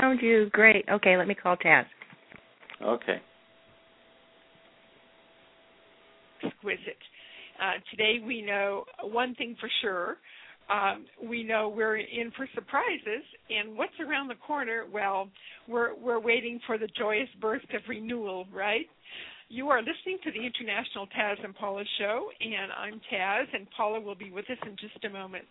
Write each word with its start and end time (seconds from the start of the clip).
found 0.00 0.20
you. 0.22 0.48
Great. 0.50 0.84
Okay, 0.90 1.16
let 1.16 1.28
me 1.28 1.34
call 1.34 1.56
Taz. 1.56 1.84
Okay. 2.82 3.20
Exquisite. 6.42 6.98
Uh, 7.60 7.74
today 7.90 8.18
we 8.24 8.42
know 8.42 8.84
one 9.02 9.34
thing 9.34 9.56
for 9.60 9.70
sure. 9.80 10.16
Um, 10.70 11.04
we 11.22 11.44
know 11.44 11.68
we're 11.68 11.96
in 11.96 12.30
for 12.36 12.48
surprises, 12.54 13.22
and 13.50 13.76
what's 13.76 13.92
around 14.00 14.28
the 14.28 14.34
corner? 14.46 14.84
Well, 14.90 15.28
we're 15.68 15.94
we're 15.94 16.20
waiting 16.20 16.58
for 16.66 16.78
the 16.78 16.88
joyous 16.98 17.28
birth 17.40 17.62
of 17.74 17.82
renewal, 17.88 18.46
right? 18.52 18.86
You 19.50 19.68
are 19.68 19.80
listening 19.80 20.18
to 20.24 20.32
the 20.32 20.40
International 20.40 21.06
Taz 21.08 21.36
and 21.44 21.54
Paula 21.54 21.84
show, 21.98 22.28
and 22.40 22.72
I'm 22.72 23.00
Taz, 23.12 23.44
and 23.52 23.66
Paula 23.76 24.00
will 24.00 24.14
be 24.14 24.30
with 24.30 24.48
us 24.50 24.56
in 24.66 24.74
just 24.76 25.04
a 25.04 25.10
moment. 25.10 25.44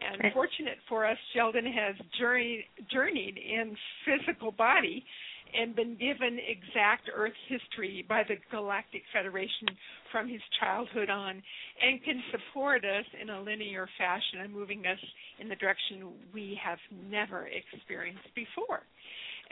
And 0.00 0.32
fortunate 0.32 0.78
for 0.88 1.06
us, 1.06 1.18
Sheldan 1.34 1.66
has 1.66 1.94
journeyed, 2.18 2.64
journeyed 2.92 3.38
in 3.38 3.76
physical 4.04 4.52
body 4.52 5.04
and 5.54 5.76
been 5.76 5.96
given 5.96 6.38
exact 6.38 7.08
Earth 7.14 7.32
history 7.48 8.04
by 8.08 8.24
the 8.26 8.34
Galactic 8.50 9.02
Federation 9.12 9.68
from 10.10 10.28
his 10.28 10.40
childhood 10.60 11.10
on, 11.10 11.42
and 11.80 12.02
can 12.04 12.22
support 12.32 12.84
us 12.84 13.04
in 13.20 13.30
a 13.30 13.40
linear 13.40 13.88
fashion 13.96 14.40
and 14.42 14.52
moving 14.52 14.84
us 14.86 14.98
in 15.38 15.48
the 15.48 15.56
direction 15.56 16.10
we 16.32 16.58
have 16.62 16.78
never 17.08 17.46
experienced 17.46 18.28
before. 18.34 18.82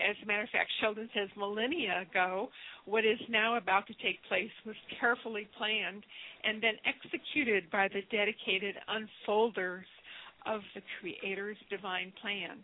As 0.00 0.16
a 0.22 0.26
matter 0.26 0.42
of 0.42 0.48
fact, 0.48 0.70
Sheldan 0.80 1.08
says 1.14 1.28
millennia 1.36 2.06
ago, 2.10 2.48
what 2.86 3.04
is 3.04 3.20
now 3.28 3.56
about 3.56 3.86
to 3.86 3.94
take 4.02 4.18
place 4.26 4.50
was 4.66 4.74
carefully 4.98 5.46
planned 5.56 6.02
and 6.44 6.62
then 6.62 6.74
executed 6.84 7.70
by 7.70 7.88
the 7.88 8.02
dedicated 8.10 8.74
unfolders 8.88 9.84
of 10.46 10.60
the 10.74 10.82
Creator's 11.00 11.56
divine 11.70 12.12
plan. 12.20 12.58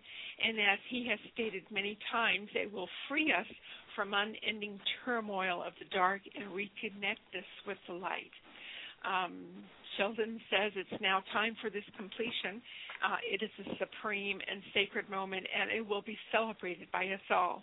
And 0.45 0.59
as 0.59 0.79
He 0.89 1.07
has 1.09 1.19
stated 1.35 1.63
many 1.71 1.99
times, 2.13 2.49
it 2.55 2.73
will 2.73 2.89
free 3.09 3.33
us 3.33 3.47
from 3.97 4.15
unending 4.15 4.79
turmoil 5.05 5.63
of 5.63 5.73
the 5.79 5.87
dark 5.95 6.21
and 6.35 6.53
reconnect 6.53 7.37
us 7.37 7.49
with 7.67 7.79
the 7.89 7.95
light. 7.95 8.33
Um, 9.05 9.45
Sheldan 9.97 10.39
says 10.51 10.73
it's 10.77 11.01
now 11.01 11.23
time 11.33 11.57
for 11.61 11.71
this 11.71 11.85
completion. 11.97 12.63
Uh, 13.05 13.17
it 13.23 13.43
is 13.43 13.51
a 13.67 13.77
supreme 13.79 14.39
and 14.51 14.63
sacred 14.75 15.09
moment, 15.09 15.47
and 15.55 15.71
it 15.71 15.87
will 15.87 16.03
be 16.03 16.17
celebrated 16.33 16.89
by 16.93 17.07
us 17.07 17.21
all. 17.31 17.63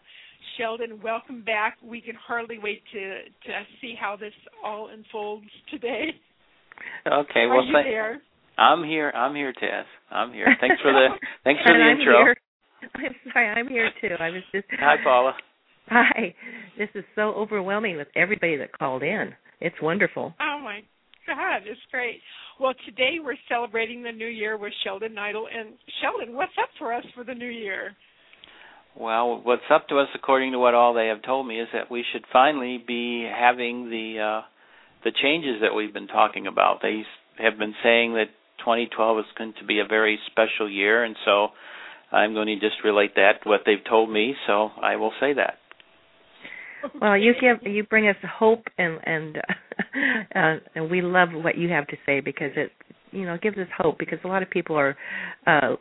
Sheldan, 0.58 1.02
welcome 1.02 1.44
back. 1.44 1.78
We 1.84 2.02
can 2.02 2.16
hardly 2.16 2.58
wait 2.58 2.82
to 2.94 3.23
to 3.48 3.64
see 3.82 3.95
how 4.00 4.16
this 4.16 4.34
all 4.64 4.89
unfolds 4.89 5.48
today. 5.70 6.11
Okay, 7.08 7.42
Are 7.42 7.56
well, 7.56 7.66
you 7.66 7.73
thank, 7.73 7.88
there? 7.88 8.22
I'm 8.58 8.84
here. 8.84 9.09
I'm 9.11 9.36
here, 9.36 9.54
Taz. 9.54 9.84
I'm 10.11 10.34
here. 10.34 10.48
Thanks 10.61 10.81
for 10.81 10.92
the 10.92 11.08
thanks 11.44 11.61
for 11.64 11.73
the 11.73 11.84
I'm 11.84 12.00
intro. 12.00 12.17
Here. 12.23 12.36
I'm 12.95 13.16
sorry, 13.34 13.50
I'm 13.50 13.67
here 13.67 13.89
too. 14.02 14.16
I 14.20 14.30
was 14.30 14.44
just 14.53 14.66
Hi, 14.80 14.95
Paula. 15.03 15.34
Hi. 15.88 16.34
This 16.78 16.89
is 16.95 17.03
so 17.16 17.34
overwhelming 17.34 17.98
with 17.98 18.08
everybody 18.16 18.58
that 18.58 18.78
called 18.78 19.03
in. 19.03 19.33
It's 19.61 19.76
wonderful. 19.81 20.33
Oh 20.39 20.59
my 20.64 20.81
God, 21.28 21.61
it's 21.66 21.80
great. 21.92 22.22
Well, 22.59 22.73
today 22.86 23.17
we're 23.23 23.38
celebrating 23.50 24.03
the 24.03 24.11
new 24.11 24.28
year 24.28 24.58
with 24.58 24.73
Sheldan 24.86 25.14
Nidle. 25.16 25.45
And 25.53 25.73
Sheldan, 26.02 26.33
what's 26.33 26.53
up 26.61 26.70
for 26.78 26.94
us 26.94 27.03
for 27.16 27.23
the 27.23 27.33
new 27.33 27.50
year? 27.50 27.95
Well, 28.98 29.42
what's 29.44 29.64
up 29.70 29.89
to 29.89 30.00
us, 30.00 30.08
according 30.16 30.53
to 30.53 30.59
what 30.59 30.73
all 30.73 30.94
they 30.94 31.08
have 31.08 31.22
told 31.23 31.48
me, 31.48 31.59
is 31.59 31.67
that 31.73 31.92
we 31.92 32.06
should 32.14 32.23
finally 32.31 32.81
be 32.86 33.28
having 33.30 33.89
the 33.89 34.42
uh, 34.42 34.42
the 35.03 35.11
changes 35.22 35.61
that 35.61 35.76
we've 35.76 35.94
been 35.94 36.08
talking 36.08 36.48
about. 36.48 36.80
They 36.81 37.03
have 37.38 37.58
been 37.58 37.76
saying 37.83 38.14
that 38.14 38.30
2012 38.66 39.19
is 39.19 39.25
going 39.38 39.53
to 39.59 39.66
be 39.66 39.80
a 39.80 39.85
very 39.85 40.19
special 40.25 40.69
year, 40.69 41.03
and 41.03 41.16
so 41.23 41.49
I'm 42.11 42.33
going 42.33 42.47
to 42.47 42.55
just 42.55 42.83
relate 42.83 43.13
that 43.16 43.33
what 43.44 43.61
they've 43.66 43.83
told 43.88 44.09
me. 44.09 44.33
So 44.47 44.69
I 44.81 44.95
will 44.95 45.11
say 45.19 45.33
that. 45.33 45.59
Well, 46.99 47.17
you 47.17 47.33
give 47.39 47.71
you 47.71 47.83
bring 47.83 48.08
us 48.08 48.16
hope 48.38 48.66
and 48.77 48.99
and 49.03 49.38
uh, 50.36 50.55
and 50.75 50.89
we 50.89 51.02
love 51.02 51.30
what 51.31 51.58
you 51.58 51.69
have 51.69 51.88
to 51.88 51.97
say 52.05 52.20
because 52.20 52.52
it 52.55 52.71
you 53.11 53.25
know 53.25 53.37
gives 53.42 53.58
us 53.58 53.67
hope 53.77 53.98
because 53.98 54.20
a 54.23 54.27
lot 54.27 54.43
of 54.43 54.49
people 54.49 54.75
are 54.75 54.95
uh 55.48 55.75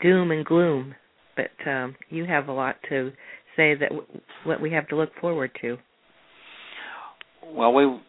doom 0.00 0.30
and 0.30 0.44
gloom, 0.44 0.94
but 1.36 1.70
um 1.70 1.96
you 2.10 2.24
have 2.24 2.48
a 2.48 2.52
lot 2.52 2.76
to 2.88 3.10
say 3.56 3.74
that 3.74 3.90
w- 3.90 4.06
what 4.44 4.60
we 4.60 4.70
have 4.72 4.88
to 4.88 4.96
look 4.96 5.10
forward 5.20 5.50
to. 5.60 5.76
Well, 7.44 7.72
we 7.72 8.00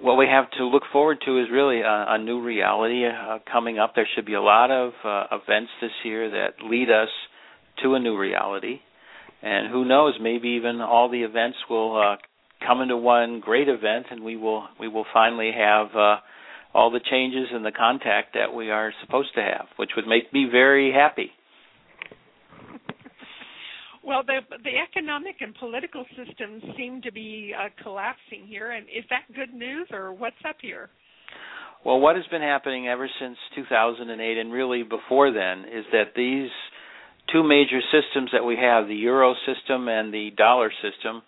what 0.00 0.16
we 0.16 0.26
have 0.26 0.50
to 0.58 0.64
look 0.64 0.82
forward 0.92 1.18
to 1.24 1.40
is 1.40 1.46
really 1.52 1.80
a, 1.80 2.04
a 2.08 2.18
new 2.18 2.42
reality 2.42 3.04
uh, 3.06 3.38
coming 3.50 3.78
up. 3.78 3.92
There 3.94 4.08
should 4.14 4.26
be 4.26 4.34
a 4.34 4.42
lot 4.42 4.70
of 4.70 4.92
uh, 5.04 5.24
events 5.32 5.70
this 5.80 5.92
year 6.04 6.30
that 6.30 6.64
lead 6.64 6.90
us 6.90 7.08
to 7.82 7.94
a 7.94 8.00
new 8.00 8.16
reality, 8.18 8.80
and 9.42 9.70
who 9.70 9.84
knows, 9.84 10.14
maybe 10.20 10.50
even 10.50 10.80
all 10.80 11.10
the 11.10 11.22
events 11.22 11.58
will 11.68 12.00
uh, 12.00 12.16
come 12.66 12.80
into 12.80 12.96
one 12.96 13.40
great 13.40 13.68
event, 13.68 14.06
and 14.10 14.22
we 14.22 14.36
will 14.36 14.64
we 14.80 14.88
will 14.88 15.06
finally 15.12 15.50
have 15.56 15.88
uh, 15.94 16.16
all 16.72 16.90
the 16.90 17.00
changes 17.10 17.48
and 17.52 17.64
the 17.64 17.72
contact 17.72 18.34
that 18.34 18.54
we 18.54 18.70
are 18.70 18.92
supposed 19.04 19.34
to 19.34 19.40
have, 19.40 19.66
which 19.76 19.90
would 19.96 20.06
make 20.06 20.32
me 20.32 20.48
very 20.50 20.92
happy. 20.92 21.30
Well, 24.06 24.22
the 24.22 24.40
the 24.62 24.76
economic 24.76 25.36
and 25.40 25.54
political 25.54 26.04
systems 26.16 26.62
seem 26.76 27.00
to 27.02 27.12
be 27.12 27.54
uh, 27.58 27.68
collapsing 27.82 28.46
here, 28.46 28.72
and 28.72 28.86
is 28.86 29.04
that 29.08 29.34
good 29.34 29.54
news 29.54 29.88
or 29.92 30.12
what's 30.12 30.36
up 30.46 30.56
here? 30.60 30.90
Well, 31.84 32.00
what 32.00 32.16
has 32.16 32.24
been 32.30 32.42
happening 32.42 32.88
ever 32.88 33.08
since 33.20 33.36
2008 33.54 34.38
and 34.38 34.52
really 34.52 34.82
before 34.82 35.32
then 35.32 35.60
is 35.70 35.84
that 35.92 36.14
these 36.16 36.50
two 37.32 37.42
major 37.42 37.80
systems 37.92 38.30
that 38.32 38.44
we 38.44 38.56
have, 38.56 38.88
the 38.88 38.94
euro 38.94 39.34
system 39.46 39.88
and 39.88 40.12
the 40.12 40.30
dollar 40.36 40.70
system, 40.82 41.22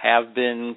have 0.00 0.34
been 0.34 0.76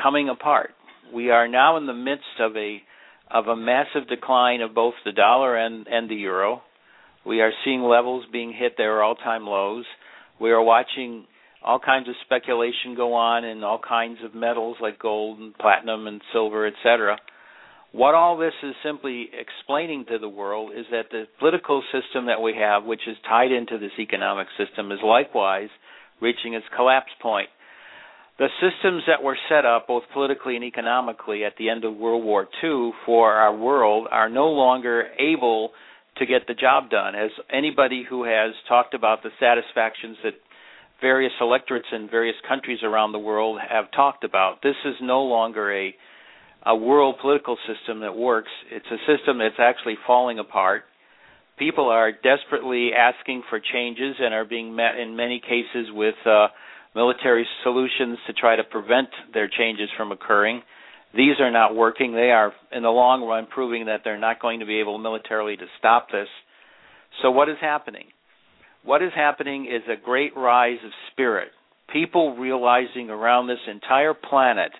coming 0.00 0.28
apart. 0.28 0.70
We 1.14 1.30
are 1.30 1.48
now 1.48 1.76
in 1.76 1.86
the 1.86 1.94
midst 1.94 2.40
of 2.40 2.56
a 2.56 2.82
of 3.30 3.46
a 3.48 3.56
massive 3.56 4.06
decline 4.08 4.60
of 4.60 4.74
both 4.74 4.94
the 5.04 5.12
dollar 5.12 5.56
and 5.56 5.86
and 5.86 6.08
the 6.08 6.14
euro. 6.14 6.62
We 7.26 7.40
are 7.40 7.52
seeing 7.64 7.82
levels 7.82 8.24
being 8.30 8.52
hit 8.52 8.78
are 8.78 9.02
all-time 9.02 9.46
lows. 9.46 9.86
We 10.40 10.50
are 10.50 10.62
watching 10.62 11.26
all 11.64 11.78
kinds 11.78 12.08
of 12.08 12.14
speculation 12.24 12.94
go 12.96 13.14
on 13.14 13.44
in 13.44 13.64
all 13.64 13.80
kinds 13.80 14.18
of 14.24 14.34
metals 14.34 14.76
like 14.80 14.98
gold 14.98 15.38
and 15.38 15.56
platinum 15.56 16.06
and 16.06 16.20
silver, 16.32 16.66
etc. 16.66 17.16
What 17.92 18.14
all 18.14 18.36
this 18.36 18.52
is 18.62 18.74
simply 18.84 19.28
explaining 19.32 20.06
to 20.08 20.18
the 20.18 20.28
world 20.28 20.72
is 20.76 20.84
that 20.90 21.10
the 21.10 21.24
political 21.38 21.82
system 21.92 22.26
that 22.26 22.42
we 22.42 22.54
have, 22.58 22.84
which 22.84 23.02
is 23.06 23.16
tied 23.28 23.52
into 23.52 23.78
this 23.78 23.92
economic 23.98 24.48
system, 24.58 24.90
is 24.90 24.98
likewise 25.02 25.68
reaching 26.20 26.54
its 26.54 26.66
collapse 26.76 27.12
point. 27.22 27.48
The 28.36 28.48
systems 28.60 29.04
that 29.06 29.22
were 29.22 29.38
set 29.48 29.64
up, 29.64 29.86
both 29.86 30.02
politically 30.12 30.56
and 30.56 30.64
economically, 30.64 31.44
at 31.44 31.52
the 31.56 31.70
end 31.70 31.84
of 31.84 31.94
World 31.94 32.24
War 32.24 32.48
II 32.64 32.90
for 33.06 33.32
our 33.32 33.56
world 33.56 34.08
are 34.10 34.28
no 34.28 34.48
longer 34.48 35.04
able 35.20 35.70
to 36.16 36.26
get 36.26 36.46
the 36.46 36.54
job 36.54 36.90
done. 36.90 37.14
As 37.14 37.30
anybody 37.52 38.04
who 38.08 38.24
has 38.24 38.52
talked 38.68 38.94
about 38.94 39.22
the 39.22 39.30
satisfactions 39.40 40.16
that 40.22 40.34
various 41.00 41.32
electorates 41.40 41.86
in 41.92 42.08
various 42.08 42.36
countries 42.48 42.78
around 42.82 43.12
the 43.12 43.18
world 43.18 43.58
have 43.68 43.90
talked 43.92 44.24
about, 44.24 44.62
this 44.62 44.76
is 44.84 44.94
no 45.00 45.22
longer 45.22 45.72
a 45.72 45.94
a 46.66 46.74
world 46.74 47.16
political 47.20 47.58
system 47.66 48.00
that 48.00 48.16
works. 48.16 48.50
It's 48.70 48.86
a 48.90 48.96
system 49.06 49.38
that's 49.38 49.58
actually 49.58 49.96
falling 50.06 50.38
apart. 50.38 50.84
People 51.58 51.88
are 51.88 52.10
desperately 52.10 52.90
asking 52.96 53.42
for 53.50 53.60
changes 53.60 54.16
and 54.18 54.32
are 54.32 54.46
being 54.46 54.74
met 54.74 54.96
in 54.96 55.14
many 55.14 55.40
cases 55.40 55.88
with 55.92 56.14
uh, 56.24 56.48
military 56.94 57.46
solutions 57.62 58.18
to 58.26 58.32
try 58.32 58.56
to 58.56 58.64
prevent 58.64 59.08
their 59.32 59.48
changes 59.48 59.88
from 59.96 60.10
occurring. 60.10 60.62
These 61.16 61.38
are 61.40 61.50
not 61.50 61.76
working. 61.76 62.12
They 62.12 62.30
are, 62.30 62.52
in 62.72 62.82
the 62.82 62.90
long 62.90 63.22
run, 63.22 63.46
proving 63.46 63.86
that 63.86 64.00
they're 64.04 64.18
not 64.18 64.40
going 64.40 64.60
to 64.60 64.66
be 64.66 64.80
able 64.80 64.98
militarily 64.98 65.56
to 65.56 65.66
stop 65.78 66.08
this. 66.10 66.28
So, 67.22 67.30
what 67.30 67.48
is 67.48 67.56
happening? 67.60 68.06
What 68.84 69.02
is 69.02 69.12
happening 69.14 69.66
is 69.66 69.82
a 69.88 70.02
great 70.02 70.36
rise 70.36 70.78
of 70.84 70.90
spirit. 71.12 71.48
People 71.92 72.36
realizing 72.36 73.10
around 73.10 73.46
this 73.46 73.58
entire 73.70 74.14
planet 74.14 74.72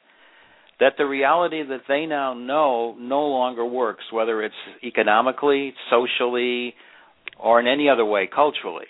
that 0.80 0.94
the 0.98 1.06
reality 1.06 1.62
that 1.62 1.82
they 1.88 2.06
now 2.06 2.34
know 2.34 2.96
no 2.98 3.26
longer 3.26 3.64
works, 3.64 4.04
whether 4.12 4.42
it's 4.42 4.54
economically, 4.82 5.72
socially, 5.88 6.74
or 7.38 7.60
in 7.60 7.66
any 7.66 7.88
other 7.88 8.04
way, 8.04 8.28
culturally. 8.32 8.86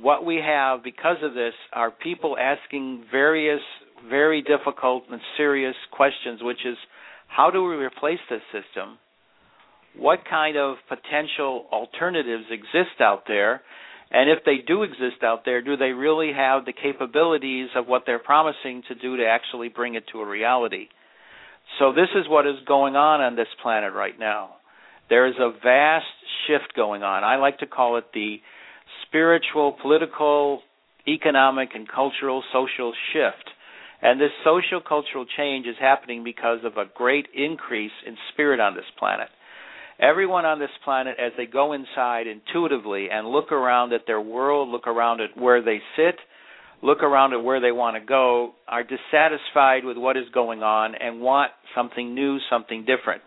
What 0.00 0.24
we 0.24 0.36
have 0.36 0.82
because 0.82 1.18
of 1.22 1.34
this 1.34 1.54
are 1.72 1.90
people 1.90 2.36
asking 2.38 3.04
various 3.10 3.60
very 4.08 4.42
difficult 4.42 5.04
and 5.10 5.20
serious 5.36 5.74
questions, 5.92 6.40
which 6.42 6.64
is 6.64 6.76
how 7.28 7.50
do 7.50 7.64
we 7.64 7.74
replace 7.76 8.18
this 8.30 8.42
system? 8.52 8.98
What 9.96 10.20
kind 10.28 10.56
of 10.56 10.76
potential 10.88 11.66
alternatives 11.72 12.44
exist 12.50 13.00
out 13.00 13.24
there? 13.26 13.62
And 14.10 14.30
if 14.30 14.44
they 14.44 14.58
do 14.64 14.82
exist 14.82 15.22
out 15.24 15.44
there, 15.44 15.62
do 15.62 15.76
they 15.76 15.90
really 15.90 16.32
have 16.32 16.64
the 16.64 16.72
capabilities 16.72 17.68
of 17.74 17.86
what 17.88 18.02
they're 18.06 18.20
promising 18.20 18.82
to 18.88 18.94
do 18.94 19.16
to 19.16 19.24
actually 19.26 19.68
bring 19.68 19.94
it 19.94 20.04
to 20.12 20.20
a 20.20 20.26
reality? 20.26 20.88
So, 21.80 21.92
this 21.92 22.08
is 22.14 22.28
what 22.28 22.46
is 22.46 22.56
going 22.68 22.94
on 22.94 23.20
on 23.20 23.34
this 23.34 23.48
planet 23.60 23.92
right 23.92 24.16
now. 24.16 24.50
There 25.08 25.26
is 25.26 25.34
a 25.40 25.50
vast 25.50 26.06
shift 26.46 26.74
going 26.76 27.02
on. 27.02 27.24
I 27.24 27.36
like 27.36 27.58
to 27.58 27.66
call 27.66 27.96
it 27.96 28.04
the 28.14 28.36
spiritual, 29.06 29.76
political, 29.82 30.62
economic 31.08 31.70
and 31.74 31.88
cultural 31.88 32.42
social 32.52 32.92
shift. 33.12 33.50
And 34.02 34.20
this 34.20 34.30
social 34.44 34.80
cultural 34.86 35.24
change 35.36 35.66
is 35.66 35.76
happening 35.80 36.22
because 36.22 36.58
of 36.64 36.76
a 36.76 36.90
great 36.94 37.26
increase 37.34 37.92
in 38.06 38.16
spirit 38.32 38.60
on 38.60 38.74
this 38.74 38.84
planet. 38.98 39.28
Everyone 39.98 40.44
on 40.44 40.58
this 40.58 40.70
planet, 40.84 41.16
as 41.18 41.32
they 41.38 41.46
go 41.46 41.72
inside 41.72 42.26
intuitively 42.26 43.08
and 43.10 43.28
look 43.28 43.50
around 43.50 43.94
at 43.94 44.02
their 44.06 44.20
world, 44.20 44.68
look 44.68 44.86
around 44.86 45.22
at 45.22 45.36
where 45.40 45.62
they 45.62 45.80
sit, 45.96 46.16
look 46.82 47.02
around 47.02 47.32
at 47.32 47.42
where 47.42 47.60
they 47.60 47.72
want 47.72 47.96
to 47.96 48.06
go, 48.06 48.52
are 48.68 48.82
dissatisfied 48.82 49.84
with 49.84 49.96
what 49.96 50.18
is 50.18 50.26
going 50.34 50.62
on 50.62 50.94
and 50.94 51.22
want 51.22 51.50
something 51.74 52.14
new, 52.14 52.38
something 52.50 52.84
different. 52.84 53.22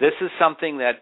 This 0.00 0.14
is 0.22 0.30
something 0.40 0.78
that 0.78 0.94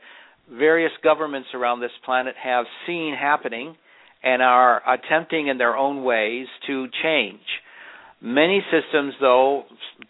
various 0.53 0.93
governments 1.05 1.51
around 1.55 1.81
this 1.81 1.93
planet 2.05 2.35
have 2.43 2.65
seen 2.85 3.15
happening 3.19 3.77
and 4.25 4.43
are 4.43 4.83
attempting 4.93 5.47
in 5.47 5.59
their 5.59 5.77
own 5.77 6.03
ways 6.03 6.47
to 6.67 6.89
change. 7.05 7.41
Many 8.21 8.65
systems, 8.73 9.15
though, 9.21 9.63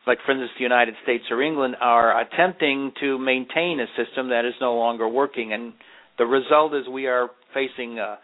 like 0.07 0.19
for 0.25 0.33
instance 0.33 0.53
the 0.57 0.63
United 0.63 0.95
States 1.03 1.25
or 1.31 1.43
England, 1.43 1.77
are 1.81 2.21
attempting 2.23 2.93
to 3.01 3.19
maintain 3.19 3.81
a 3.81 3.87
system 4.03 4.31
that 4.31 4.47
is 4.47 4.55
no 4.61 4.77
longer 4.77 5.07
working, 5.07 5.53
and 5.53 5.75
the 6.17 6.25
result 6.25 6.75
is 6.75 6.89
we 6.89 7.07
are 7.07 7.29
facing 7.53 7.99
uh, 7.99 8.17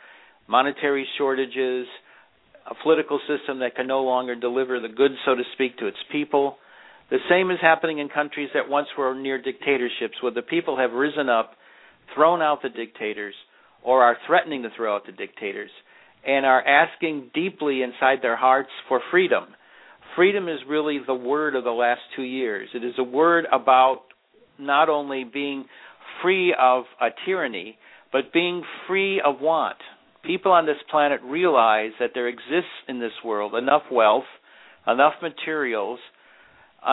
monetary 0.48 1.06
shortages, 1.19 1.86
a 2.70 2.75
political 2.82 3.20
system 3.28 3.58
that 3.58 3.76
can 3.76 3.86
no 3.86 4.02
longer 4.02 4.34
deliver 4.34 4.81
the 4.81 4.88
goods, 4.88 5.14
so 5.26 5.34
to 5.34 5.42
speak, 5.52 5.76
to 5.78 5.86
its 5.86 5.98
people. 6.10 6.56
The 7.10 7.19
same 7.28 7.50
is 7.50 7.58
happening 7.60 7.98
in 7.98 8.08
countries 8.08 8.48
that 8.54 8.70
once 8.70 8.88
were 8.96 9.14
near 9.14 9.40
dictatorships, 9.40 10.22
where 10.22 10.32
the 10.32 10.40
people 10.40 10.78
have 10.78 10.92
risen 10.92 11.28
up, 11.28 11.52
thrown 12.14 12.40
out 12.40 12.62
the 12.62 12.70
dictators, 12.70 13.34
or 13.82 14.02
are 14.02 14.16
threatening 14.26 14.62
to 14.62 14.70
throw 14.75 14.96
out 14.96 15.04
the 15.04 15.12
dictators, 15.12 15.70
and 16.26 16.46
are 16.46 16.66
asking 16.66 17.31
deeply 17.34 17.82
inside 17.82 18.20
their 18.22 18.36
hearts 18.36 18.70
for 18.88 19.02
freedom. 19.10 19.44
Freedom 20.16 20.49
is 20.49 20.58
really 20.69 21.00
the 21.05 21.14
word 21.14 21.56
of 21.56 21.64
the 21.64 21.70
last 21.70 22.00
two 22.14 22.22
years. 22.22 22.69
It 22.75 22.84
is 22.84 22.94
a 22.99 23.02
word 23.02 23.46
about 23.52 24.02
not 24.58 24.88
only 24.88 25.25
being 25.25 25.64
free 26.22 26.55
of 26.58 26.84
a 27.00 27.08
tyranny, 27.26 27.76
but 28.12 28.32
being 28.32 28.62
free 28.87 29.20
of 29.20 29.40
want, 29.40 29.76
people 30.25 30.52
on 30.52 30.66
this 30.66 30.76
planet 30.90 31.20
realize 31.25 31.90
that 31.99 32.11
there 32.14 32.28
exists 32.28 32.70
in 32.88 33.00
this 33.00 33.12
world 33.25 33.55
enough 33.55 33.82
wealth, 33.90 34.25
enough 34.87 35.14
materials, 35.20 35.99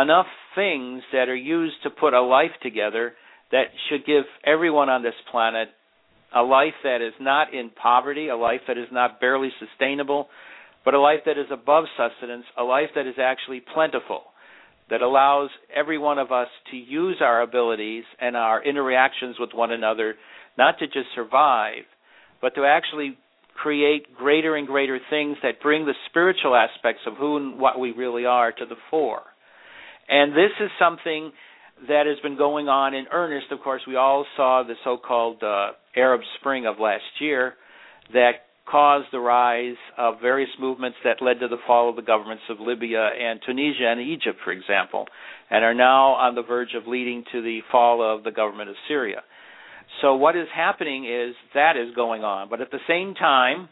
enough 0.02 0.26
things 0.56 1.04
that 1.14 1.30
are 1.30 1.36
used 1.36 1.76
to 1.84 1.90
put 1.90 2.14
a 2.14 2.22
life 2.22 2.52
together 2.64 3.14
that 3.52 3.66
should 3.90 4.06
give 4.06 4.24
everyone 4.46 4.90
on 4.90 5.04
this 5.04 5.14
planet 5.32 5.70
a 6.34 6.42
life 6.42 6.74
that 6.84 7.02
is 7.02 7.14
not 7.20 7.54
in 7.54 7.70
poverty, 7.70 8.30
a 8.30 8.36
life 8.36 8.62
that 8.68 8.78
is 8.78 8.88
not 8.92 9.20
barely 9.20 9.50
sustainable, 9.60 10.28
but 10.84 10.94
a 10.94 11.00
life 11.00 11.20
that 11.26 11.38
is 11.38 11.48
above 11.52 11.86
sustenance, 11.98 12.46
a 12.58 12.64
life 12.64 12.90
that 12.96 13.08
is 13.08 13.16
actually 13.22 13.62
plentiful, 13.74 14.22
that 14.90 15.02
allows 15.02 15.50
every 15.74 15.98
one 15.98 16.18
of 16.18 16.32
us 16.32 16.48
to 16.72 16.78
use 16.78 17.18
our 17.22 17.42
abilities 17.42 18.04
and 18.20 18.36
our 18.36 18.64
interactions 18.64 19.38
with 19.40 19.52
one 19.54 19.72
another 19.72 20.16
not 20.58 20.80
to 20.80 20.88
just 20.88 21.08
survive, 21.16 21.84
but 22.42 22.56
to 22.56 22.66
actually 22.66 23.18
create 23.56 24.14
greater 24.16 24.56
and 24.56 24.68
greater 24.68 25.00
things 25.10 25.38
that 25.44 25.62
bring 25.62 25.86
the 25.86 25.94
spiritual 26.10 26.56
aspects 26.56 27.02
of 27.06 27.16
who 27.16 27.38
and 27.38 27.60
what 27.60 27.80
we 27.80 27.92
really 27.92 28.26
are 28.26 28.52
to 28.52 28.66
the 28.66 28.76
fore. 28.90 29.22
And 30.10 30.34
this 30.34 30.52
is 30.60 30.70
something 30.80 31.32
that 31.88 32.06
has 32.06 32.20
been 32.22 32.38
going 32.38 32.68
on 32.68 32.94
in 32.94 33.06
earnest. 33.12 33.48
Of 33.52 33.60
course, 33.62 33.82
we 33.88 33.96
all 33.96 34.26
saw 34.36 34.64
the 34.64 34.76
so 34.84 34.98
called 34.98 35.42
uh, 35.44 35.72
Arab 35.96 36.22
Spring 36.40 36.66
of 36.66 36.80
last 36.80 37.04
year 37.20 37.54
that 38.14 38.32
caused 38.70 39.08
the 39.12 39.20
rise 39.20 39.76
of 39.98 40.22
various 40.22 40.50
movements 40.60 40.98
that 41.04 41.22
led 41.22 41.40
to 41.40 41.48
the 41.48 41.58
fall 41.68 41.90
of 41.90 41.96
the 41.96 42.02
governments 42.02 42.44
of 42.50 42.60
Libya 42.60 43.10
and 43.20 43.40
Tunisia 43.46 43.88
and 43.88 44.00
Egypt, 44.00 44.40
for 44.44 44.52
example, 44.52 45.06
and 45.50 45.64
are 45.66 45.74
now 45.74 46.12
on 46.14 46.36
the 46.36 46.44
verge 46.44 46.74
of 46.76 46.88
leading 46.88 47.24
to 47.32 47.42
the 47.42 47.60
fall 47.72 48.02
of 48.02 48.24
the 48.24 48.32
government 48.32 48.70
of 48.70 48.76
Syria. 48.88 49.22
So 50.02 50.16
what 50.16 50.36
is 50.36 50.48
happening 50.56 51.06
is 51.06 51.36
that 51.54 51.76
is 51.76 51.94
going 51.96 52.24
on. 52.24 52.50
But 52.50 52.62
at 52.62 52.72
the 52.72 52.80
same 52.88 53.14
time, 53.14 53.68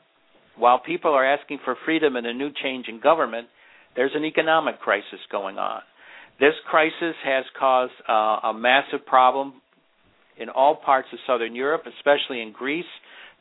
while 0.58 0.80
people 0.80 1.12
are 1.12 1.26
asking 1.26 1.60
for 1.64 1.78
freedom 1.86 2.16
and 2.16 2.28
a 2.28 2.34
new 2.34 2.50
change 2.62 2.88
in 2.90 3.00
government, 3.00 3.48
there's 3.96 4.12
an 4.16 4.26
economic 4.26 4.80
crisis 4.80 5.20
going 5.32 5.58
on. 5.58 5.82
This 6.40 6.54
crisis 6.70 7.16
has 7.24 7.46
caused 7.58 7.94
uh, 8.08 8.48
a 8.50 8.54
massive 8.56 9.06
problem 9.06 9.54
in 10.38 10.50
all 10.50 10.76
parts 10.76 11.08
of 11.12 11.20
southern 11.28 11.56
Europe, 11.56 11.84
especially 11.98 12.42
in 12.42 12.52
Greece, 12.54 12.86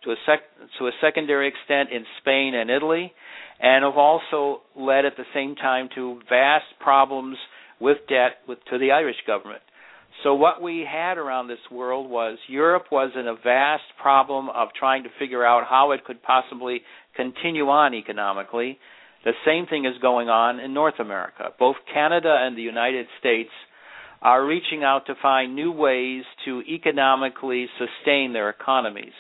to 0.05 0.11
a, 0.11 0.17
sec- 0.27 0.71
to 0.79 0.87
a 0.87 0.93
secondary 1.01 1.49
extent 1.49 1.91
in 1.93 2.05
Spain 2.21 2.55
and 2.55 2.71
Italy, 2.71 3.13
and 3.61 3.85
have 3.85 3.97
also 3.97 4.63
led 4.77 5.05
at 5.05 5.17
the 5.17 5.25
same 5.35 5.57
time 5.57 5.89
to 5.95 6.21
vast 6.29 6.67
problems 6.81 7.37
with 7.81 7.99
debt 8.09 8.39
with, 8.47 8.59
to 8.71 8.79
the 8.79 8.93
Irish 8.93 9.17
government. 9.27 9.63
So 10.25 10.35
what 10.35 10.61
we 10.61 10.85
had 10.91 11.17
around 11.17 11.47
this 11.47 11.59
world 11.71 12.11
was 12.11 12.39
Europe 12.49 12.87
was 12.91 13.13
in 13.15 13.29
a 13.29 13.35
vast 13.35 13.85
problem 14.03 14.49
of 14.49 14.69
trying 14.77 15.05
to 15.05 15.11
figure 15.19 15.45
out 15.45 15.65
how 15.69 15.93
it 15.93 16.05
could 16.05 16.23
possibly 16.23 16.81
continue 17.15 17.69
on 17.69 17.95
economically. 17.95 18.79
The 19.25 19.33
same 19.47 19.67
thing 19.67 19.85
is 19.85 20.01
going 20.03 20.29
on 20.29 20.59
in 20.59 20.75
North 20.75 20.99
America. 20.99 21.51
Both 21.59 21.77
Canada 21.93 22.37
and 22.41 22.57
the 22.57 22.63
United 22.63 23.07
States 23.21 23.51
are 24.21 24.45
reaching 24.45 24.83
out 24.83 25.07
to 25.07 25.15
find 25.23 25.55
new 25.55 25.71
ways 25.71 26.25
to 26.45 26.63
economically 26.63 27.67
sustain 27.79 28.33
their 28.33 28.51
economies. 28.51 29.13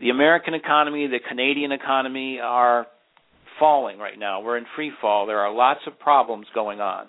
The 0.00 0.08
American 0.08 0.54
economy, 0.54 1.06
the 1.06 1.18
Canadian 1.28 1.72
economy 1.72 2.40
are 2.42 2.86
falling 3.58 3.98
right 3.98 4.18
now. 4.18 4.40
We're 4.40 4.56
in 4.56 4.64
free 4.74 4.92
fall. 5.00 5.26
There 5.26 5.40
are 5.40 5.52
lots 5.52 5.80
of 5.86 5.98
problems 5.98 6.46
going 6.54 6.80
on. 6.80 7.08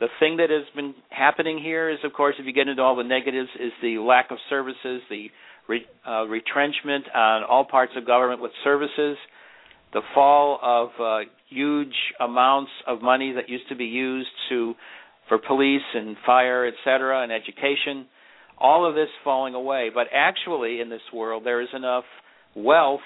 The 0.00 0.08
thing 0.18 0.38
that 0.38 0.48
has 0.48 0.64
been 0.74 0.94
happening 1.10 1.60
here 1.62 1.90
is, 1.90 1.98
of 2.04 2.14
course, 2.14 2.34
if 2.38 2.46
you 2.46 2.52
get 2.54 2.68
into 2.68 2.82
all 2.82 2.96
the 2.96 3.04
negatives, 3.04 3.50
is 3.60 3.70
the 3.82 3.98
lack 3.98 4.30
of 4.30 4.38
services, 4.48 5.02
the 5.10 5.26
re, 5.68 5.86
uh, 6.08 6.24
retrenchment 6.24 7.04
on 7.14 7.44
all 7.44 7.66
parts 7.66 7.92
of 7.96 8.06
government 8.06 8.40
with 8.40 8.52
services, 8.64 9.18
the 9.92 10.00
fall 10.14 10.58
of 10.62 10.88
uh, 10.98 11.28
huge 11.50 11.94
amounts 12.18 12.70
of 12.86 13.02
money 13.02 13.32
that 13.32 13.50
used 13.50 13.68
to 13.68 13.76
be 13.76 13.84
used 13.84 14.30
to 14.48 14.74
for 15.28 15.38
police 15.38 15.82
and 15.94 16.16
fire, 16.24 16.66
et 16.66 16.74
cetera, 16.82 17.22
and 17.22 17.30
education. 17.30 18.06
All 18.58 18.88
of 18.88 18.94
this 18.94 19.08
falling 19.24 19.54
away. 19.54 19.90
But 19.92 20.06
actually, 20.12 20.80
in 20.80 20.88
this 20.88 21.02
world, 21.12 21.44
there 21.44 21.60
is 21.60 21.68
enough 21.74 22.04
wealth 22.54 23.00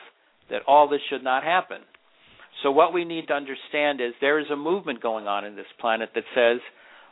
that 0.51 0.63
all 0.67 0.89
this 0.89 1.01
should 1.11 1.25
not 1.25 1.43
happen. 1.43 1.79
So, 2.63 2.71
what 2.71 2.93
we 2.93 3.05
need 3.05 3.29
to 3.29 3.35
understand 3.35 4.01
is 4.01 4.13
there 4.21 4.39
is 4.39 4.51
a 4.51 4.57
movement 4.57 5.03
going 5.03 5.27
on 5.27 5.45
in 5.45 5.57
this 5.57 5.67
planet 5.81 6.11
that 6.15 6.25
says 6.35 6.61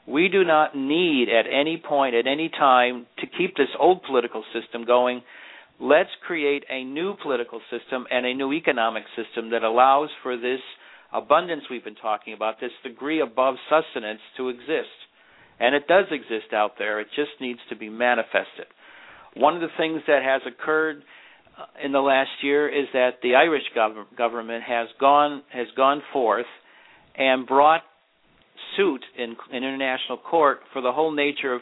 we 0.07 0.29
do 0.29 0.45
not 0.45 0.77
need 0.77 1.29
at 1.29 1.47
any 1.47 1.77
point, 1.77 2.15
at 2.15 2.27
any 2.27 2.49
time, 2.49 3.07
to 3.19 3.27
keep 3.27 3.57
this 3.57 3.69
old 3.79 4.03
political 4.03 4.45
system 4.53 4.85
going. 4.85 5.23
Let's 5.81 6.11
create 6.27 6.65
a 6.71 6.85
new 6.85 7.15
political 7.23 7.61
system 7.71 8.07
and 8.11 8.25
a 8.25 8.35
new 8.35 8.53
economic 8.53 9.05
system 9.17 9.51
that 9.51 9.63
allows 9.63 10.09
for 10.23 10.37
this 10.37 10.61
abundance 11.13 11.63
we've 11.71 11.85
been 11.85 11.95
talking 11.95 12.35
about, 12.35 12.61
this 12.61 12.73
degree 12.83 13.21
above 13.21 13.57
sustenance 13.69 14.21
to 14.37 14.49
exist. 14.49 14.93
And 15.61 15.75
it 15.75 15.87
does 15.87 16.07
exist 16.11 16.53
out 16.53 16.73
there, 16.79 17.01
it 17.01 17.09
just 17.15 17.31
needs 17.41 17.61
to 17.69 17.77
be 17.77 17.89
manifested. 17.89 18.67
One 19.37 19.55
of 19.55 19.61
the 19.61 19.69
things 19.77 20.03
that 20.07 20.23
has 20.23 20.43
occurred 20.47 21.03
uh, 21.59 21.67
in 21.85 21.93
the 21.93 22.01
last 22.01 22.31
year 22.43 22.69
is 22.69 22.87
that 22.93 23.21
the 23.23 23.35
Irish 23.37 23.63
gov- 23.77 24.17
government 24.17 24.65
has 24.65 24.89
gone 25.01 25.43
has 25.53 25.67
gone 25.77 26.03
forth 26.13 26.47
and 27.17 27.47
brought 27.47 27.83
suit 28.77 29.05
in, 29.17 29.37
in 29.51 29.57
international 29.57 30.19
court 30.19 30.61
for 30.73 30.83
the 30.83 30.93
whole 30.93 31.13
nature 31.13 31.53
of 31.53 31.61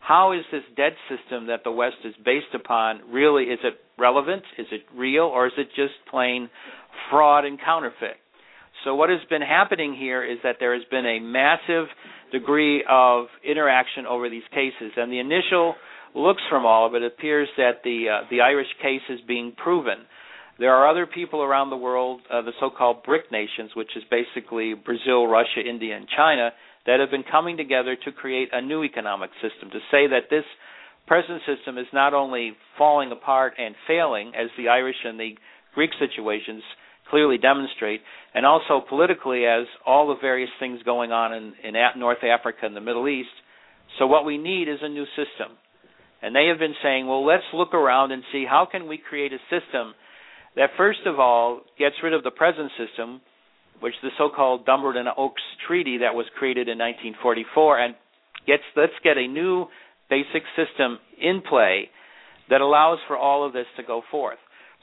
how 0.00 0.32
is 0.32 0.42
this 0.50 0.62
debt 0.76 0.94
system 1.08 1.46
that 1.46 1.62
the 1.64 1.70
West 1.70 1.96
is 2.04 2.14
based 2.24 2.54
upon 2.54 3.00
really 3.12 3.44
is 3.44 3.60
it 3.62 3.74
relevant? 3.98 4.42
Is 4.58 4.66
it 4.72 4.82
real 4.94 5.24
or 5.24 5.46
is 5.46 5.52
it 5.56 5.68
just 5.76 5.94
plain 6.10 6.50
fraud 7.10 7.44
and 7.44 7.58
counterfeit? 7.60 8.16
So 8.84 8.94
what 8.94 9.10
has 9.10 9.20
been 9.30 9.42
happening 9.42 9.94
here 9.94 10.24
is 10.24 10.38
that 10.42 10.56
there 10.58 10.74
has 10.74 10.82
been 10.90 11.06
a 11.06 11.20
massive 11.20 11.86
degree 12.32 12.84
of 12.88 13.26
interaction 13.44 14.06
over 14.06 14.28
these 14.28 14.46
cases 14.50 14.92
and 14.96 15.12
the 15.12 15.20
initial 15.20 15.74
looks 16.14 16.42
from 16.50 16.66
all 16.66 16.86
of 16.86 16.94
it 16.94 17.02
appears 17.02 17.48
that 17.56 17.82
the 17.84 18.06
uh, 18.08 18.26
the 18.30 18.40
Irish 18.40 18.68
case 18.82 19.02
is 19.08 19.20
being 19.26 19.52
proven. 19.56 20.06
There 20.58 20.74
are 20.74 20.88
other 20.88 21.06
people 21.06 21.42
around 21.42 21.70
the 21.70 21.76
world, 21.76 22.20
uh, 22.30 22.42
the 22.42 22.52
so-called 22.60 23.04
BRIC 23.04 23.32
nations, 23.32 23.70
which 23.74 23.96
is 23.96 24.02
basically 24.10 24.74
Brazil, 24.74 25.26
Russia, 25.26 25.60
India, 25.66 25.96
and 25.96 26.06
China, 26.14 26.50
that 26.86 27.00
have 27.00 27.10
been 27.10 27.24
coming 27.24 27.56
together 27.56 27.96
to 28.04 28.12
create 28.12 28.50
a 28.52 28.60
new 28.60 28.84
economic 28.84 29.30
system. 29.40 29.70
To 29.70 29.78
say 29.90 30.06
that 30.08 30.28
this 30.30 30.44
present 31.06 31.40
system 31.46 31.78
is 31.78 31.86
not 31.92 32.12
only 32.12 32.52
falling 32.76 33.12
apart 33.12 33.54
and 33.58 33.74
failing, 33.88 34.32
as 34.36 34.50
the 34.58 34.68
Irish 34.68 34.96
and 35.04 35.18
the 35.18 35.36
Greek 35.74 35.90
situations 35.98 36.62
clearly 37.12 37.36
demonstrate, 37.36 38.00
and 38.34 38.46
also 38.46 38.80
politically, 38.88 39.44
as 39.44 39.66
all 39.84 40.08
the 40.08 40.16
various 40.18 40.48
things 40.58 40.82
going 40.82 41.12
on 41.12 41.34
in, 41.34 41.52
in 41.62 41.74
North 41.98 42.24
Africa 42.24 42.60
and 42.62 42.74
the 42.74 42.80
Middle 42.80 43.06
East. 43.06 43.28
So 43.98 44.06
what 44.06 44.24
we 44.24 44.38
need 44.38 44.66
is 44.66 44.78
a 44.80 44.88
new 44.88 45.04
system. 45.12 45.58
And 46.22 46.34
they 46.34 46.46
have 46.46 46.58
been 46.58 46.74
saying, 46.82 47.06
well, 47.06 47.26
let's 47.26 47.44
look 47.52 47.74
around 47.74 48.12
and 48.12 48.22
see 48.32 48.46
how 48.48 48.66
can 48.70 48.88
we 48.88 48.96
create 48.96 49.34
a 49.34 49.38
system 49.50 49.92
that 50.56 50.70
first 50.78 51.00
of 51.04 51.20
all 51.20 51.60
gets 51.78 51.96
rid 52.02 52.14
of 52.14 52.22
the 52.22 52.30
present 52.30 52.70
system, 52.78 53.20
which 53.80 53.94
the 54.02 54.08
so-called 54.16 54.64
Dumbarton 54.64 55.06
Oaks 55.18 55.42
Treaty 55.66 55.98
that 55.98 56.14
was 56.14 56.24
created 56.38 56.68
in 56.68 56.78
1944, 56.78 57.78
and 57.78 57.94
gets 58.46 58.62
let's 58.74 58.92
get 59.04 59.18
a 59.18 59.26
new 59.28 59.66
basic 60.08 60.44
system 60.56 60.98
in 61.20 61.42
play 61.46 61.90
that 62.48 62.62
allows 62.62 62.98
for 63.06 63.18
all 63.18 63.46
of 63.46 63.52
this 63.52 63.66
to 63.76 63.82
go 63.82 64.00
forth. 64.10 64.38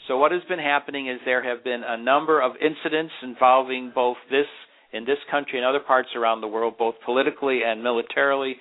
So 0.07 0.17
what 0.17 0.31
has 0.31 0.41
been 0.49 0.59
happening 0.59 1.07
is 1.07 1.19
there 1.25 1.43
have 1.43 1.63
been 1.63 1.83
a 1.85 1.97
number 1.97 2.41
of 2.41 2.53
incidents 2.55 3.13
involving 3.21 3.91
both 3.93 4.17
this 4.29 4.47
in 4.91 5.05
this 5.05 5.19
country 5.29 5.59
and 5.59 5.67
other 5.67 5.79
parts 5.79 6.09
around 6.15 6.41
the 6.41 6.47
world, 6.47 6.75
both 6.79 6.95
politically 7.05 7.61
and 7.65 7.83
militarily, 7.83 8.55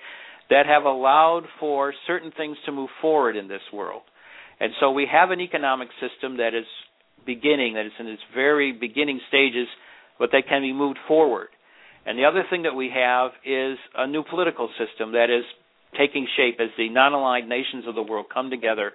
that 0.49 0.65
have 0.65 0.83
allowed 0.83 1.43
for 1.59 1.93
certain 2.05 2.31
things 2.35 2.57
to 2.65 2.71
move 2.71 2.89
forward 3.01 3.35
in 3.35 3.47
this 3.47 3.61
world. 3.73 4.01
And 4.59 4.73
so 4.79 4.91
we 4.91 5.07
have 5.11 5.31
an 5.31 5.39
economic 5.39 5.89
system 5.99 6.37
that 6.37 6.53
is 6.53 6.65
beginning, 7.25 7.75
that 7.75 7.85
is 7.85 7.91
in 7.99 8.07
its 8.07 8.21
very 8.33 8.71
beginning 8.71 9.19
stages, 9.27 9.67
but 10.17 10.29
that 10.31 10.43
can 10.47 10.61
be 10.61 10.73
moved 10.73 10.99
forward. 11.07 11.47
And 12.05 12.17
the 12.17 12.25
other 12.25 12.43
thing 12.49 12.63
that 12.63 12.75
we 12.75 12.91
have 12.93 13.31
is 13.45 13.77
a 13.95 14.07
new 14.07 14.23
political 14.23 14.69
system 14.77 15.13
that 15.13 15.29
is 15.29 15.43
taking 15.97 16.27
shape 16.37 16.59
as 16.59 16.69
the 16.77 16.89
non 16.89 17.13
aligned 17.13 17.49
nations 17.49 17.85
of 17.87 17.95
the 17.95 18.03
world 18.03 18.27
come 18.33 18.49
together 18.49 18.91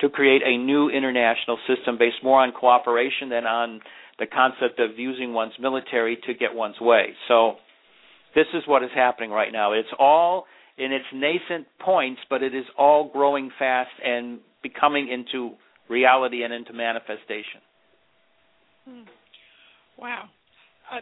to 0.00 0.08
create 0.08 0.42
a 0.44 0.56
new 0.58 0.88
international 0.88 1.58
system 1.66 1.98
based 1.98 2.22
more 2.22 2.40
on 2.40 2.52
cooperation 2.52 3.28
than 3.30 3.46
on 3.46 3.80
the 4.18 4.26
concept 4.26 4.80
of 4.80 4.98
using 4.98 5.32
one's 5.32 5.52
military 5.60 6.16
to 6.26 6.34
get 6.34 6.54
one's 6.54 6.80
way. 6.80 7.14
So 7.28 7.54
this 8.34 8.46
is 8.54 8.62
what 8.66 8.82
is 8.82 8.90
happening 8.94 9.30
right 9.30 9.52
now. 9.52 9.72
It's 9.72 9.88
all 9.98 10.46
in 10.78 10.92
its 10.92 11.04
nascent 11.12 11.66
points, 11.80 12.20
but 12.28 12.42
it 12.42 12.54
is 12.54 12.64
all 12.78 13.10
growing 13.10 13.50
fast 13.58 13.90
and 14.04 14.40
becoming 14.62 15.10
into 15.10 15.54
reality 15.88 16.42
and 16.42 16.52
into 16.52 16.72
manifestation. 16.72 17.60
Hmm. 18.86 19.02
Wow. 19.98 20.24
Uh, 20.92 21.00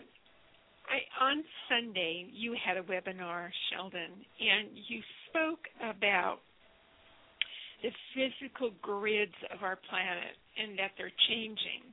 I, 0.88 1.24
on 1.24 1.44
Sunday, 1.68 2.26
you 2.32 2.54
had 2.64 2.76
a 2.76 2.82
webinar, 2.82 3.48
Sheldan, 3.70 4.12
and 4.40 4.68
you 4.88 5.00
spoke 5.28 5.60
about 5.82 6.38
the 7.84 7.92
physical 8.16 8.72
grids 8.80 9.36
of 9.52 9.62
our 9.62 9.76
planet 9.76 10.40
and 10.56 10.78
that 10.78 10.96
they're 10.96 11.12
changing. 11.28 11.84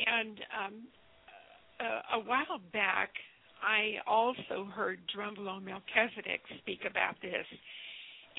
And 0.00 0.40
um, 0.56 0.74
a, 1.76 2.16
a 2.16 2.20
while 2.24 2.56
back, 2.72 3.12
I 3.60 4.00
also 4.08 4.64
heard 4.72 5.00
Drunvalo 5.12 5.60
Melchizedek 5.60 6.40
speak 6.64 6.88
about 6.88 7.20
this. 7.20 7.44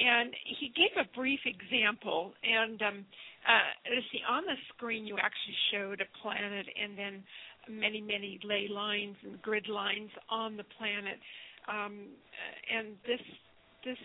And 0.02 0.34
he 0.58 0.74
gave 0.74 0.98
a 0.98 1.06
brief 1.16 1.42
example. 1.46 2.34
And 2.42 2.82
um, 2.82 3.06
uh, 3.46 4.02
see, 4.12 4.22
on 4.28 4.44
the 4.50 4.58
screen, 4.74 5.06
you 5.06 5.18
actually 5.22 5.60
showed 5.72 6.02
a 6.02 6.10
planet 6.24 6.66
and 6.66 6.98
then 6.98 7.22
many, 7.70 8.02
many 8.02 8.40
ley 8.44 8.68
lines 8.74 9.18
and 9.22 9.40
grid 9.44 9.70
lines 9.70 10.10
on 10.32 10.58
the 10.58 10.66
planet. 10.80 11.20
Um, 11.70 12.10
and 12.74 12.98
this 13.06 13.22
this 13.86 14.02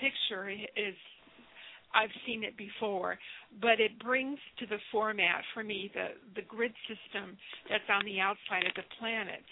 picture 0.00 0.48
is 0.48 0.96
I've 1.94 2.12
seen 2.26 2.44
it 2.44 2.56
before, 2.56 3.18
but 3.60 3.80
it 3.80 3.98
brings 3.98 4.38
to 4.58 4.66
the 4.66 4.78
format 4.92 5.42
for 5.54 5.62
me 5.64 5.90
the 5.94 6.08
the 6.34 6.46
grid 6.46 6.72
system 6.86 7.36
that's 7.68 7.88
on 7.90 8.04
the 8.04 8.20
outside 8.20 8.66
of 8.66 8.74
the 8.76 8.84
planet. 8.98 9.42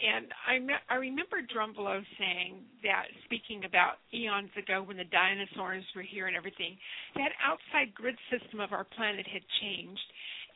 And 0.00 0.32
I, 0.48 0.58
me- 0.58 0.86
I 0.88 0.94
remember 0.94 1.42
Drunvalo 1.44 2.00
saying 2.18 2.64
that, 2.84 3.04
speaking 3.24 3.64
about 3.66 4.00
eons 4.14 4.48
ago 4.56 4.82
when 4.82 4.96
the 4.96 5.04
dinosaurs 5.04 5.84
were 5.94 6.02
here 6.02 6.26
and 6.26 6.36
everything, 6.36 6.78
that 7.16 7.32
outside 7.44 7.92
grid 7.94 8.16
system 8.30 8.60
of 8.60 8.72
our 8.72 8.84
planet 8.96 9.26
had 9.26 9.42
changed, 9.60 10.08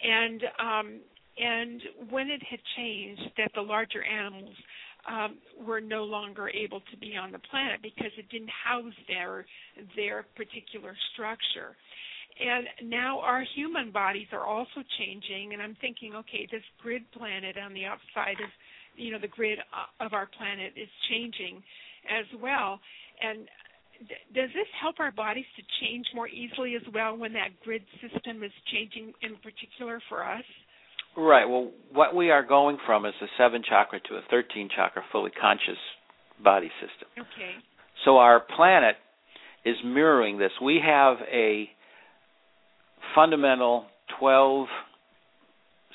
and 0.02 0.40
um, 0.58 1.00
and 1.36 1.82
when 2.10 2.30
it 2.30 2.42
had 2.48 2.60
changed, 2.76 3.22
that 3.36 3.50
the 3.54 3.60
larger 3.60 4.02
animals 4.02 4.54
um, 5.10 5.38
were 5.66 5.80
no 5.80 6.04
longer 6.04 6.48
able 6.48 6.80
to 6.90 6.96
be 6.96 7.16
on 7.16 7.32
the 7.32 7.38
planet 7.50 7.80
because 7.82 8.12
it 8.16 8.28
didn't 8.30 8.50
house 8.50 8.94
their 9.08 9.44
their 9.96 10.24
particular 10.36 10.96
structure. 11.12 11.76
And 12.34 12.90
now 12.90 13.20
our 13.20 13.44
human 13.54 13.92
bodies 13.92 14.26
are 14.32 14.44
also 14.44 14.82
changing, 14.98 15.52
and 15.52 15.62
I'm 15.62 15.76
thinking, 15.80 16.14
okay, 16.16 16.48
this 16.50 16.64
grid 16.82 17.02
planet 17.12 17.56
on 17.56 17.72
the 17.72 17.84
outside 17.84 18.42
of, 18.42 18.50
you 18.96 19.12
know, 19.12 19.20
the 19.20 19.28
grid 19.28 19.60
of 20.00 20.12
our 20.12 20.28
planet 20.36 20.72
is 20.74 20.88
changing 21.08 21.62
as 22.10 22.26
well. 22.42 22.80
And 23.22 23.46
does 24.34 24.50
this 24.50 24.66
help 24.82 24.98
our 24.98 25.12
bodies 25.12 25.46
to 25.56 25.62
change 25.80 26.06
more 26.12 26.26
easily 26.26 26.74
as 26.74 26.82
well 26.92 27.16
when 27.16 27.32
that 27.34 27.54
grid 27.62 27.82
system 28.02 28.42
is 28.42 28.52
changing 28.72 29.12
in 29.22 29.36
particular 29.36 30.02
for 30.08 30.24
us? 30.24 30.44
Right. 31.16 31.48
Well, 31.48 31.70
what 31.92 32.14
we 32.14 32.30
are 32.30 32.44
going 32.44 32.78
from 32.86 33.06
is 33.06 33.14
a 33.22 33.26
seven 33.38 33.62
chakra 33.68 34.00
to 34.08 34.14
a 34.16 34.20
13 34.30 34.68
chakra 34.74 35.02
fully 35.12 35.30
conscious 35.30 35.78
body 36.42 36.70
system. 36.80 37.08
Okay. 37.18 37.52
So 38.04 38.18
our 38.18 38.40
planet 38.40 38.96
is 39.64 39.76
mirroring 39.84 40.38
this. 40.38 40.50
We 40.62 40.80
have 40.84 41.18
a 41.32 41.68
fundamental 43.14 43.86
12 44.18 44.66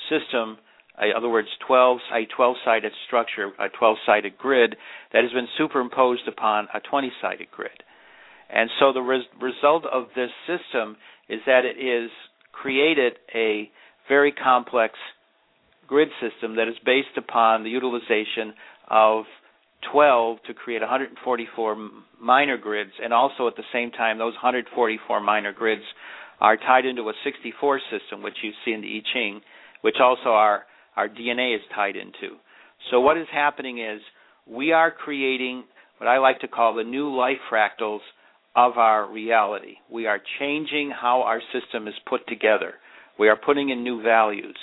system, 0.10 0.58
uh, 1.00 1.06
in 1.06 1.12
other 1.16 1.30
words, 1.30 1.48
12 1.68 2.00
a 2.14 2.26
12-sided 2.40 2.92
structure, 3.08 3.52
a 3.60 3.68
12-sided 3.70 4.38
grid 4.38 4.76
that 5.14 5.24
has 5.24 5.32
been 5.32 5.48
superimposed 5.58 6.28
upon 6.28 6.68
a 6.74 6.80
20-sided 6.80 7.52
grid. 7.52 7.84
And 8.50 8.70
so 8.80 8.94
the 8.94 9.02
res- 9.02 9.24
result 9.40 9.86
of 9.86 10.08
this 10.16 10.32
system 10.48 10.98
is 11.28 11.40
that 11.46 11.66
it 11.66 11.78
is 11.78 12.10
created 12.52 13.14
a 13.36 13.70
very 14.10 14.34
complex 14.34 14.96
grid 15.88 16.10
system 16.20 16.58
that 16.58 16.68
is 16.68 16.76
based 16.86 17.18
upon 17.18 17.64
the 17.64 17.70
utilization 17.70 18.54
of 18.90 19.24
12 19.92 20.38
to 20.48 20.54
create 20.54 20.82
144 20.82 21.90
minor 22.22 22.58
grids, 22.58 22.92
and 23.02 23.14
also 23.14 23.48
at 23.48 23.56
the 23.56 23.64
same 23.72 23.92
time, 23.92 24.18
those 24.18 24.34
144 24.34 25.22
minor 25.22 25.54
grids 25.54 25.84
are 26.42 26.58
tied 26.58 26.86
into 26.86 27.04
a 27.04 27.14
64 27.24 27.80
system, 27.90 28.22
which 28.22 28.36
you 28.44 28.52
see 28.66 28.72
in 28.74 28.82
the 28.82 28.98
I 28.98 29.02
Ching, 29.14 29.42
which 29.82 29.96
also 30.02 30.30
our, 30.30 30.64
our 30.96 31.08
DNA 31.08 31.56
is 31.56 31.62
tied 31.74 31.96
into. 31.96 32.38
So, 32.92 33.00
what 33.00 33.18
is 33.18 33.28
happening 33.32 33.80
is 33.80 34.02
we 34.46 34.72
are 34.72 34.92
creating 34.92 35.64
what 35.98 36.08
I 36.08 36.18
like 36.18 36.40
to 36.42 36.48
call 36.48 36.76
the 36.76 36.84
new 36.84 37.16
life 37.16 37.38
fractals 37.52 38.00
of 38.56 38.78
our 38.78 39.10
reality. 39.10 39.76
We 39.92 40.08
are 40.08 40.20
changing 40.40 40.92
how 40.92 41.22
our 41.22 41.42
system 41.54 41.88
is 41.88 41.94
put 42.08 42.28
together. 42.28 42.76
We 43.20 43.28
are 43.28 43.36
putting 43.36 43.70
in 43.70 43.84
new 43.84 44.02
values. 44.02 44.58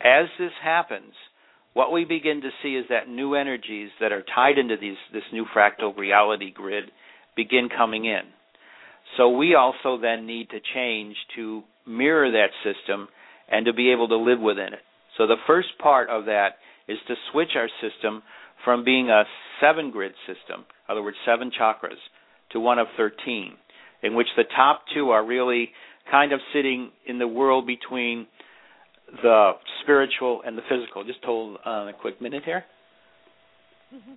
As 0.00 0.26
this 0.38 0.52
happens, 0.62 1.12
what 1.74 1.92
we 1.92 2.04
begin 2.04 2.40
to 2.42 2.50
see 2.62 2.76
is 2.76 2.86
that 2.88 3.08
new 3.08 3.34
energies 3.34 3.90
that 4.00 4.12
are 4.12 4.24
tied 4.34 4.56
into 4.56 4.76
these, 4.80 4.96
this 5.12 5.24
new 5.32 5.44
fractal 5.54 5.96
reality 5.96 6.52
grid 6.52 6.84
begin 7.36 7.68
coming 7.76 8.04
in. 8.04 8.22
So 9.16 9.30
we 9.30 9.54
also 9.54 9.98
then 10.00 10.26
need 10.26 10.50
to 10.50 10.60
change 10.74 11.16
to 11.36 11.62
mirror 11.86 12.30
that 12.30 12.50
system 12.62 13.08
and 13.50 13.66
to 13.66 13.72
be 13.72 13.90
able 13.90 14.08
to 14.08 14.16
live 14.16 14.40
within 14.40 14.72
it. 14.74 14.82
So 15.16 15.26
the 15.26 15.36
first 15.46 15.68
part 15.82 16.08
of 16.08 16.26
that 16.26 16.56
is 16.86 16.98
to 17.08 17.14
switch 17.32 17.50
our 17.56 17.68
system 17.80 18.22
from 18.64 18.84
being 18.84 19.08
a 19.08 19.24
seven 19.60 19.90
grid 19.90 20.12
system, 20.26 20.60
in 20.60 20.92
other 20.92 21.02
words, 21.02 21.16
seven 21.26 21.50
chakras, 21.50 21.98
to 22.52 22.60
one 22.60 22.78
of 22.78 22.86
13, 22.96 23.52
in 24.02 24.14
which 24.14 24.28
the 24.36 24.44
top 24.56 24.82
two 24.94 25.10
are 25.10 25.24
really 25.24 25.70
kind 26.10 26.32
of 26.32 26.40
sitting 26.52 26.90
in 27.06 27.18
the 27.18 27.28
world 27.28 27.66
between 27.66 28.26
the 29.22 29.52
spiritual 29.82 30.42
and 30.44 30.56
the 30.56 30.62
physical. 30.68 31.04
Just 31.04 31.20
hold 31.24 31.58
on 31.64 31.88
a 31.88 31.92
quick 31.92 32.20
minute 32.20 32.42
here. 32.44 32.64
Mm-hmm. 33.94 34.14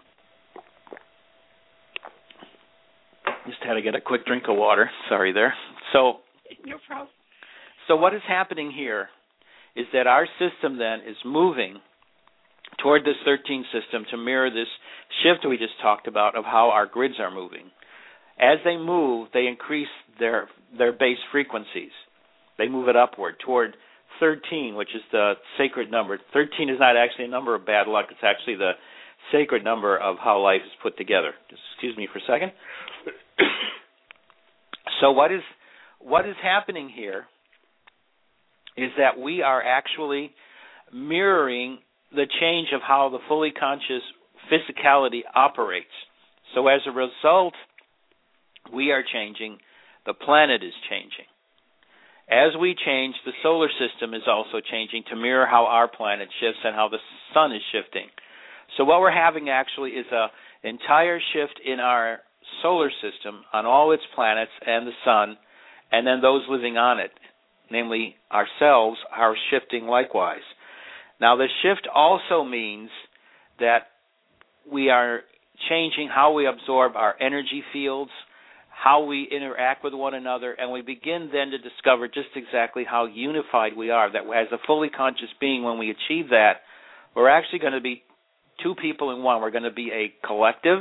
Just 3.48 3.64
had 3.64 3.74
to 3.74 3.82
get 3.82 3.96
a 3.96 4.02
quick 4.02 4.26
drink 4.26 4.44
of 4.48 4.58
water. 4.58 4.90
Sorry 5.10 5.32
there. 5.32 5.54
So 5.94 6.18
no 6.66 6.78
problem. 6.88 7.08
So 7.88 7.96
what 7.96 8.14
is 8.14 8.22
happening 8.28 8.72
here 8.72 9.10
is 9.76 9.86
that 9.94 10.08
our 10.08 10.28
system 10.40 10.78
then 10.78 11.00
is 11.08 11.16
moving 11.26 11.80
toward 12.82 13.04
this 13.04 13.16
13 13.26 13.66
system 13.72 14.06
to 14.12 14.18
mirror 14.18 14.50
this 14.50 14.68
shift 15.24 15.48
we 15.48 15.58
just 15.58 15.74
talked 15.82 16.08
about 16.08 16.36
of 16.38 16.46
how 16.46 16.70
our 16.72 16.86
grids 16.86 17.16
are 17.20 17.32
moving. 17.32 17.72
As 18.42 18.58
they 18.66 18.76
move, 18.76 19.30
they 19.34 19.48
increase 19.48 19.88
their 20.20 20.50
their 20.78 20.92
base 20.92 21.20
frequencies. 21.32 21.92
They 22.58 22.68
move 22.68 22.88
it 22.88 22.96
upward 22.96 23.36
toward 23.46 23.76
13, 24.20 24.76
which 24.76 24.90
is 24.96 25.02
the 25.12 25.34
sacred 25.58 25.92
number. 25.92 26.20
13 26.34 26.70
is 26.70 26.78
not 26.80 26.96
actually 26.96 27.26
a 27.26 27.30
number 27.30 27.56
of 27.56 27.66
bad 27.66 27.88
luck, 27.88 28.06
it's 28.10 28.20
actually 28.24 28.56
the 28.56 28.72
sacred 29.32 29.64
number 29.64 29.98
of 29.98 30.18
how 30.24 30.42
life 30.42 30.62
is 30.66 30.72
put 30.82 30.98
together. 30.98 31.34
Just 31.50 31.62
excuse 31.74 31.96
me 31.98 32.08
for 32.12 32.20
a 32.20 32.22
second. 32.28 32.52
so 35.02 35.12
what 35.12 35.32
is 35.32 35.42
what 36.00 36.28
is 36.28 36.36
happening 36.42 36.90
here 36.90 37.26
is 38.78 38.90
that 38.98 39.20
we 39.20 39.42
are 39.42 39.62
actually 39.62 40.32
mirroring 40.94 41.80
the 42.12 42.26
change 42.40 42.70
of 42.74 42.82
how 42.82 43.10
the 43.10 43.20
fully 43.28 43.52
conscious 43.52 44.02
physicality 44.52 45.22
operates. 45.36 45.88
So 46.56 46.68
as 46.68 46.82
a 46.88 46.92
result, 46.92 47.54
we 48.74 48.92
are 48.92 49.04
changing, 49.04 49.58
the 50.06 50.14
planet 50.14 50.64
is 50.64 50.74
changing. 50.90 51.26
As 52.30 52.56
we 52.60 52.76
change, 52.86 53.16
the 53.26 53.34
solar 53.44 53.70
system 53.70 54.14
is 54.14 54.24
also 54.28 54.62
changing 54.62 55.04
to 55.10 55.16
mirror 55.16 55.46
how 55.46 55.66
our 55.66 55.88
planet 55.88 56.30
shifts 56.40 56.62
and 56.64 56.76
how 56.76 56.88
the 56.88 57.00
sun 57.34 57.52
is 57.52 57.62
shifting. 57.72 58.08
So 58.78 58.86
what 58.86 59.02
we're 59.02 59.12
having 59.12 59.50
actually 59.50 59.92
is 59.92 60.06
a 60.12 60.28
entire 60.64 61.20
shift 61.34 61.60
in 61.66 61.80
our 61.80 62.20
solar 62.62 62.90
system 62.90 63.42
on 63.54 63.66
all 63.66 63.92
its 63.92 64.04
planets 64.16 64.52
and 64.66 64.88
the 64.88 64.92
sun, 65.04 65.38
and 65.92 66.08
then 66.08 66.22
those 66.22 66.44
living 66.50 66.78
on 66.78 67.00
it, 67.00 67.12
namely 67.70 68.16
ourselves, 68.32 68.98
are 69.16 69.36
shifting 69.50 69.88
likewise. 69.88 70.46
Now, 71.20 71.36
the 71.36 71.48
shift 71.62 71.88
also 71.94 72.44
means 72.44 72.90
that 73.60 73.88
we 74.72 74.90
are 74.90 75.22
changing 75.70 76.10
how 76.14 76.34
we 76.34 76.48
absorb 76.48 76.96
our 76.96 77.16
energy 77.22 77.64
fields, 77.74 78.12
how 78.82 79.04
we 79.04 79.28
interact 79.32 79.84
with 79.84 79.94
one 79.94 80.16
another, 80.16 80.54
and 80.54 80.72
we 80.72 80.82
begin 80.82 81.30
then 81.32 81.52
to 81.52 81.58
discover 81.60 82.08
just 82.08 82.30
exactly 82.36 82.84
how 82.84 83.06
unified 83.06 83.78
we 83.78 83.92
are. 83.92 84.12
That 84.12 84.24
as 84.24 84.48
a 84.52 84.58
fully 84.66 84.90
conscious 84.90 85.30
being, 85.40 85.64
when 85.64 85.78
we 85.78 85.92
achieve 85.92 86.30
that, 86.30 86.62
we're 87.16 87.30
actually 87.30 87.60
going 87.60 87.74
to 87.74 87.82
be 87.82 88.02
two 88.64 88.74
people 88.74 89.12
in 89.12 89.22
one. 89.22 89.40
We're 89.40 89.52
going 89.52 89.64
to 89.64 89.72
be 89.72 89.92
a 89.94 90.12
collective, 90.26 90.80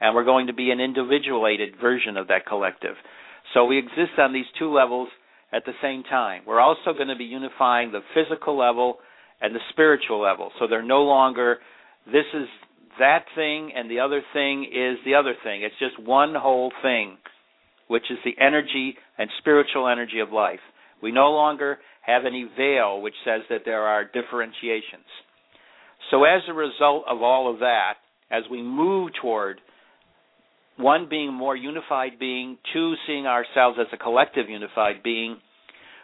and 0.00 0.14
we're 0.14 0.24
going 0.24 0.48
to 0.48 0.54
be 0.54 0.72
an 0.72 0.80
individuated 0.80 1.74
version 1.80 2.16
of 2.16 2.26
that 2.28 2.46
collective. 2.46 2.96
So 3.52 3.64
we 3.64 3.78
exist 3.78 4.18
on 4.18 4.32
these 4.32 4.46
two 4.58 4.74
levels 4.74 5.08
at 5.52 5.64
the 5.64 5.72
same 5.80 6.02
time. 6.02 6.42
We're 6.44 6.60
also 6.60 6.94
going 6.94 7.08
to 7.08 7.16
be 7.16 7.24
unifying 7.24 7.92
the 7.92 8.00
physical 8.12 8.58
level 8.58 8.98
and 9.40 9.54
the 9.54 9.60
spiritual 9.70 10.20
level. 10.20 10.50
So 10.58 10.66
they're 10.66 10.82
no 10.82 11.02
longer 11.02 11.58
this 12.06 12.26
is 12.34 12.48
that 12.98 13.24
thing 13.34 13.72
and 13.74 13.90
the 13.90 14.00
other 14.00 14.22
thing 14.32 14.64
is 14.64 14.98
the 15.04 15.14
other 15.14 15.34
thing. 15.42 15.62
It's 15.62 15.74
just 15.78 15.98
one 15.98 16.34
whole 16.34 16.72
thing, 16.82 17.18
which 17.88 18.04
is 18.10 18.18
the 18.24 18.34
energy 18.40 18.96
and 19.18 19.30
spiritual 19.38 19.88
energy 19.88 20.20
of 20.20 20.30
life. 20.32 20.60
We 21.02 21.12
no 21.12 21.30
longer 21.30 21.78
have 22.02 22.24
any 22.26 22.48
veil 22.56 23.00
which 23.00 23.14
says 23.24 23.42
that 23.50 23.62
there 23.64 23.82
are 23.82 24.04
differentiations. 24.04 25.06
So, 26.10 26.24
as 26.24 26.42
a 26.48 26.52
result 26.52 27.04
of 27.08 27.22
all 27.22 27.52
of 27.52 27.60
that, 27.60 27.94
as 28.30 28.42
we 28.50 28.62
move 28.62 29.10
toward 29.20 29.60
one 30.76 31.08
being 31.08 31.28
a 31.28 31.32
more 31.32 31.56
unified 31.56 32.18
being, 32.18 32.58
two 32.72 32.94
seeing 33.06 33.26
ourselves 33.26 33.78
as 33.80 33.86
a 33.92 33.96
collective 33.96 34.48
unified 34.48 35.02
being, 35.02 35.38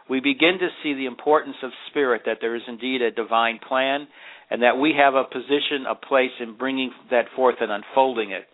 we 0.09 0.21
begin 0.21 0.59
to 0.59 0.69
see 0.83 0.95
the 0.95 1.07
importance 1.07 1.57
of 1.63 1.71
spirit, 1.89 2.23
that 2.27 2.39
there 2.41 2.57
is 2.57 2.63
indeed 2.67 3.03
a 3.03 3.11
divine 3.11 3.61
plan, 3.67 4.09
and 4.51 4.63
that 4.63 4.79
we 4.79 4.95
have 4.99 5.15
a 5.15 5.25
position, 5.25 5.87
a 5.89 5.95
place 5.95 6.31
in 6.41 6.57
bringing 6.57 6.91
that 7.11 7.27
forth 7.37 7.57
and 7.61 7.71
unfolding 7.71 8.33
it. 8.33 8.45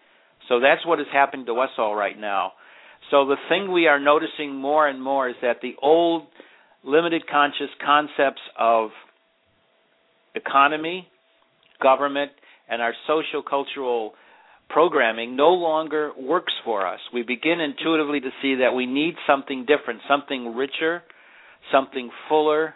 So 0.48 0.60
that's 0.60 0.84
what 0.86 1.00
is 1.00 1.06
happening 1.12 1.46
to 1.46 1.54
us 1.54 1.70
all 1.78 1.94
right 1.94 2.18
now. 2.18 2.52
So 3.10 3.26
the 3.26 3.36
thing 3.48 3.72
we 3.72 3.86
are 3.86 4.00
noticing 4.00 4.54
more 4.54 4.86
and 4.88 5.02
more 5.02 5.28
is 5.28 5.36
that 5.42 5.58
the 5.62 5.74
old 5.80 6.26
limited 6.84 7.26
conscious 7.28 7.70
concepts 7.84 8.40
of 8.58 8.90
economy, 10.34 11.08
government, 11.82 12.30
and 12.68 12.82
our 12.82 12.92
social 13.06 13.42
cultural 13.42 14.12
programming 14.68 15.36
no 15.36 15.50
longer 15.50 16.10
works 16.18 16.52
for 16.64 16.86
us. 16.86 17.00
We 17.14 17.22
begin 17.22 17.60
intuitively 17.60 18.20
to 18.20 18.30
see 18.42 18.56
that 18.56 18.74
we 18.74 18.86
need 18.86 19.14
something 19.26 19.66
different, 19.66 20.00
something 20.08 20.54
richer, 20.54 21.02
something 21.72 22.10
fuller, 22.28 22.74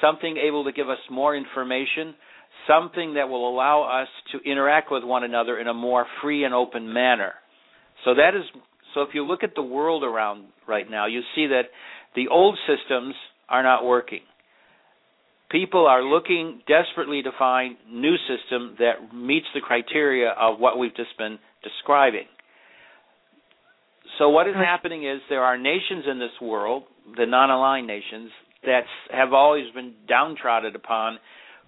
something 0.00 0.36
able 0.36 0.64
to 0.64 0.72
give 0.72 0.88
us 0.90 0.98
more 1.10 1.34
information, 1.34 2.14
something 2.66 3.14
that 3.14 3.28
will 3.28 3.48
allow 3.48 3.82
us 4.02 4.08
to 4.32 4.50
interact 4.50 4.90
with 4.90 5.04
one 5.04 5.24
another 5.24 5.58
in 5.58 5.68
a 5.68 5.74
more 5.74 6.06
free 6.20 6.44
and 6.44 6.54
open 6.54 6.92
manner. 6.92 7.32
So 8.04 8.14
that 8.14 8.34
is 8.34 8.44
so 8.94 9.02
if 9.02 9.10
you 9.14 9.24
look 9.24 9.42
at 9.42 9.54
the 9.54 9.62
world 9.62 10.04
around 10.04 10.44
right 10.68 10.88
now, 10.90 11.06
you 11.06 11.20
see 11.34 11.46
that 11.46 11.62
the 12.14 12.28
old 12.28 12.58
systems 12.66 13.14
are 13.48 13.62
not 13.62 13.84
working 13.84 14.20
people 15.52 15.86
are 15.86 16.02
looking 16.02 16.62
desperately 16.66 17.22
to 17.22 17.30
find 17.38 17.76
new 17.88 18.16
system 18.26 18.74
that 18.78 19.14
meets 19.14 19.46
the 19.54 19.60
criteria 19.60 20.30
of 20.30 20.58
what 20.58 20.78
we've 20.78 20.96
just 20.96 21.16
been 21.18 21.38
describing. 21.62 22.24
So 24.18 24.30
what 24.30 24.48
is 24.48 24.54
happening 24.54 25.06
is 25.06 25.20
there 25.28 25.44
are 25.44 25.58
nations 25.58 26.04
in 26.10 26.18
this 26.18 26.30
world, 26.40 26.84
the 27.16 27.26
non-aligned 27.26 27.86
nations, 27.86 28.30
that 28.64 28.82
have 29.10 29.32
always 29.32 29.64
been 29.74 29.92
downtrodden 30.08 30.74
upon 30.74 31.18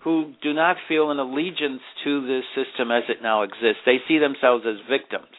who 0.05 0.35
do 0.43 0.53
not 0.53 0.77
feel 0.87 1.11
an 1.11 1.19
allegiance 1.19 1.81
to 2.05 2.27
this 2.27 2.45
system 2.55 2.91
as 2.91 3.05
it 3.09 3.23
now 3.23 3.43
exists. 3.43 3.81
They 3.87 3.99
see 4.07 4.19
themselves 4.19 4.65
as 4.69 4.77
victims. 4.89 5.33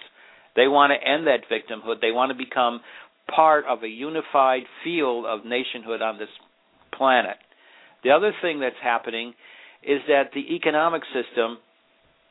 They 0.56 0.68
want 0.68 0.92
to 0.92 1.08
end 1.08 1.28
that 1.28 1.42
victimhood. 1.52 2.02
They 2.02 2.12
want 2.12 2.32
to 2.32 2.38
become 2.38 2.82
part 3.34 3.66
of 3.66 3.84
a 3.84 3.88
unified 3.88 4.64
field 4.84 5.26
of 5.26 5.46
nationhood 5.46 6.02
on 6.02 6.18
this 6.18 6.30
planet. 6.98 7.38
The 8.04 8.12
other 8.12 8.34
thing 8.42 8.60
that's 8.60 8.76
happening 8.82 9.34
is 9.84 10.02
that 10.08 10.32
the 10.34 10.56
economic 10.56 11.04
system 11.14 11.58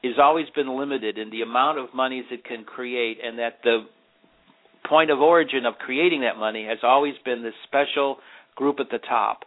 has 0.03 0.15
always 0.21 0.47
been 0.55 0.77
limited 0.77 1.19
in 1.19 1.31
the 1.31 1.43
amount 1.43 1.79
of 1.79 1.95
monies 1.95 2.25
it 2.31 2.45
can 2.45 2.65
create, 2.65 3.19
and 3.25 3.39
that 3.39 3.59
the 3.63 3.87
point 4.89 5.11
of 5.11 5.21
origin 5.21 5.67
of 5.67 5.75
creating 5.75 6.23
that 6.23 6.37
money 6.37 6.67
has 6.69 6.79
always 6.83 7.15
been 7.25 7.43
this 7.43 7.55
special 7.65 8.19
group 8.57 8.81
at 8.81 8.91
the 8.91 8.99
top. 8.99 9.45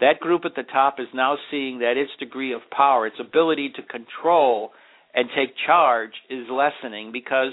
That 0.00 0.20
group 0.20 0.42
at 0.44 0.54
the 0.56 0.64
top 0.64 0.96
is 0.98 1.06
now 1.14 1.36
seeing 1.50 1.78
that 1.78 1.96
its 1.96 2.10
degree 2.18 2.52
of 2.52 2.60
power, 2.70 3.06
its 3.06 3.20
ability 3.20 3.72
to 3.76 3.82
control 3.82 4.70
and 5.14 5.28
take 5.36 5.54
charge, 5.66 6.12
is 6.30 6.46
lessening 6.50 7.12
because 7.12 7.52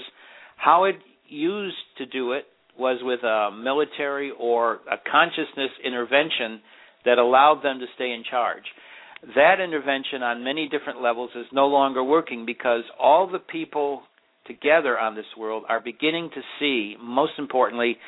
how 0.56 0.84
it 0.84 0.96
used 1.28 1.76
to 1.98 2.06
do 2.06 2.32
it 2.32 2.44
was 2.78 2.98
with 3.02 3.22
a 3.22 3.50
military 3.52 4.32
or 4.38 4.80
a 4.90 4.96
consciousness 5.10 5.70
intervention 5.84 6.60
that 7.04 7.18
allowed 7.18 7.62
them 7.62 7.78
to 7.78 7.86
stay 7.94 8.12
in 8.12 8.24
charge. 8.28 8.64
That 9.34 9.60
intervention 9.60 10.22
on 10.22 10.44
many 10.44 10.68
different 10.68 11.02
levels 11.02 11.30
is 11.34 11.46
no 11.52 11.66
longer 11.66 12.02
working 12.02 12.46
because 12.46 12.84
all 12.98 13.28
the 13.30 13.38
people 13.38 14.02
together 14.46 14.98
on 14.98 15.14
this 15.14 15.26
world 15.38 15.64
are 15.68 15.80
beginning 15.80 16.30
to 16.34 16.40
see, 16.58 16.96
most 17.00 17.32
importantly, 17.38 17.98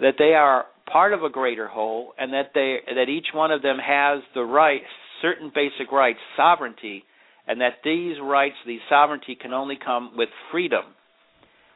that 0.00 0.14
they 0.18 0.34
are 0.34 0.66
part 0.90 1.12
of 1.12 1.22
a 1.22 1.30
greater 1.30 1.68
whole 1.68 2.12
and 2.18 2.32
that 2.32 2.50
they 2.54 2.78
that 2.94 3.08
each 3.08 3.28
one 3.34 3.50
of 3.50 3.62
them 3.62 3.78
has 3.78 4.22
the 4.34 4.42
right 4.42 4.82
certain 5.22 5.50
basic 5.54 5.92
rights, 5.92 6.18
sovereignty, 6.36 7.04
and 7.46 7.60
that 7.60 7.74
these 7.84 8.16
rights, 8.22 8.56
these 8.66 8.80
sovereignty 8.88 9.36
can 9.40 9.52
only 9.52 9.78
come 9.82 10.12
with 10.16 10.28
freedom. 10.50 10.84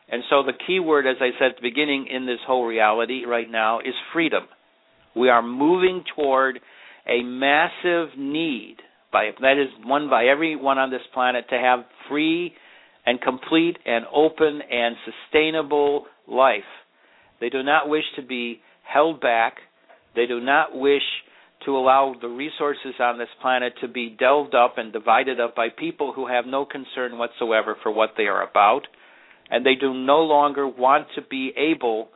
And 0.08 0.22
so 0.28 0.42
the 0.42 0.52
key 0.66 0.78
word, 0.80 1.06
as 1.06 1.16
I 1.20 1.30
said 1.38 1.52
at 1.52 1.56
the 1.56 1.68
beginning, 1.68 2.06
in 2.12 2.26
this 2.26 2.38
whole 2.46 2.66
reality 2.66 3.24
right 3.24 3.50
now 3.50 3.80
is 3.80 3.94
freedom. 4.12 4.44
We 5.16 5.28
are 5.28 5.42
moving 5.42 6.04
toward 6.14 6.60
a 7.08 7.22
massive 7.22 8.16
need 8.18 8.76
by 9.12 9.30
that 9.40 9.58
is 9.58 9.68
one 9.84 10.08
by 10.08 10.26
everyone 10.26 10.78
on 10.78 10.90
this 10.90 11.02
planet 11.12 11.44
to 11.50 11.56
have 11.56 11.80
free 12.08 12.52
and 13.04 13.20
complete 13.20 13.76
and 13.84 14.04
open 14.12 14.60
and 14.70 14.96
sustainable 15.04 16.06
life. 16.26 16.60
They 17.40 17.50
do 17.50 17.62
not 17.62 17.88
wish 17.88 18.04
to 18.16 18.22
be 18.22 18.60
held 18.82 19.20
back. 19.20 19.56
They 20.14 20.26
do 20.26 20.40
not 20.40 20.76
wish 20.76 21.02
to 21.64 21.76
allow 21.76 22.14
the 22.20 22.28
resources 22.28 22.94
on 22.98 23.18
this 23.18 23.28
planet 23.40 23.74
to 23.80 23.88
be 23.88 24.16
delved 24.18 24.54
up 24.54 24.78
and 24.78 24.92
divided 24.92 25.40
up 25.40 25.54
by 25.54 25.68
people 25.68 26.12
who 26.12 26.26
have 26.26 26.44
no 26.46 26.64
concern 26.64 27.18
whatsoever 27.18 27.76
for 27.82 27.92
what 27.92 28.10
they 28.16 28.24
are 28.24 28.48
about. 28.48 28.82
And 29.50 29.64
they 29.64 29.74
do 29.74 29.94
no 29.94 30.20
longer 30.20 30.66
want 30.66 31.08
to 31.14 31.22
be 31.22 31.52
able 31.56 32.08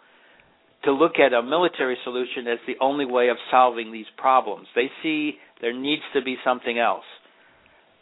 to 0.85 0.93
look 0.93 1.19
at 1.19 1.33
a 1.33 1.43
military 1.43 1.97
solution 2.05 2.47
as 2.47 2.59
the 2.67 2.77
only 2.81 3.05
way 3.05 3.29
of 3.29 3.37
solving 3.51 3.93
these 3.93 4.07
problems. 4.17 4.67
They 4.75 4.91
see 5.03 5.35
there 5.61 5.73
needs 5.73 6.03
to 6.15 6.23
be 6.23 6.37
something 6.45 6.79
else. 6.79 7.05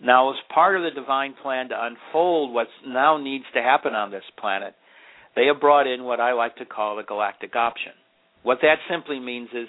Now, 0.00 0.30
as 0.30 0.36
part 0.52 0.76
of 0.76 0.82
the 0.82 0.90
divine 0.90 1.34
plan 1.42 1.68
to 1.70 1.84
unfold 1.84 2.52
what 2.52 2.66
now 2.86 3.16
needs 3.16 3.44
to 3.54 3.62
happen 3.62 3.94
on 3.94 4.10
this 4.10 4.24
planet, 4.38 4.74
they 5.34 5.46
have 5.46 5.60
brought 5.60 5.86
in 5.86 6.04
what 6.04 6.20
I 6.20 6.32
like 6.32 6.56
to 6.56 6.64
call 6.64 6.96
the 6.96 7.02
galactic 7.02 7.56
option. 7.56 7.92
What 8.44 8.58
that 8.62 8.76
simply 8.88 9.18
means 9.18 9.48
is 9.52 9.66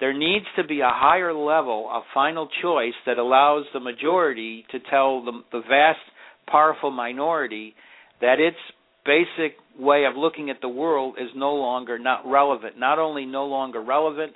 there 0.00 0.12
needs 0.12 0.44
to 0.56 0.64
be 0.64 0.80
a 0.80 0.90
higher 0.92 1.32
level 1.32 1.88
of 1.90 2.02
final 2.12 2.48
choice 2.62 2.94
that 3.06 3.18
allows 3.18 3.64
the 3.72 3.80
majority 3.80 4.64
to 4.70 4.78
tell 4.90 5.24
the, 5.24 5.32
the 5.50 5.60
vast, 5.60 5.98
powerful 6.46 6.90
minority 6.90 7.74
that 8.20 8.38
its 8.38 8.56
basic 9.04 9.56
way 9.78 10.04
of 10.04 10.16
looking 10.16 10.50
at 10.50 10.60
the 10.60 10.68
world 10.68 11.16
is 11.18 11.30
no 11.34 11.54
longer 11.54 11.98
not 11.98 12.22
relevant. 12.26 12.78
Not 12.78 12.98
only 12.98 13.24
no 13.24 13.46
longer 13.46 13.82
relevant, 13.82 14.32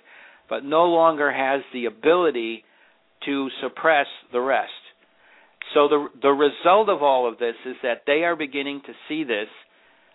but 0.49 0.65
no 0.65 0.85
longer 0.85 1.31
has 1.33 1.63
the 1.73 1.87
ability 1.87 2.65
to 3.27 3.49
suppress 3.63 4.07
the 4.33 4.41
rest. 4.41 4.71
So 5.75 5.89
the 5.89 6.09
the 6.23 6.31
result 6.31 6.89
of 6.89 7.03
all 7.03 7.29
of 7.29 7.39
this 7.39 7.55
is 7.65 7.77
that 7.83 8.03
they 8.07 8.25
are 8.25 8.37
beginning 8.37 8.83
to 8.87 8.93
see 9.09 9.25
this. 9.25 9.49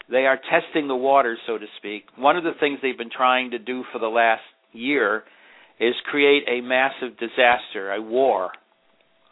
They 0.10 0.26
are 0.26 0.40
testing 0.50 0.88
the 0.88 0.96
waters, 0.96 1.40
so 1.46 1.58
to 1.58 1.66
speak. 1.78 2.06
One 2.16 2.38
of 2.38 2.44
the 2.44 2.54
things 2.60 2.80
they've 2.82 2.98
been 2.98 3.10
trying 3.10 3.52
to 3.52 3.60
do 3.60 3.84
for 3.92 4.00
the 4.00 4.08
last 4.08 4.42
year 4.72 5.24
is 5.80 5.94
create 6.10 6.44
a 6.48 6.62
massive 6.62 7.18
disaster, 7.20 7.92
a 7.92 8.02
war 8.02 8.52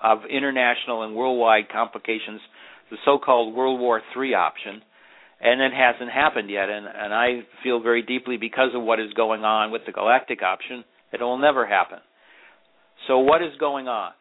of 0.04 0.20
international 0.30 1.04
and 1.04 1.16
worldwide 1.16 1.70
complications, 1.72 2.42
the 2.92 2.98
so-called 3.06 3.56
World 3.56 3.80
War 3.80 4.02
III 4.16 4.34
option 4.36 4.82
and 5.42 5.62
it 5.62 5.74
hasn't 5.74 6.12
happened 6.12 6.50
yet. 6.50 6.70
And 6.70 6.86
and 6.88 7.14
I 7.14 7.42
feel 7.64 7.80
very 7.82 8.02
deeply 8.02 8.38
because 8.38 8.70
of 8.74 8.82
what 8.82 9.00
is 9.00 9.14
going 9.14 9.44
on 9.44 9.72
with 9.72 9.82
the 9.86 9.92
galactic 9.92 10.42
option 10.42 10.84
It 11.12 11.22
will 11.22 11.38
never 11.38 11.66
happen. 11.66 12.00
So, 13.08 13.20
what 13.20 13.42
is 13.42 13.52
going 13.60 13.88
on? 13.88 14.12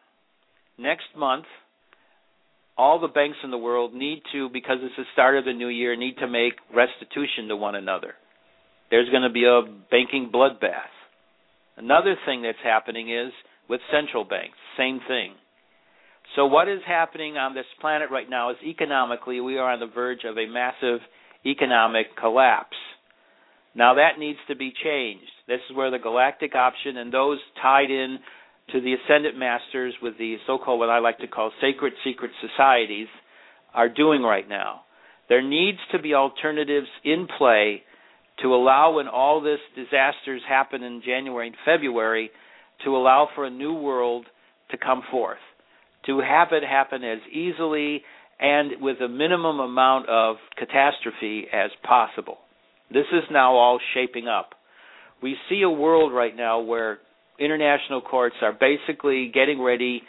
Next 0.77 1.07
month, 1.17 1.45
all 2.77 2.99
the 2.99 3.07
banks 3.07 3.37
in 3.43 3.51
the 3.51 3.57
world 3.57 3.93
need 3.93 4.21
to, 4.33 4.49
because 4.49 4.77
it's 4.81 4.95
the 4.97 5.03
start 5.13 5.37
of 5.37 5.45
the 5.45 5.53
new 5.53 5.67
year, 5.67 5.95
need 5.95 6.17
to 6.17 6.27
make 6.27 6.53
restitution 6.73 7.47
to 7.47 7.55
one 7.55 7.75
another. 7.75 8.13
There's 8.91 9.09
going 9.09 9.23
to 9.23 9.29
be 9.29 9.45
a 9.45 9.61
banking 9.89 10.29
bloodbath. 10.33 10.93
Another 11.77 12.15
thing 12.25 12.41
that's 12.41 12.57
happening 12.63 13.09
is 13.09 13.31
with 13.69 13.81
central 13.91 14.23
banks, 14.23 14.57
same 14.77 14.99
thing. 15.07 15.33
So, 16.35 16.45
what 16.45 16.67
is 16.67 16.79
happening 16.85 17.37
on 17.37 17.53
this 17.53 17.65
planet 17.79 18.09
right 18.11 18.29
now 18.29 18.51
is 18.51 18.57
economically, 18.63 19.39
we 19.41 19.57
are 19.57 19.71
on 19.71 19.79
the 19.79 19.87
verge 19.87 20.23
of 20.25 20.37
a 20.37 20.47
massive 20.47 20.99
economic 21.45 22.07
collapse. 22.19 22.75
Now, 23.75 23.95
that 23.95 24.19
needs 24.19 24.39
to 24.47 24.55
be 24.55 24.73
changed. 24.83 25.31
This 25.47 25.59
is 25.69 25.75
where 25.75 25.91
the 25.91 25.99
galactic 25.99 26.55
option 26.55 26.97
and 26.97 27.13
those 27.13 27.39
tied 27.61 27.91
in 27.91 28.19
to 28.71 28.81
the 28.81 28.93
ascendant 28.93 29.37
masters 29.37 29.93
with 30.01 30.17
the 30.17 30.37
so 30.47 30.57
called, 30.57 30.79
what 30.79 30.89
I 30.89 30.99
like 30.99 31.19
to 31.19 31.27
call 31.27 31.51
sacred 31.61 31.93
secret 32.03 32.31
societies, 32.41 33.07
are 33.73 33.89
doing 33.89 34.21
right 34.21 34.47
now. 34.47 34.81
There 35.29 35.41
needs 35.41 35.79
to 35.91 35.99
be 35.99 36.13
alternatives 36.13 36.87
in 37.03 37.27
play 37.37 37.83
to 38.41 38.53
allow 38.53 38.95
when 38.95 39.07
all 39.07 39.41
this 39.41 39.59
disasters 39.75 40.41
happen 40.47 40.83
in 40.83 41.01
January 41.05 41.47
and 41.47 41.55
February 41.65 42.31
to 42.83 42.95
allow 42.95 43.29
for 43.33 43.45
a 43.45 43.49
new 43.49 43.73
world 43.73 44.25
to 44.71 44.77
come 44.77 45.03
forth, 45.09 45.37
to 46.05 46.19
have 46.19 46.49
it 46.51 46.63
happen 46.63 47.03
as 47.03 47.19
easily 47.31 48.01
and 48.39 48.81
with 48.81 48.99
a 48.99 49.07
minimum 49.07 49.59
amount 49.59 50.09
of 50.09 50.35
catastrophe 50.57 51.45
as 51.53 51.71
possible. 51.83 52.37
This 52.91 53.05
is 53.13 53.23
now 53.31 53.55
all 53.55 53.79
shaping 53.93 54.27
up. 54.27 54.51
We 55.23 55.37
see 55.49 55.61
a 55.61 55.69
world 55.69 56.13
right 56.13 56.35
now 56.35 56.59
where 56.59 56.99
international 57.39 58.01
courts 58.01 58.35
are 58.41 58.53
basically 58.53 59.31
getting 59.33 59.61
ready 59.61 60.01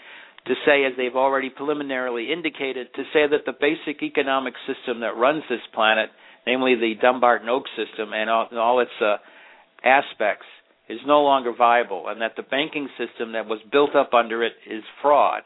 to 0.46 0.54
say, 0.64 0.84
as 0.84 0.92
they've 0.96 1.16
already 1.16 1.50
preliminarily 1.50 2.32
indicated, 2.32 2.88
to 2.94 3.02
say 3.12 3.26
that 3.28 3.44
the 3.46 3.52
basic 3.52 4.02
economic 4.02 4.54
system 4.66 5.00
that 5.00 5.16
runs 5.16 5.42
this 5.48 5.60
planet, 5.74 6.10
namely 6.46 6.76
the 6.76 6.94
Dumbarton 7.00 7.48
Oak 7.48 7.64
system 7.76 8.12
and 8.12 8.30
all, 8.30 8.46
and 8.50 8.58
all 8.58 8.80
its 8.80 8.90
uh, 9.00 9.16
aspects, 9.84 10.46
is 10.88 11.00
no 11.04 11.22
longer 11.22 11.52
viable, 11.56 12.06
and 12.08 12.20
that 12.20 12.36
the 12.36 12.44
banking 12.44 12.88
system 12.96 13.32
that 13.32 13.46
was 13.46 13.58
built 13.72 13.96
up 13.96 14.14
under 14.14 14.44
it 14.44 14.52
is 14.70 14.84
fraud. 15.02 15.42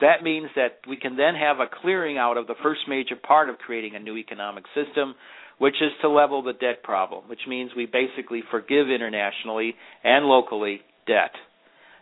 That 0.00 0.22
means 0.22 0.48
that 0.56 0.78
we 0.88 0.96
can 0.96 1.16
then 1.16 1.34
have 1.34 1.58
a 1.60 1.66
clearing 1.82 2.16
out 2.16 2.36
of 2.36 2.46
the 2.46 2.54
first 2.62 2.80
major 2.88 3.16
part 3.16 3.50
of 3.50 3.58
creating 3.58 3.96
a 3.96 3.98
new 4.00 4.16
economic 4.16 4.64
system, 4.74 5.14
which 5.58 5.76
is 5.80 5.92
to 6.02 6.08
level 6.08 6.42
the 6.42 6.52
debt 6.52 6.82
problem, 6.82 7.28
which 7.28 7.46
means 7.48 7.70
we 7.76 7.86
basically 7.86 8.42
forgive 8.50 8.90
internationally 8.90 9.74
and 10.04 10.26
locally 10.26 10.80
debt. 11.06 11.32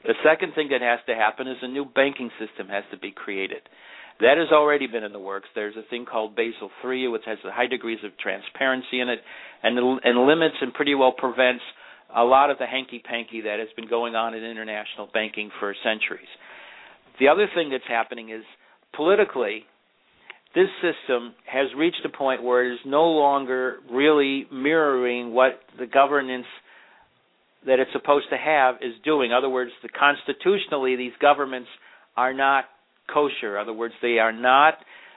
The 0.05 0.15
second 0.25 0.55
thing 0.55 0.69
that 0.71 0.83
has 0.83 1.01
to 1.07 1.15
happen 1.15 1.47
is 1.47 1.57
a 1.63 1.69
new 1.69 1.85
banking 1.85 2.31
system 2.39 2.69
has 2.69 2.85
to 2.91 2.99
be 2.99 3.11
created. 3.11 3.63
That 4.21 4.39
has 4.39 4.49
already 4.53 4.87
been 4.87 5.03
in 5.03 5.13
the 5.13 5.19
works. 5.19 5.49
There's 5.55 5.77
a 5.77 5.89
thing 5.89 6.05
called 6.05 6.37
Basel 6.37 6.71
III, 6.85 7.09
which 7.09 7.23
has 7.27 7.39
high 7.43 7.67
degrees 7.67 7.99
of 8.05 8.17
transparency 8.19 9.01
in 9.01 9.09
it, 9.09 9.21
and, 9.63 9.79
and 9.79 10.27
limits 10.27 10.57
and 10.61 10.73
pretty 10.73 10.95
well 10.95 11.13
prevents 11.13 11.63
a 12.15 12.23
lot 12.23 12.51
of 12.51 12.59
the 12.59 12.67
hanky 12.67 13.03
panky 13.05 13.41
that 13.41 13.59
has 13.59 13.69
been 13.75 13.89
going 13.89 14.15
on 14.15 14.35
in 14.35 14.45
international 14.45 15.09
banking 15.13 15.51
for 15.59 15.75
centuries. 15.83 16.29
The 17.19 17.29
other 17.29 17.49
thing 17.55 17.71
that's 17.71 17.87
happening 17.89 18.31
is 18.31 18.45
politically, 18.95 19.65
this 20.55 20.69
system 20.81 21.35
has 21.47 21.67
reached 21.77 22.01
a 22.05 22.09
point 22.09 22.43
where 22.43 22.65
it 22.65 22.75
is 22.75 22.81
no 22.87 23.05
longer 23.05 23.79
really 23.91 24.47
mirroring 24.53 25.33
what 25.33 25.61
the 25.79 25.87
governance 25.87 26.47
that 27.67 27.81
it's 27.81 27.91
supposed 27.93 28.27
to 28.31 28.37
have 28.37 28.77
is 28.77 28.95
doing. 29.05 29.31
In 29.31 29.37
other 29.37 29.49
words, 29.49 29.73
the 29.83 29.89
constitutionally 29.89 30.97
these 30.97 31.13
governments 31.21 31.69
are 32.17 32.33
not 32.33 32.65
kosher. 33.13 33.57
In 33.57 33.63
other 33.63 33.73
words, 33.73 33.95
they 34.01 34.19
are 34.19 34.33
not 34.33 34.75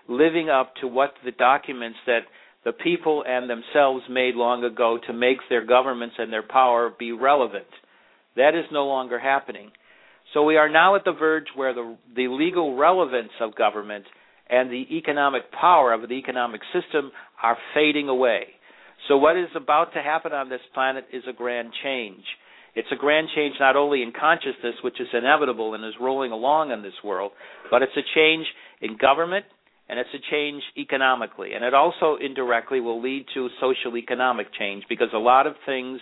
living 0.07 0.49
up 0.49 0.73
to 0.81 0.87
what 0.87 1.13
the 1.23 1.31
documents 1.31 1.97
that 2.07 2.21
the 2.65 2.71
people 2.71 3.23
and 3.27 3.49
themselves 3.49 4.03
made 4.09 4.35
long 4.35 4.63
ago 4.63 4.97
to 5.07 5.13
make 5.13 5.37
their 5.49 5.65
governments 5.65 6.15
and 6.17 6.33
their 6.33 6.43
power 6.43 6.91
be 6.97 7.11
relevant. 7.11 7.67
That 8.35 8.55
is 8.55 8.65
no 8.71 8.87
longer 8.87 9.19
happening. 9.19 9.71
So 10.33 10.43
we 10.43 10.57
are 10.57 10.69
now 10.69 10.95
at 10.95 11.05
the 11.05 11.13
verge 11.13 11.47
where 11.55 11.73
the 11.73 11.97
the 12.15 12.27
legal 12.27 12.75
relevance 12.75 13.31
of 13.39 13.55
government 13.55 14.05
and 14.49 14.69
the 14.69 14.85
economic 14.95 15.51
power 15.51 15.93
of 15.93 16.07
the 16.07 16.15
economic 16.15 16.61
system 16.73 17.11
are 17.41 17.57
fading 17.73 18.09
away. 18.09 18.43
So, 19.07 19.17
what 19.17 19.37
is 19.37 19.49
about 19.55 19.93
to 19.93 20.01
happen 20.01 20.33
on 20.33 20.49
this 20.49 20.61
planet 20.73 21.05
is 21.13 21.23
a 21.29 21.33
grand 21.33 21.71
change. 21.83 22.23
It's 22.75 22.87
a 22.91 22.95
grand 22.95 23.27
change 23.35 23.55
not 23.59 23.75
only 23.75 24.03
in 24.03 24.11
consciousness, 24.11 24.75
which 24.83 24.99
is 24.99 25.07
inevitable 25.13 25.73
and 25.73 25.83
is 25.83 25.93
rolling 25.99 26.31
along 26.31 26.71
in 26.71 26.83
this 26.83 26.93
world, 27.03 27.31
but 27.71 27.81
it's 27.81 27.97
a 27.97 28.05
change 28.15 28.45
in 28.81 28.97
government 28.97 29.45
and 29.89 29.99
it's 29.99 30.09
a 30.13 30.31
change 30.31 30.61
economically. 30.77 31.53
And 31.53 31.63
it 31.63 31.73
also 31.73 32.17
indirectly 32.21 32.79
will 32.79 33.01
lead 33.01 33.25
to 33.33 33.49
social 33.59 33.97
economic 33.97 34.47
change 34.57 34.83
because 34.89 35.07
a 35.13 35.17
lot 35.17 35.47
of 35.47 35.55
things 35.65 35.99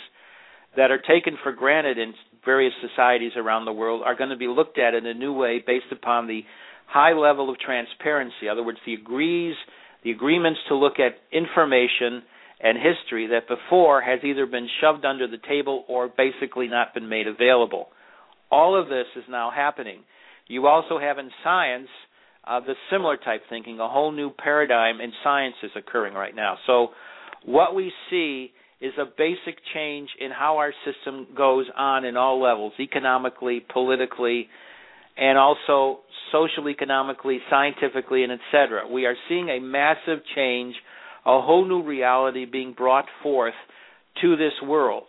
that 0.75 0.91
are 0.91 0.99
taken 0.99 1.37
for 1.43 1.51
granted 1.53 1.97
in 1.97 2.13
various 2.43 2.73
societies 2.81 3.31
around 3.37 3.65
the 3.65 3.73
world 3.73 4.01
are 4.05 4.15
going 4.15 4.29
to 4.29 4.37
be 4.37 4.47
looked 4.47 4.77
at 4.77 4.93
in 4.93 5.05
a 5.05 5.13
new 5.13 5.33
way 5.33 5.63
based 5.65 5.91
upon 5.91 6.27
the 6.27 6.41
high 6.87 7.13
level 7.13 7.49
of 7.49 7.59
transparency. 7.59 8.43
In 8.43 8.49
other 8.49 8.63
words, 8.63 8.79
the 8.85 8.93
agrees, 8.93 9.55
the 10.03 10.11
agreements 10.11 10.59
to 10.69 10.75
look 10.75 10.99
at 10.99 11.17
information 11.35 12.23
and 12.61 12.77
history 12.77 13.27
that 13.27 13.47
before 13.47 14.01
has 14.01 14.19
either 14.23 14.45
been 14.45 14.67
shoved 14.81 15.05
under 15.05 15.27
the 15.27 15.37
table 15.47 15.83
or 15.87 16.07
basically 16.07 16.67
not 16.67 16.93
been 16.93 17.09
made 17.09 17.27
available. 17.27 17.89
All 18.49 18.79
of 18.79 18.87
this 18.87 19.07
is 19.15 19.23
now 19.29 19.51
happening. 19.53 19.99
You 20.47 20.67
also 20.67 20.99
have 20.99 21.17
in 21.17 21.29
science 21.43 21.89
uh, 22.47 22.59
the 22.59 22.75
similar 22.91 23.17
type 23.17 23.41
thinking, 23.49 23.79
a 23.79 23.89
whole 23.89 24.11
new 24.11 24.29
paradigm 24.29 25.01
in 25.01 25.11
science 25.23 25.55
is 25.63 25.71
occurring 25.75 26.13
right 26.13 26.35
now. 26.35 26.57
So, 26.67 26.89
what 27.43 27.75
we 27.75 27.91
see 28.09 28.51
is 28.81 28.93
a 28.99 29.05
basic 29.05 29.57
change 29.73 30.09
in 30.19 30.31
how 30.31 30.57
our 30.57 30.73
system 30.85 31.27
goes 31.35 31.65
on 31.75 32.05
in 32.05 32.17
all 32.17 32.41
levels 32.41 32.73
economically, 32.79 33.65
politically, 33.71 34.47
and 35.17 35.37
also 35.37 35.99
social, 36.31 36.67
economically, 36.69 37.39
scientifically, 37.49 38.23
and 38.23 38.33
etc. 38.33 38.87
We 38.91 39.05
are 39.05 39.15
seeing 39.29 39.49
a 39.49 39.59
massive 39.59 40.19
change, 40.35 40.75
a 41.25 41.41
whole 41.41 41.67
new 41.67 41.83
reality 41.83 42.45
being 42.45 42.73
brought 42.73 43.05
forth 43.23 43.53
to 44.21 44.35
this 44.35 44.53
world. 44.63 45.05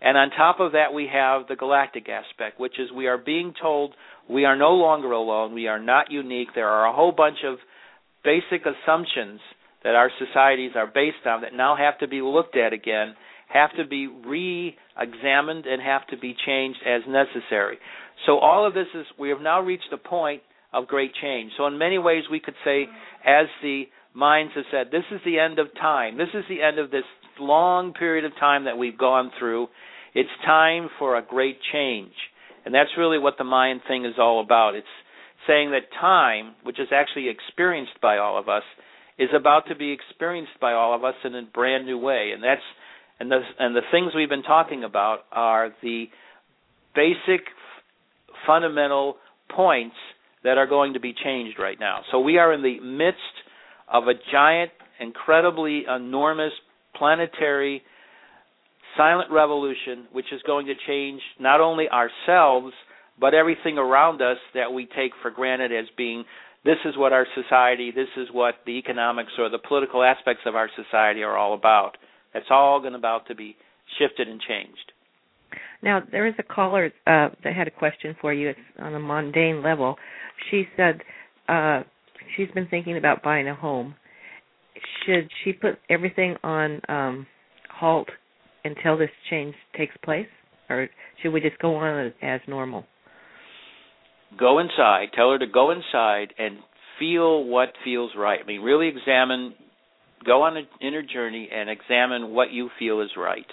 And 0.00 0.16
on 0.16 0.30
top 0.30 0.60
of 0.60 0.72
that, 0.72 0.92
we 0.94 1.08
have 1.12 1.48
the 1.48 1.56
galactic 1.56 2.08
aspect, 2.08 2.60
which 2.60 2.78
is 2.78 2.92
we 2.92 3.08
are 3.08 3.18
being 3.18 3.52
told 3.60 3.94
we 4.28 4.44
are 4.44 4.56
no 4.56 4.72
longer 4.72 5.10
alone, 5.12 5.54
we 5.54 5.66
are 5.66 5.80
not 5.80 6.10
unique. 6.10 6.48
There 6.54 6.68
are 6.68 6.86
a 6.86 6.92
whole 6.92 7.12
bunch 7.12 7.38
of 7.44 7.58
basic 8.22 8.66
assumptions 8.66 9.40
that 9.82 9.94
our 9.94 10.10
societies 10.18 10.72
are 10.76 10.86
based 10.86 11.26
on 11.26 11.40
that 11.42 11.54
now 11.54 11.76
have 11.76 11.98
to 12.00 12.08
be 12.08 12.20
looked 12.20 12.56
at 12.56 12.72
again, 12.72 13.14
have 13.48 13.70
to 13.76 13.86
be 13.86 14.06
re 14.06 14.76
examined, 14.98 15.66
and 15.66 15.80
have 15.80 16.06
to 16.08 16.18
be 16.18 16.36
changed 16.46 16.80
as 16.86 17.02
necessary. 17.08 17.78
So 18.26 18.38
all 18.38 18.66
of 18.66 18.74
this 18.74 18.86
is 18.94 19.06
we 19.18 19.28
have 19.30 19.40
now 19.40 19.60
reached 19.60 19.92
a 19.92 19.96
point 19.96 20.42
of 20.72 20.86
great 20.86 21.12
change. 21.20 21.52
So 21.56 21.66
in 21.66 21.78
many 21.78 21.98
ways 21.98 22.24
we 22.30 22.40
could 22.40 22.54
say, 22.64 22.86
as 23.24 23.46
the 23.62 23.84
Mayans 24.16 24.52
have 24.54 24.64
said, 24.70 24.86
this 24.90 25.04
is 25.10 25.20
the 25.24 25.38
end 25.38 25.58
of 25.58 25.68
time. 25.80 26.18
This 26.18 26.28
is 26.34 26.44
the 26.48 26.62
end 26.62 26.78
of 26.78 26.90
this 26.90 27.04
long 27.38 27.92
period 27.92 28.24
of 28.24 28.32
time 28.38 28.64
that 28.64 28.76
we've 28.76 28.98
gone 28.98 29.30
through. 29.38 29.68
It's 30.14 30.28
time 30.44 30.88
for 30.98 31.16
a 31.16 31.22
great 31.22 31.58
change. 31.72 32.12
And 32.64 32.74
that's 32.74 32.90
really 32.98 33.18
what 33.18 33.34
the 33.38 33.44
Mayan 33.44 33.80
thing 33.86 34.04
is 34.04 34.14
all 34.18 34.42
about. 34.42 34.74
It's 34.74 34.86
saying 35.46 35.70
that 35.70 35.90
time, 36.00 36.54
which 36.64 36.78
is 36.78 36.88
actually 36.92 37.28
experienced 37.28 38.00
by 38.02 38.18
all 38.18 38.38
of 38.38 38.48
us, 38.48 38.64
is 39.18 39.30
about 39.34 39.66
to 39.68 39.74
be 39.74 39.92
experienced 39.92 40.52
by 40.60 40.72
all 40.72 40.94
of 40.94 41.04
us 41.04 41.14
in 41.24 41.34
a 41.34 41.42
brand 41.42 41.86
new 41.86 41.98
way. 41.98 42.32
And 42.34 42.42
that's 42.42 42.62
and 43.20 43.30
the 43.30 43.40
and 43.58 43.74
the 43.74 43.82
things 43.90 44.12
we've 44.14 44.28
been 44.28 44.42
talking 44.42 44.84
about 44.84 45.20
are 45.32 45.70
the 45.82 46.06
basic 46.94 47.46
fundamental 48.46 49.16
points 49.54 49.96
that 50.44 50.58
are 50.58 50.66
going 50.66 50.94
to 50.94 51.00
be 51.00 51.12
changed 51.12 51.58
right 51.58 51.78
now. 51.78 52.02
So 52.10 52.20
we 52.20 52.38
are 52.38 52.52
in 52.52 52.62
the 52.62 52.80
midst 52.80 53.20
of 53.92 54.04
a 54.04 54.14
giant, 54.32 54.70
incredibly 55.00 55.84
enormous 55.88 56.52
planetary 56.96 57.82
silent 58.96 59.30
revolution 59.30 60.06
which 60.12 60.26
is 60.32 60.40
going 60.46 60.66
to 60.66 60.74
change 60.86 61.20
not 61.38 61.60
only 61.60 61.86
ourselves 61.88 62.72
but 63.20 63.34
everything 63.34 63.78
around 63.78 64.22
us 64.22 64.38
that 64.54 64.72
we 64.72 64.86
take 64.86 65.12
for 65.22 65.30
granted 65.30 65.72
as 65.72 65.84
being 65.96 66.24
this 66.64 66.78
is 66.84 66.96
what 66.96 67.12
our 67.12 67.26
society, 67.34 67.92
this 67.94 68.08
is 68.16 68.28
what 68.32 68.56
the 68.66 68.72
economics 68.72 69.32
or 69.38 69.48
the 69.48 69.58
political 69.58 70.02
aspects 70.02 70.42
of 70.44 70.56
our 70.56 70.68
society 70.76 71.22
are 71.22 71.36
all 71.36 71.54
about. 71.54 71.96
That's 72.34 72.46
all 72.50 72.80
going 72.80 72.94
about 72.94 73.26
to 73.28 73.34
be 73.34 73.56
shifted 73.98 74.28
and 74.28 74.40
changed. 74.40 74.92
Now, 75.82 76.00
there 76.10 76.26
is 76.26 76.34
a 76.38 76.42
caller 76.42 76.86
uh, 77.06 77.28
that 77.44 77.54
had 77.56 77.68
a 77.68 77.70
question 77.70 78.16
for 78.20 78.32
you. 78.32 78.50
It's 78.50 78.58
on 78.78 78.94
a 78.94 79.00
mundane 79.00 79.62
level. 79.62 79.96
She 80.50 80.64
said 80.76 81.00
uh, 81.48 81.82
she's 82.36 82.50
been 82.54 82.66
thinking 82.68 82.96
about 82.96 83.22
buying 83.22 83.48
a 83.48 83.54
home. 83.54 83.94
Should 85.04 85.28
she 85.44 85.52
put 85.52 85.78
everything 85.88 86.36
on 86.42 86.80
um, 86.88 87.26
halt 87.70 88.08
until 88.64 88.98
this 88.98 89.10
change 89.30 89.54
takes 89.76 89.94
place? 90.04 90.26
or 90.68 90.88
should 91.22 91.30
we 91.32 91.40
just 91.40 91.58
go 91.58 91.74
on 91.76 92.12
as 92.22 92.40
normal? 92.46 92.84
Go 94.38 94.58
inside. 94.58 95.08
Tell 95.14 95.30
her 95.32 95.38
to 95.38 95.46
go 95.46 95.70
inside 95.70 96.34
and 96.38 96.58
feel 96.98 97.44
what 97.44 97.70
feels 97.84 98.10
right. 98.16 98.40
I 98.42 98.46
mean, 98.46 98.60
really 98.60 98.88
examine. 98.88 99.54
Go 100.24 100.42
on 100.42 100.56
an 100.56 100.66
inner 100.80 101.02
journey 101.02 101.48
and 101.52 101.70
examine 101.70 102.34
what 102.34 102.50
you 102.50 102.68
feel 102.78 103.00
is 103.00 103.10
right. 103.16 103.46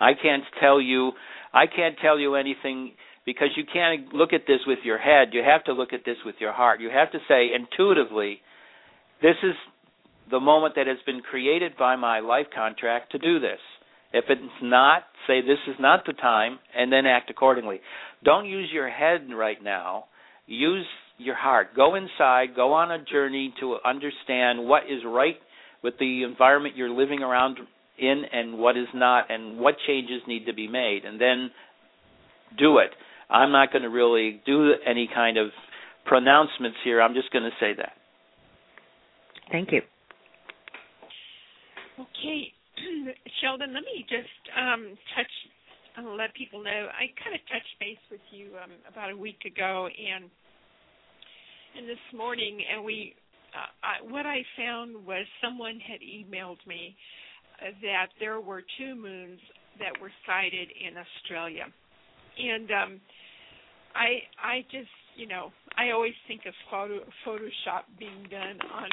I 0.00 0.12
can't 0.20 0.44
tell 0.60 0.80
you. 0.80 1.12
I 1.52 1.66
can't 1.66 1.96
tell 2.00 2.18
you 2.18 2.34
anything 2.34 2.92
because 3.24 3.48
you 3.56 3.64
can't 3.70 4.12
look 4.12 4.32
at 4.32 4.42
this 4.46 4.60
with 4.66 4.78
your 4.84 4.98
head. 4.98 5.28
You 5.32 5.42
have 5.42 5.64
to 5.64 5.72
look 5.72 5.92
at 5.92 6.04
this 6.04 6.16
with 6.24 6.36
your 6.38 6.52
heart. 6.52 6.80
You 6.80 6.90
have 6.90 7.10
to 7.12 7.18
say 7.28 7.48
intuitively, 7.54 8.40
this 9.22 9.36
is 9.42 9.54
the 10.30 10.40
moment 10.40 10.74
that 10.76 10.86
has 10.86 10.98
been 11.06 11.20
created 11.20 11.76
by 11.76 11.96
my 11.96 12.20
life 12.20 12.46
contract 12.54 13.12
to 13.12 13.18
do 13.18 13.40
this. 13.40 13.58
If 14.12 14.26
it's 14.28 14.42
not, 14.62 15.02
say 15.26 15.40
this 15.40 15.58
is 15.66 15.76
not 15.80 16.04
the 16.06 16.12
time, 16.12 16.58
and 16.76 16.92
then 16.92 17.06
act 17.06 17.30
accordingly. 17.30 17.80
Don't 18.24 18.46
use 18.46 18.70
your 18.72 18.88
head 18.88 19.28
right 19.34 19.62
now. 19.62 20.04
Use 20.46 20.86
your 21.18 21.34
heart. 21.34 21.74
Go 21.74 21.96
inside. 21.96 22.54
Go 22.54 22.72
on 22.72 22.92
a 22.92 23.04
journey 23.04 23.52
to 23.60 23.78
understand 23.84 24.66
what 24.66 24.84
is 24.84 25.02
right 25.04 25.36
with 25.82 25.94
the 25.98 26.22
environment 26.22 26.76
you're 26.76 26.90
living 26.90 27.22
around 27.22 27.58
in 27.98 28.22
and 28.32 28.58
what 28.58 28.76
is 28.76 28.88
not, 28.94 29.30
and 29.30 29.58
what 29.58 29.74
changes 29.86 30.22
need 30.26 30.46
to 30.46 30.54
be 30.54 30.68
made, 30.68 31.04
and 31.04 31.20
then 31.20 31.50
do 32.58 32.78
it. 32.78 32.90
I'm 33.28 33.52
not 33.52 33.72
going 33.72 33.82
to 33.82 33.90
really 33.90 34.40
do 34.46 34.74
any 34.86 35.08
kind 35.12 35.36
of 35.36 35.48
pronouncements 36.04 36.78
here. 36.84 37.02
I'm 37.02 37.14
just 37.14 37.32
going 37.32 37.44
to 37.44 37.50
say 37.58 37.72
that. 37.76 37.92
Thank 39.50 39.72
you. 39.72 39.82
Okay, 41.98 42.52
Sheldan, 43.42 43.72
let 43.72 43.82
me 43.82 44.04
just 44.08 44.28
um, 44.56 44.96
touch, 45.16 45.32
uh, 45.98 46.10
let 46.10 46.34
people 46.34 46.62
know. 46.62 46.88
I 46.92 47.08
kind 47.22 47.34
of 47.34 47.40
touched 47.48 47.74
base 47.80 48.02
with 48.10 48.20
you 48.30 48.50
um, 48.62 48.70
about 48.90 49.10
a 49.10 49.16
week 49.16 49.42
ago, 49.46 49.88
and 49.88 50.30
and 51.76 51.86
this 51.86 52.00
morning, 52.16 52.60
and 52.72 52.82
we, 52.82 53.14
uh, 53.52 53.68
I, 53.84 54.10
what 54.10 54.24
I 54.24 54.40
found 54.56 55.04
was 55.04 55.26
someone 55.44 55.78
had 55.78 56.00
emailed 56.00 56.56
me 56.66 56.96
uh, 56.96 57.25
that 57.82 58.08
there 58.20 58.40
were 58.40 58.62
two 58.78 58.94
moons 58.94 59.40
that 59.78 60.00
were 60.00 60.10
sighted 60.26 60.68
in 60.70 60.94
Australia, 60.96 61.64
and 62.38 62.70
um, 62.70 63.00
I, 63.94 64.22
I 64.42 64.60
just, 64.70 64.88
you 65.16 65.26
know, 65.26 65.52
I 65.76 65.90
always 65.90 66.14
think 66.28 66.42
of 66.46 66.54
photo 66.70 67.00
Photoshop 67.26 67.84
being 67.98 68.26
done 68.30 68.58
on 68.72 68.90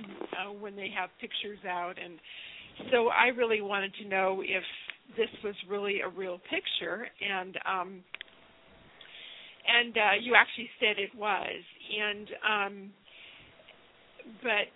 uh, 0.49 0.54
when 0.54 0.76
they 0.76 0.89
have 0.97 1.10
pictures 1.19 1.60
out, 1.67 1.95
and 2.04 2.19
so 2.91 3.08
I 3.08 3.28
really 3.28 3.62
wanted 3.62 3.93
to 4.02 4.08
know 4.08 4.41
if 4.43 4.63
this 5.17 5.30
was 5.43 5.56
really 5.69 6.02
a 6.02 6.10
real 6.10 6.39
picture, 6.49 7.08
and 7.21 7.58
um, 7.67 8.04
and 9.67 9.97
uh, 9.97 10.15
you 10.21 10.36
actually 10.36 10.69
said 10.80 10.97
it 10.97 11.15
was, 11.17 11.62
and 11.99 12.28
um, 12.43 12.91
but 14.41 14.67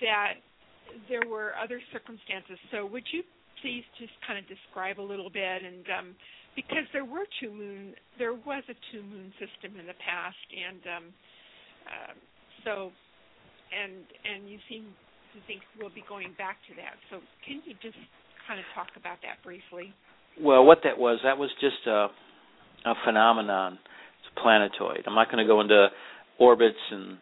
that 0.00 0.34
there 1.08 1.26
were 1.28 1.52
other 1.56 1.80
circumstances. 1.92 2.58
So 2.70 2.86
would 2.86 3.04
you 3.12 3.22
please 3.60 3.84
just 3.98 4.12
kind 4.26 4.38
of 4.38 4.44
describe 4.48 4.98
a 4.98 5.06
little 5.06 5.30
bit 5.30 5.62
and 5.62 5.84
um, 5.92 6.08
because 6.56 6.84
there 6.92 7.04
were 7.04 7.24
two 7.40 7.52
moon 7.52 7.94
there 8.18 8.34
was 8.34 8.64
a 8.68 8.76
two 8.90 9.02
moon 9.02 9.32
system 9.38 9.78
in 9.78 9.86
the 9.86 9.96
past 10.02 10.46
and 10.50 10.82
um, 10.90 11.04
uh, 11.86 12.14
so 12.64 12.72
and 13.70 14.04
and 14.26 14.50
you 14.50 14.58
seem 14.68 14.90
to 15.32 15.38
think 15.46 15.62
we'll 15.80 15.94
be 15.94 16.04
going 16.08 16.34
back 16.36 16.60
to 16.68 16.76
that. 16.76 16.96
So 17.08 17.24
can 17.44 17.62
you 17.64 17.74
just 17.80 17.98
kind 18.46 18.60
of 18.60 18.66
talk 18.74 18.92
about 18.96 19.18
that 19.24 19.40
briefly? 19.42 19.92
Well, 20.40 20.64
what 20.64 20.80
that 20.84 20.96
was, 20.96 21.20
that 21.24 21.36
was 21.36 21.50
just 21.60 21.86
a, 21.86 22.08
a 22.84 22.94
phenomenon. 23.04 23.78
It's 24.20 24.28
a 24.36 24.40
planetoid. 24.40 25.04
I'm 25.06 25.14
not 25.14 25.30
going 25.30 25.44
to 25.44 25.48
go 25.48 25.60
into 25.60 25.88
orbits 26.38 26.80
and 26.90 27.18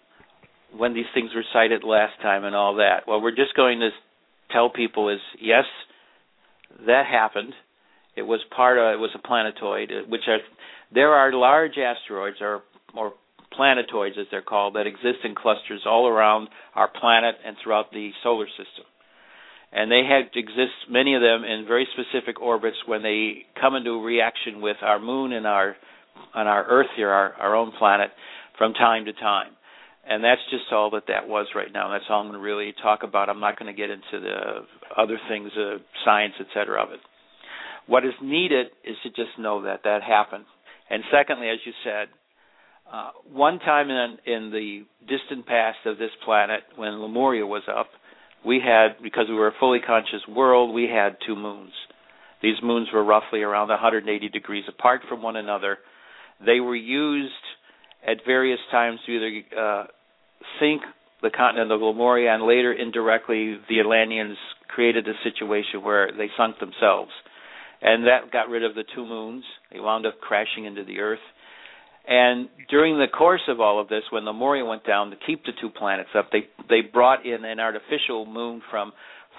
when 0.76 0.94
these 0.94 1.06
things 1.14 1.30
were 1.34 1.44
sighted 1.52 1.84
last 1.84 2.20
time 2.22 2.44
and 2.44 2.54
all 2.54 2.76
that. 2.76 3.06
What 3.06 3.22
we're 3.22 3.34
just 3.34 3.54
going 3.56 3.80
to 3.80 3.90
tell 4.52 4.70
people 4.70 5.08
is 5.08 5.20
yes, 5.40 5.64
that 6.86 7.06
happened. 7.06 7.52
It 8.16 8.22
was 8.22 8.40
part 8.54 8.78
of 8.78 8.94
it 8.94 8.98
was 8.98 9.10
a 9.14 9.26
planetoid, 9.26 9.90
uh, 9.90 10.08
which 10.08 10.22
are 10.28 10.38
there 10.92 11.12
are 11.12 11.32
large 11.32 11.78
asteroids 11.78 12.38
or 12.40 12.62
or 12.96 13.12
planetoids 13.52 14.16
as 14.18 14.26
they're 14.30 14.42
called 14.42 14.74
that 14.74 14.86
exist 14.86 15.18
in 15.24 15.34
clusters 15.34 15.82
all 15.86 16.06
around 16.06 16.48
our 16.74 16.88
planet 16.88 17.34
and 17.44 17.56
throughout 17.62 17.90
the 17.92 18.10
solar 18.22 18.46
system. 18.46 18.84
And 19.72 19.90
they 19.90 20.02
have 20.08 20.26
exist 20.34 20.90
many 20.90 21.14
of 21.14 21.22
them 21.22 21.44
in 21.44 21.64
very 21.66 21.86
specific 21.92 22.40
orbits 22.40 22.76
when 22.86 23.02
they 23.02 23.44
come 23.60 23.76
into 23.76 24.04
reaction 24.04 24.60
with 24.60 24.76
our 24.82 24.98
moon 24.98 25.32
and 25.32 25.46
our 25.46 25.76
on 26.34 26.46
our 26.46 26.64
Earth 26.66 26.88
here, 26.96 27.08
our, 27.08 27.32
our 27.34 27.56
own 27.56 27.72
planet, 27.78 28.10
from 28.58 28.74
time 28.74 29.06
to 29.06 29.12
time 29.12 29.52
and 30.10 30.24
that's 30.24 30.40
just 30.50 30.64
all 30.72 30.90
that 30.90 31.04
that 31.06 31.28
was 31.28 31.46
right 31.54 31.72
now. 31.72 31.92
That's 31.92 32.04
all 32.10 32.20
I'm 32.20 32.26
going 32.26 32.34
to 32.38 32.44
really 32.44 32.74
talk 32.82 33.04
about. 33.04 33.28
I'm 33.28 33.38
not 33.38 33.56
going 33.56 33.72
to 33.74 33.80
get 33.80 33.90
into 33.90 34.18
the 34.20 34.66
other 35.00 35.18
things, 35.28 35.52
uh, 35.56 35.78
science, 36.04 36.34
etc. 36.40 36.82
of 36.82 36.90
it. 36.90 36.98
What 37.86 38.04
is 38.04 38.12
needed 38.20 38.66
is 38.84 38.96
to 39.04 39.10
just 39.10 39.38
know 39.38 39.62
that 39.62 39.82
that 39.84 40.02
happened. 40.02 40.44
And 40.90 41.04
secondly, 41.12 41.48
as 41.48 41.58
you 41.64 41.72
said, 41.84 42.08
uh, 42.92 43.10
one 43.32 43.60
time 43.60 43.88
in 43.88 44.16
in 44.26 44.50
the 44.50 44.82
distant 45.08 45.46
past 45.46 45.78
of 45.86 45.96
this 45.96 46.10
planet, 46.24 46.62
when 46.74 47.00
Lemuria 47.00 47.46
was 47.46 47.62
up, 47.72 47.86
we 48.44 48.58
had 48.58 49.00
because 49.00 49.26
we 49.28 49.36
were 49.36 49.46
a 49.48 49.58
fully 49.60 49.78
conscious 49.78 50.26
world, 50.28 50.74
we 50.74 50.88
had 50.92 51.18
two 51.24 51.36
moons. 51.36 51.72
These 52.42 52.56
moons 52.64 52.88
were 52.92 53.04
roughly 53.04 53.42
around 53.42 53.68
180 53.68 54.28
degrees 54.30 54.64
apart 54.68 55.02
from 55.08 55.22
one 55.22 55.36
another. 55.36 55.78
They 56.44 56.58
were 56.58 56.74
used 56.74 57.32
at 58.04 58.16
various 58.26 58.58
times 58.72 58.98
to 59.06 59.12
either 59.12 59.60
uh, 59.60 59.84
sink 60.58 60.82
the 61.22 61.30
continent 61.30 61.70
of 61.70 61.80
Lemuria, 61.80 62.34
and 62.34 62.44
later 62.44 62.72
indirectly 62.72 63.58
the 63.68 63.80
Atlanteans 63.80 64.36
created 64.68 65.06
a 65.06 65.12
situation 65.22 65.82
where 65.82 66.10
they 66.12 66.28
sunk 66.36 66.58
themselves, 66.58 67.10
and 67.82 68.06
that 68.06 68.32
got 68.32 68.48
rid 68.48 68.64
of 68.64 68.74
the 68.74 68.84
two 68.94 69.04
moons. 69.04 69.44
They 69.72 69.80
wound 69.80 70.06
up 70.06 70.20
crashing 70.20 70.64
into 70.64 70.84
the 70.84 71.00
Earth. 71.00 71.18
And 72.08 72.48
during 72.70 72.98
the 72.98 73.06
course 73.06 73.42
of 73.48 73.60
all 73.60 73.80
of 73.80 73.88
this, 73.88 74.02
when 74.10 74.24
Lemuria 74.24 74.64
went 74.64 74.86
down 74.86 75.10
to 75.10 75.16
keep 75.26 75.44
the 75.44 75.52
two 75.60 75.68
planets 75.70 76.10
up, 76.16 76.30
they 76.32 76.48
they 76.68 76.80
brought 76.80 77.26
in 77.26 77.44
an 77.44 77.60
artificial 77.60 78.24
moon 78.26 78.62
from 78.70 78.92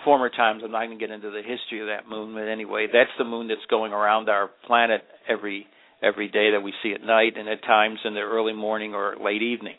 former 0.06 0.30
times. 0.30 0.62
I'm 0.64 0.72
not 0.72 0.86
going 0.86 0.98
to 0.98 1.06
get 1.06 1.14
into 1.14 1.32
the 1.32 1.42
history 1.42 1.82
of 1.82 1.88
that 1.88 2.08
moon, 2.08 2.34
but 2.34 2.48
anyway, 2.48 2.88
that's 2.92 3.10
the 3.18 3.26
moon 3.26 3.48
that's 3.48 3.66
going 3.70 3.94
around 3.94 4.30
our 4.30 4.50
planet 4.68 5.02
every 5.28 5.68
every 6.02 6.28
day 6.28 6.52
that 6.52 6.62
we 6.62 6.74
see 6.82 6.94
at 6.94 7.04
night 7.04 7.34
and 7.38 7.48
at 7.48 7.64
times 7.64 8.00
in 8.06 8.14
the 8.14 8.22
early 8.22 8.54
morning 8.54 8.94
or 8.94 9.16
late 9.22 9.42
evening. 9.42 9.76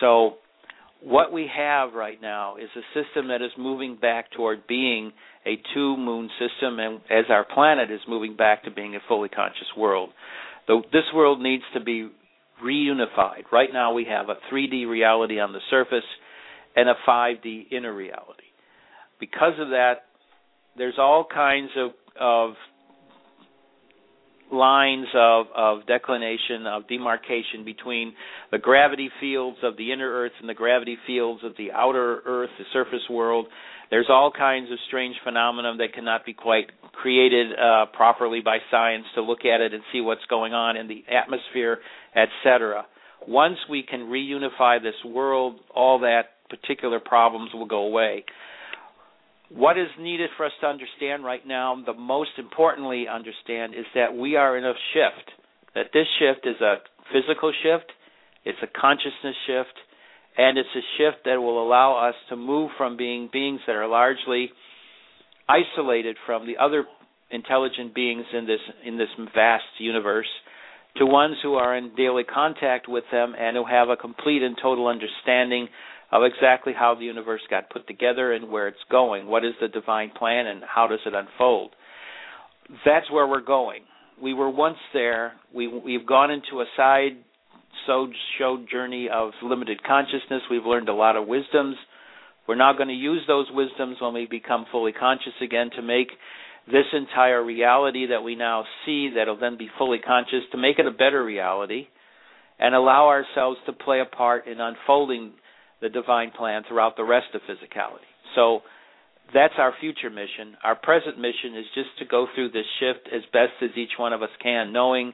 So 0.00 0.34
what 1.02 1.32
we 1.32 1.48
have 1.54 1.92
right 1.92 2.20
now 2.20 2.56
is 2.56 2.68
a 2.76 2.82
system 2.98 3.28
that 3.28 3.42
is 3.42 3.50
moving 3.58 3.96
back 3.96 4.30
toward 4.32 4.66
being 4.66 5.12
a 5.46 5.56
two 5.74 5.96
moon 5.96 6.30
system 6.38 6.78
and 6.78 7.00
as 7.10 7.26
our 7.28 7.44
planet 7.44 7.90
is 7.90 8.00
moving 8.08 8.36
back 8.36 8.64
to 8.64 8.70
being 8.70 8.96
a 8.96 9.00
fully 9.06 9.28
conscious 9.28 9.68
world. 9.76 10.10
Though 10.66 10.82
this 10.92 11.04
world 11.14 11.40
needs 11.40 11.64
to 11.74 11.80
be 11.80 12.08
reunified. 12.64 13.50
Right 13.52 13.68
now 13.72 13.92
we 13.92 14.06
have 14.06 14.28
a 14.28 14.36
3D 14.52 14.88
reality 14.88 15.38
on 15.40 15.52
the 15.52 15.60
surface 15.70 16.04
and 16.76 16.88
a 16.88 16.94
5D 17.06 17.70
inner 17.70 17.94
reality. 17.94 18.44
Because 19.20 19.54
of 19.58 19.68
that, 19.70 20.04
there's 20.76 20.98
all 20.98 21.26
kinds 21.32 21.70
of, 21.76 21.90
of 22.18 22.54
lines 24.52 25.06
of, 25.14 25.46
of 25.56 25.86
declination, 25.86 26.66
of 26.66 26.86
demarcation 26.88 27.64
between 27.64 28.14
the 28.50 28.58
gravity 28.58 29.10
fields 29.20 29.58
of 29.62 29.76
the 29.76 29.92
inner 29.92 30.08
Earth 30.08 30.32
and 30.40 30.48
the 30.48 30.54
gravity 30.54 30.96
fields 31.06 31.42
of 31.44 31.52
the 31.56 31.72
outer 31.72 32.22
Earth, 32.26 32.50
the 32.58 32.64
surface 32.72 33.08
world. 33.10 33.46
There's 33.90 34.06
all 34.08 34.32
kinds 34.36 34.70
of 34.70 34.78
strange 34.88 35.16
phenomena 35.24 35.74
that 35.78 35.92
cannot 35.94 36.24
be 36.24 36.32
quite 36.32 36.66
created 36.92 37.52
uh, 37.52 37.86
properly 37.94 38.40
by 38.40 38.58
science 38.70 39.04
to 39.14 39.22
look 39.22 39.44
at 39.44 39.60
it 39.60 39.74
and 39.74 39.82
see 39.92 40.00
what's 40.00 40.24
going 40.28 40.52
on 40.52 40.76
in 40.76 40.88
the 40.88 41.04
atmosphere, 41.12 41.78
etc. 42.14 42.86
Once 43.26 43.56
we 43.68 43.82
can 43.82 44.00
reunify 44.00 44.82
this 44.82 44.94
world, 45.04 45.60
all 45.74 46.00
that 46.00 46.22
particular 46.48 47.00
problems 47.00 47.50
will 47.54 47.66
go 47.66 47.86
away. 47.86 48.24
What 49.54 49.78
is 49.78 49.86
needed 50.00 50.30
for 50.36 50.46
us 50.46 50.52
to 50.62 50.66
understand 50.66 51.24
right 51.24 51.46
now, 51.46 51.80
the 51.86 51.94
most 51.94 52.30
importantly 52.38 53.06
understand, 53.08 53.74
is 53.74 53.86
that 53.94 54.14
we 54.14 54.34
are 54.34 54.58
in 54.58 54.64
a 54.64 54.72
shift. 54.92 55.30
That 55.76 55.86
this 55.92 56.06
shift 56.18 56.44
is 56.44 56.60
a 56.60 56.76
physical 57.12 57.52
shift, 57.62 57.90
it's 58.44 58.58
a 58.62 58.80
consciousness 58.80 59.36
shift, 59.46 59.78
and 60.36 60.58
it's 60.58 60.68
a 60.74 60.82
shift 60.98 61.24
that 61.24 61.36
will 61.36 61.62
allow 61.62 62.08
us 62.08 62.14
to 62.30 62.36
move 62.36 62.72
from 62.76 62.96
being 62.96 63.28
beings 63.32 63.60
that 63.66 63.76
are 63.76 63.86
largely 63.86 64.50
isolated 65.48 66.16
from 66.26 66.46
the 66.46 66.56
other 66.58 66.84
intelligent 67.30 67.94
beings 67.94 68.24
in 68.32 68.46
this 68.46 68.60
in 68.84 68.98
this 68.98 69.08
vast 69.34 69.64
universe 69.78 70.28
to 70.96 71.06
ones 71.06 71.36
who 71.42 71.54
are 71.54 71.76
in 71.76 71.94
daily 71.96 72.24
contact 72.24 72.88
with 72.88 73.04
them 73.10 73.34
and 73.38 73.56
who 73.56 73.64
have 73.64 73.88
a 73.88 73.96
complete 73.96 74.42
and 74.42 74.56
total 74.60 74.86
understanding 74.86 75.68
of 76.14 76.22
exactly 76.22 76.72
how 76.72 76.94
the 76.94 77.04
universe 77.04 77.42
got 77.50 77.68
put 77.70 77.88
together 77.88 78.32
and 78.32 78.48
where 78.48 78.68
it's 78.68 78.78
going. 78.88 79.26
What 79.26 79.44
is 79.44 79.52
the 79.60 79.66
divine 79.66 80.12
plan 80.16 80.46
and 80.46 80.62
how 80.62 80.86
does 80.86 81.00
it 81.04 81.12
unfold? 81.12 81.72
That's 82.86 83.10
where 83.10 83.26
we're 83.26 83.42
going. 83.42 83.82
we 84.22 84.32
were 84.32 84.48
once 84.48 84.78
there. 84.92 85.32
We 85.52 85.66
we've 85.66 86.06
gone 86.06 86.30
into 86.30 86.60
a 86.60 86.66
side 86.76 87.16
so 87.86 88.08
journey 88.70 89.08
of 89.12 89.32
limited 89.42 89.82
consciousness. 89.82 90.42
We've 90.48 90.64
learned 90.64 90.88
a 90.88 90.94
lot 90.94 91.16
of 91.16 91.26
wisdoms. 91.26 91.76
We're 92.46 92.54
now 92.54 92.72
going 92.72 92.88
to 92.88 92.94
use 92.94 93.22
those 93.26 93.46
wisdoms 93.50 93.96
when 94.00 94.14
we 94.14 94.26
become 94.26 94.66
fully 94.70 94.92
conscious 94.92 95.32
again 95.42 95.70
to 95.76 95.82
make 95.82 96.08
this 96.66 96.86
entire 96.92 97.42
reality 97.42 98.06
that 98.06 98.22
we 98.22 98.36
now 98.36 98.64
see 98.86 99.10
that'll 99.14 99.38
then 99.38 99.58
be 99.58 99.68
fully 99.76 99.98
conscious 99.98 100.44
to 100.52 100.58
make 100.58 100.78
it 100.78 100.86
a 100.86 100.90
better 100.90 101.24
reality 101.24 101.88
and 102.58 102.74
allow 102.74 103.08
ourselves 103.08 103.58
to 103.66 103.72
play 103.72 104.00
a 104.00 104.16
part 104.16 104.46
in 104.46 104.60
unfolding 104.60 105.32
the 105.80 105.88
divine 105.88 106.30
plan 106.30 106.62
throughout 106.66 106.96
the 106.96 107.04
rest 107.04 107.26
of 107.34 107.40
physicality. 107.42 108.08
So 108.34 108.60
that's 109.32 109.54
our 109.58 109.72
future 109.80 110.10
mission. 110.10 110.56
Our 110.62 110.76
present 110.76 111.18
mission 111.18 111.56
is 111.56 111.64
just 111.74 111.90
to 111.98 112.04
go 112.04 112.26
through 112.34 112.50
this 112.50 112.66
shift 112.80 113.08
as 113.14 113.22
best 113.32 113.52
as 113.62 113.70
each 113.76 113.92
one 113.98 114.12
of 114.12 114.22
us 114.22 114.30
can, 114.42 114.72
knowing 114.72 115.12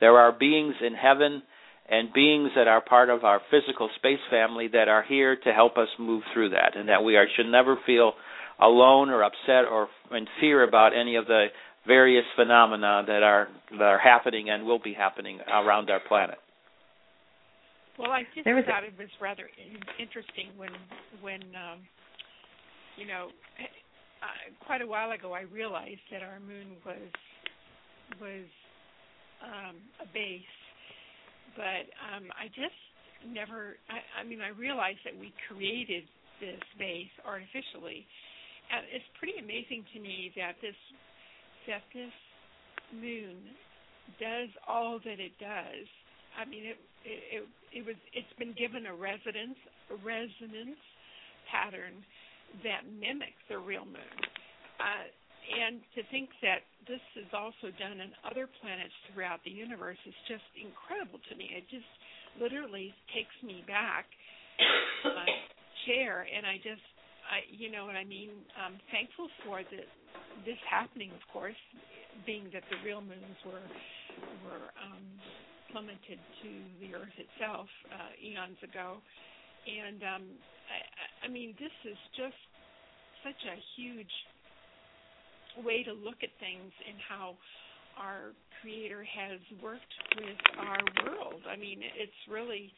there 0.00 0.18
are 0.18 0.32
beings 0.32 0.74
in 0.84 0.94
heaven 0.94 1.42
and 1.88 2.12
beings 2.12 2.50
that 2.56 2.66
are 2.66 2.80
part 2.80 3.10
of 3.10 3.24
our 3.24 3.40
physical 3.50 3.90
space 3.96 4.18
family 4.30 4.68
that 4.68 4.88
are 4.88 5.04
here 5.06 5.36
to 5.36 5.52
help 5.52 5.76
us 5.76 5.88
move 5.98 6.22
through 6.32 6.50
that, 6.50 6.76
and 6.76 6.88
that 6.88 7.04
we 7.04 7.16
are, 7.16 7.26
should 7.36 7.46
never 7.46 7.76
feel 7.86 8.12
alone 8.60 9.10
or 9.10 9.22
upset 9.22 9.66
or 9.70 9.88
in 10.12 10.26
fear 10.40 10.66
about 10.66 10.96
any 10.96 11.16
of 11.16 11.26
the 11.26 11.46
various 11.86 12.24
phenomena 12.36 13.02
that 13.06 13.22
are 13.22 13.48
that 13.72 13.82
are 13.82 13.98
happening 13.98 14.48
and 14.48 14.64
will 14.64 14.78
be 14.78 14.94
happening 14.94 15.38
around 15.52 15.90
our 15.90 16.00
planet. 16.08 16.38
Well, 17.98 18.10
I 18.10 18.22
just 18.34 18.44
There 18.44 18.56
was 18.56 18.64
thought 18.66 18.82
it 18.84 18.98
was 18.98 19.08
rather 19.20 19.48
interesting 19.98 20.50
when 20.56 20.70
when 21.20 21.40
um, 21.54 21.78
you 22.96 23.06
know 23.06 23.28
uh, 23.58 24.64
quite 24.66 24.82
a 24.82 24.86
while 24.86 25.12
ago 25.12 25.32
I 25.32 25.42
realized 25.42 26.02
that 26.10 26.22
our 26.22 26.40
moon 26.40 26.74
was 26.84 27.10
was 28.20 28.46
um, 29.42 29.76
a 30.02 30.06
base, 30.12 30.56
but 31.56 31.86
um, 32.02 32.30
I 32.34 32.48
just 32.48 32.78
never. 33.30 33.76
I, 33.88 34.20
I 34.20 34.24
mean, 34.24 34.40
I 34.40 34.48
realized 34.48 35.00
that 35.04 35.14
we 35.14 35.32
created 35.48 36.04
this 36.40 36.60
base 36.78 37.12
artificially, 37.24 38.06
and 38.74 38.82
it's 38.90 39.06
pretty 39.18 39.38
amazing 39.38 39.84
to 39.94 40.00
me 40.00 40.32
that 40.36 40.58
this 40.60 40.76
that 41.68 41.84
this 41.94 42.12
moon 42.92 43.38
does 44.20 44.50
all 44.68 44.98
that 45.04 45.20
it 45.20 45.32
does. 45.38 45.86
I 46.34 46.44
mean, 46.44 46.66
it 46.66 46.78
it 47.04 47.20
it, 47.38 47.44
it 47.74 47.84
was 47.84 47.98
it's 48.14 48.30
been 48.38 48.54
given 48.54 48.86
a 48.86 48.94
resonance 48.94 49.58
a 49.90 49.98
resonance 50.00 50.80
pattern 51.50 52.00
that 52.62 52.86
mimics 52.86 53.42
the 53.50 53.58
real 53.58 53.84
moon. 53.84 54.16
Uh, 54.78 55.06
and 55.44 55.82
to 55.92 56.00
think 56.08 56.32
that 56.40 56.64
this 56.88 57.02
is 57.20 57.28
also 57.36 57.68
done 57.76 58.00
in 58.00 58.08
other 58.24 58.48
planets 58.62 58.94
throughout 59.10 59.44
the 59.44 59.52
universe 59.52 60.00
is 60.08 60.16
just 60.24 60.46
incredible 60.56 61.20
to 61.28 61.34
me. 61.36 61.52
It 61.52 61.68
just 61.68 61.88
literally 62.40 62.94
takes 63.12 63.34
me 63.44 63.60
back 63.68 64.08
to 65.04 65.08
my 65.12 65.28
chair, 65.84 66.24
and 66.24 66.48
I 66.48 66.56
just, 66.64 66.84
I, 67.28 67.44
you 67.52 67.68
know 67.68 67.84
what 67.84 67.98
I 67.98 68.08
mean. 68.08 68.32
I'm 68.56 68.80
thankful 68.88 69.28
for 69.44 69.60
the, 69.68 69.84
this 70.48 70.60
happening, 70.64 71.12
of 71.12 71.24
course, 71.28 71.58
being 72.24 72.48
that 72.56 72.64
the 72.72 72.80
real 72.80 73.02
moons 73.04 73.38
were 73.44 73.68
were 74.46 74.70
um, 74.78 75.04
plummeted 75.74 76.22
to 76.38 76.50
the 76.78 76.94
Earth 76.94 77.18
itself 77.18 77.66
uh, 77.90 78.14
eons 78.22 78.62
ago, 78.62 79.02
and 79.66 79.98
um, 80.06 80.24
I, 80.70 81.26
I 81.26 81.28
mean, 81.28 81.58
this 81.58 81.74
is 81.82 81.98
just 82.14 82.38
such 83.26 83.42
a 83.50 83.58
huge 83.74 84.14
way 85.66 85.82
to 85.82 85.90
look 85.90 86.22
at 86.22 86.30
things 86.38 86.70
and 86.86 86.94
how 87.10 87.34
our 87.98 88.38
creator 88.62 89.02
has 89.02 89.42
worked 89.58 89.94
with 90.14 90.38
our 90.62 90.78
world. 91.02 91.42
I 91.50 91.58
mean, 91.58 91.82
it's 91.82 92.20
really, 92.30 92.70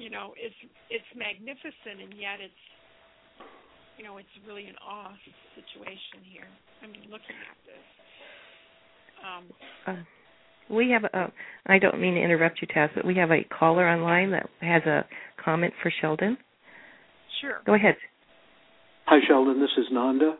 you 0.00 0.08
know, 0.08 0.32
it's 0.40 0.56
it's 0.88 1.10
magnificent 1.12 2.08
and 2.08 2.16
yet 2.16 2.40
it's 2.40 2.64
you 3.98 4.04
know, 4.04 4.16
it's 4.16 4.34
really 4.46 4.64
an 4.64 4.74
awe 4.82 5.12
situation 5.54 6.24
here. 6.26 6.50
I 6.82 6.86
mean, 6.88 7.04
looking 7.12 7.36
at 7.36 7.58
this. 7.68 7.86
Um, 9.22 9.44
Uh, 9.86 10.02
we 10.70 10.90
have 10.90 11.04
a. 11.04 11.32
I 11.66 11.78
don't 11.78 12.00
mean 12.00 12.14
to 12.14 12.20
interrupt 12.20 12.60
you, 12.62 12.68
Taz, 12.68 12.90
but 12.94 13.04
we 13.04 13.16
have 13.16 13.30
a 13.30 13.44
caller 13.44 13.88
online 13.88 14.30
that 14.32 14.48
has 14.60 14.82
a 14.84 15.04
comment 15.42 15.74
for 15.82 15.92
Sheldan. 16.02 16.36
sure. 17.40 17.60
Go 17.66 17.74
ahead. 17.74 17.96
Hi, 19.06 19.18
Sheldan. 19.28 19.60
This 19.60 19.70
is 19.76 19.86
Nanda. 19.92 20.36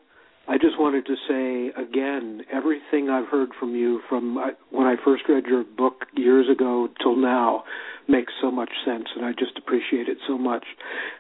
I 0.47 0.59
just 0.59 0.79
wanted 0.79 1.07
to 1.07 1.15
say 1.27 1.83
again, 1.83 2.43
everything 2.53 3.09
I've 3.09 3.29
heard 3.29 3.51
from 3.59 3.75
you 3.75 4.01
from 4.09 4.37
uh, 4.37 4.49
when 4.71 4.87
I 4.87 4.97
first 5.03 5.25
read 5.29 5.45
your 5.47 5.65
book 5.65 6.05
years 6.15 6.47
ago 6.51 6.89
till 7.03 7.17
now 7.17 7.65
makes 8.09 8.33
so 8.43 8.51
much 8.51 8.71
sense, 8.85 9.05
and 9.17 9.25
I 9.25 9.33
just 9.33 9.57
appreciate 9.57 10.09
it 10.09 10.19
so 10.29 10.37
much. 10.37 10.65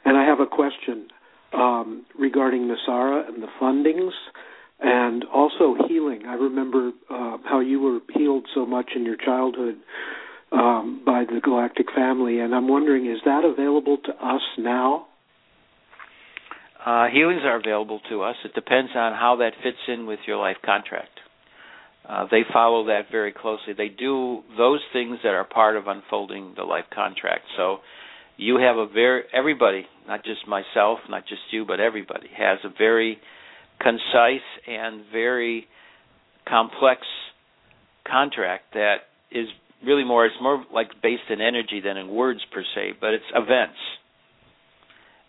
And 0.04 0.18
I 0.18 0.24
have 0.24 0.40
a 0.40 0.46
question 0.46 1.08
um, 1.54 2.04
regarding 2.18 2.68
NESARA 2.68 3.28
and 3.28 3.42
the 3.42 3.48
fundings, 3.60 4.12
and 4.84 5.24
also 5.32 5.76
healing. 5.88 6.24
I 6.26 6.34
remember 6.34 6.92
uh, 7.08 7.38
how 7.44 7.60
you 7.60 7.80
were 7.80 8.00
healed 8.14 8.46
so 8.54 8.66
much 8.66 8.90
in 8.94 9.04
your 9.04 9.16
childhood 9.16 9.76
um, 10.52 11.02
by 11.04 11.24
the 11.24 11.40
Galactic 11.42 11.86
Family, 11.96 12.40
and 12.40 12.54
I'm 12.54 12.68
wondering, 12.68 13.10
is 13.10 13.18
that 13.24 13.44
available 13.44 13.96
to 14.04 14.12
us 14.12 14.42
now? 14.58 15.06
Uh, 16.84 17.06
healings 17.10 17.40
are 17.44 17.56
available 17.56 18.00
to 18.10 18.22
us. 18.22 18.36
It 18.44 18.54
depends 18.54 18.90
on 18.94 19.14
how 19.14 19.36
that 19.36 19.52
fits 19.62 19.78
in 19.88 20.06
with 20.06 20.20
your 20.26 20.36
life 20.36 20.58
contract. 20.62 21.18
Uh, 22.06 22.26
they 22.30 22.42
follow 22.52 22.84
that 22.88 23.10
very 23.10 23.32
closely. 23.32 23.72
They 23.72 23.88
do 23.88 24.42
those 24.58 24.80
things 24.92 25.16
that 25.22 25.30
are 25.30 25.44
part 25.44 25.78
of 25.78 25.86
unfolding 25.86 26.52
the 26.58 26.64
life 26.64 26.84
contract. 26.94 27.44
So 27.56 27.78
you 28.36 28.58
have 28.58 28.76
a 28.76 28.86
very 28.86 29.22
everybody, 29.32 29.86
not 30.06 30.22
just 30.24 30.46
myself, 30.46 30.98
not 31.08 31.26
just 31.26 31.40
you, 31.50 31.64
but 31.64 31.80
everybody 31.80 32.28
has 32.36 32.58
a 32.64 32.68
very 32.76 33.18
concise 33.84 34.48
and 34.66 35.04
very 35.12 35.66
complex 36.48 37.02
contract 38.10 38.72
that 38.72 38.96
is 39.30 39.46
really 39.84 40.04
more 40.04 40.26
it's 40.26 40.34
more 40.40 40.64
like 40.72 40.88
based 41.02 41.30
in 41.30 41.40
energy 41.40 41.80
than 41.84 41.96
in 41.96 42.08
words 42.08 42.40
per 42.52 42.64
se, 42.74 42.94
but 43.00 43.12
it's 43.12 43.24
events. 43.34 43.78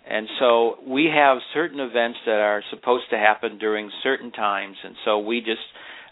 And 0.08 0.28
so 0.40 0.76
we 0.88 1.10
have 1.14 1.40
certain 1.54 1.80
events 1.80 2.20
that 2.26 2.40
are 2.40 2.64
supposed 2.70 3.06
to 3.10 3.18
happen 3.18 3.58
during 3.58 3.90
certain 4.04 4.32
times, 4.32 4.78
and 4.84 4.96
so 5.04 5.20
we 5.20 5.40
just 5.40 5.66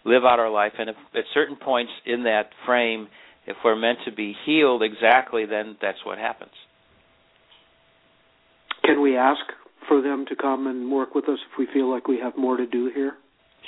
live 0.03 0.23
out 0.25 0.39
our 0.39 0.49
life. 0.49 0.73
And 0.79 0.89
if, 0.89 0.95
at 1.15 1.23
certain 1.33 1.55
points 1.55 1.91
in 2.05 2.23
that 2.23 2.49
frame, 2.65 3.07
if 3.45 3.55
we're 3.63 3.75
meant 3.75 3.99
to 4.05 4.11
be 4.11 4.35
healed 4.45 4.81
exactly, 4.81 5.45
then 5.45 5.77
that's 5.79 5.99
what 6.05 6.17
happens. 6.17 6.51
Can 8.83 9.01
we 9.01 9.15
ask 9.15 9.41
for 9.87 10.01
them 10.01 10.25
to 10.29 10.35
come 10.35 10.67
and 10.67 10.91
work 10.91 11.15
with 11.15 11.25
us 11.29 11.39
if 11.51 11.57
we 11.57 11.67
feel 11.73 11.89
like 11.89 12.07
we 12.07 12.19
have 12.19 12.37
more 12.37 12.57
to 12.57 12.65
do 12.65 12.91
here? 12.93 13.13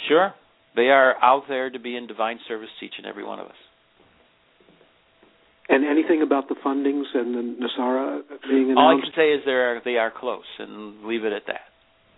Sure. 0.08 0.34
They 0.75 0.88
are 0.88 1.15
out 1.23 1.43
there 1.47 1.69
to 1.69 1.80
be 1.80 1.95
in 1.95 2.08
divine 2.08 2.39
service 2.47 2.69
to 2.80 2.86
each 2.86 2.95
and 2.97 3.06
every 3.06 3.23
one 3.23 3.39
of 3.39 3.47
us. 3.47 3.56
And 5.67 5.84
anything 5.84 6.21
about 6.21 6.47
the 6.47 6.56
fundings 6.63 7.06
and 7.15 7.34
the 7.34 7.65
NESARA 7.65 8.21
being 8.47 8.71
announced? 8.71 8.78
All 8.78 8.97
I 8.97 9.01
can 9.01 9.12
say 9.15 9.32
is 9.32 9.41
they 9.45 9.51
are 9.51 9.82
they 9.84 9.95
are 9.97 10.12
close, 10.15 10.45
and 10.60 11.04
leave 11.06 11.23
it 11.23 11.34
at 11.34 11.47
that. 11.47 11.62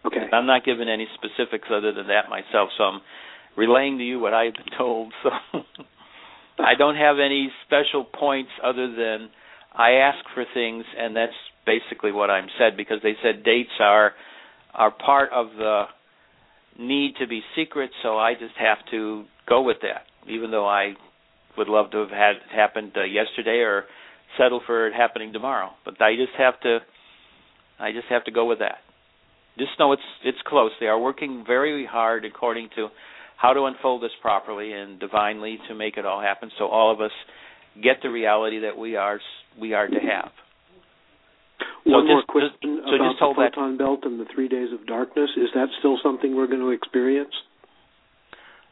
Okay. 0.05 0.27
I'm 0.33 0.45
not 0.45 0.65
giving 0.65 0.89
any 0.89 1.07
specifics 1.15 1.67
other 1.71 1.93
than 1.93 2.07
that 2.07 2.29
myself, 2.29 2.69
so 2.77 2.83
I'm 2.83 3.01
relaying 3.55 3.99
to 3.99 4.03
you 4.03 4.19
what 4.19 4.33
I've 4.33 4.53
been 4.53 4.77
told. 4.77 5.13
So 5.23 5.29
I 6.59 6.75
don't 6.77 6.95
have 6.95 7.17
any 7.23 7.49
special 7.65 8.03
points 8.03 8.51
other 8.63 8.87
than 8.93 9.29
I 9.73 9.91
ask 9.91 10.19
for 10.33 10.43
things, 10.53 10.83
and 10.97 11.15
that's 11.15 11.31
basically 11.67 12.11
what 12.11 12.31
I'm 12.31 12.47
said 12.57 12.75
because 12.75 12.97
they 13.03 13.13
said 13.21 13.43
dates 13.43 13.77
are 13.79 14.13
are 14.73 14.91
part 14.91 15.29
of 15.31 15.47
the 15.57 15.83
need 16.79 17.15
to 17.19 17.27
be 17.27 17.41
secret, 17.55 17.91
so 18.01 18.17
I 18.17 18.33
just 18.33 18.55
have 18.57 18.77
to 18.91 19.25
go 19.47 19.61
with 19.61 19.77
that, 19.81 20.03
even 20.31 20.51
though 20.51 20.67
I 20.67 20.93
would 21.57 21.67
love 21.67 21.91
to 21.91 21.97
have 21.97 22.09
had 22.09 22.35
it 22.37 22.41
happened 22.55 22.91
uh, 22.95 23.03
yesterday 23.03 23.59
or 23.59 23.85
settle 24.37 24.61
for 24.65 24.87
it 24.87 24.93
happening 24.93 25.33
tomorrow. 25.33 25.71
But 25.83 26.01
I 26.01 26.15
just 26.15 26.33
have 26.37 26.59
to 26.61 26.79
I 27.79 27.91
just 27.91 28.07
have 28.09 28.23
to 28.25 28.31
go 28.31 28.45
with 28.45 28.59
that. 28.59 28.79
Just 29.57 29.71
know 29.79 29.91
it's 29.91 30.01
it's 30.23 30.37
close. 30.45 30.71
They 30.79 30.87
are 30.87 30.99
working 30.99 31.43
very 31.45 31.85
hard 31.85 32.25
according 32.25 32.69
to 32.75 32.87
how 33.37 33.53
to 33.53 33.65
unfold 33.65 34.01
this 34.01 34.11
properly 34.21 34.73
and 34.73 34.99
divinely 34.99 35.59
to 35.67 35.75
make 35.75 35.97
it 35.97 36.05
all 36.05 36.21
happen 36.21 36.49
so 36.57 36.65
all 36.65 36.91
of 36.91 37.01
us 37.01 37.11
get 37.83 37.97
the 38.01 38.09
reality 38.09 38.59
that 38.61 38.77
we 38.77 38.95
are 38.95 39.19
we 39.59 39.73
are 39.73 39.87
to 39.87 39.99
have. 39.99 40.31
One 41.83 42.03
So 42.03 42.07
more 42.07 42.17
just- 42.21 42.27
question 42.27 42.77
just- 42.77 42.89
so 42.89 42.95
about 42.95 43.09
just 43.11 43.19
hold 43.19 43.37
the 43.37 43.41
that- 43.41 43.55
photon 43.55 43.77
belt 43.77 44.03
and 44.05 44.19
the 44.19 44.25
three 44.25 44.47
days 44.47 44.71
of 44.73 44.85
darkness. 44.85 45.31
Is 45.37 45.51
that 45.53 45.69
still 45.79 45.97
something 46.03 46.35
we're 46.35 46.47
going 46.47 46.61
to 46.61 46.71
experience? 46.71 47.33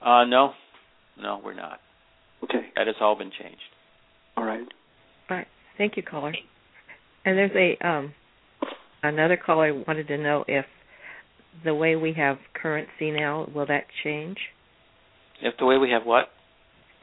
Uh 0.02 0.26
no. 0.26 0.54
No, 1.18 1.38
we're 1.44 1.54
not. 1.54 1.80
Okay. 2.44 2.72
That 2.76 2.88
has 2.88 2.98
all 3.00 3.16
been 3.16 3.32
changed. 3.32 3.62
All 4.38 4.44
right. 4.44 4.68
All 5.30 5.38
right. 5.38 5.48
Thank 5.78 5.98
you, 5.98 6.04
caller. 6.04 6.34
And 7.26 7.38
there's 7.38 7.56
a 7.56 7.78
um 7.88 8.14
another 9.02 9.38
caller 9.38 9.74
wanted 9.74 10.08
to 10.10 10.18
know 10.18 10.44
if 10.48 10.66
the 11.64 11.74
way 11.74 11.96
we 11.96 12.14
have 12.14 12.38
currency 12.54 13.12
now 13.12 13.48
will 13.54 13.66
that 13.68 13.86
change? 14.04 14.38
If 15.42 15.58
the 15.58 15.66
way 15.66 15.78
we 15.78 15.90
have 15.92 16.06
what? 16.06 16.30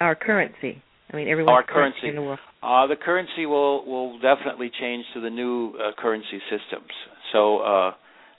our 0.01 0.15
currency? 0.17 0.83
I 1.13 1.17
mean, 1.17 1.29
everyone's 1.29 1.55
our 1.55 1.63
currency. 1.63 2.09
in 2.09 2.17
the 2.17 2.23
world. 2.23 2.39
Uh, 2.63 2.87
the 2.87 2.97
currency 2.97 3.45
will 3.45 3.85
will 3.85 4.19
definitely 4.21 4.71
change 4.81 5.05
to 5.15 5.21
the 5.21 5.31
new 5.31 5.75
uh, 5.77 5.93
currency 6.01 6.41
systems. 6.49 6.91
So 7.33 7.59
uh, 7.59 7.93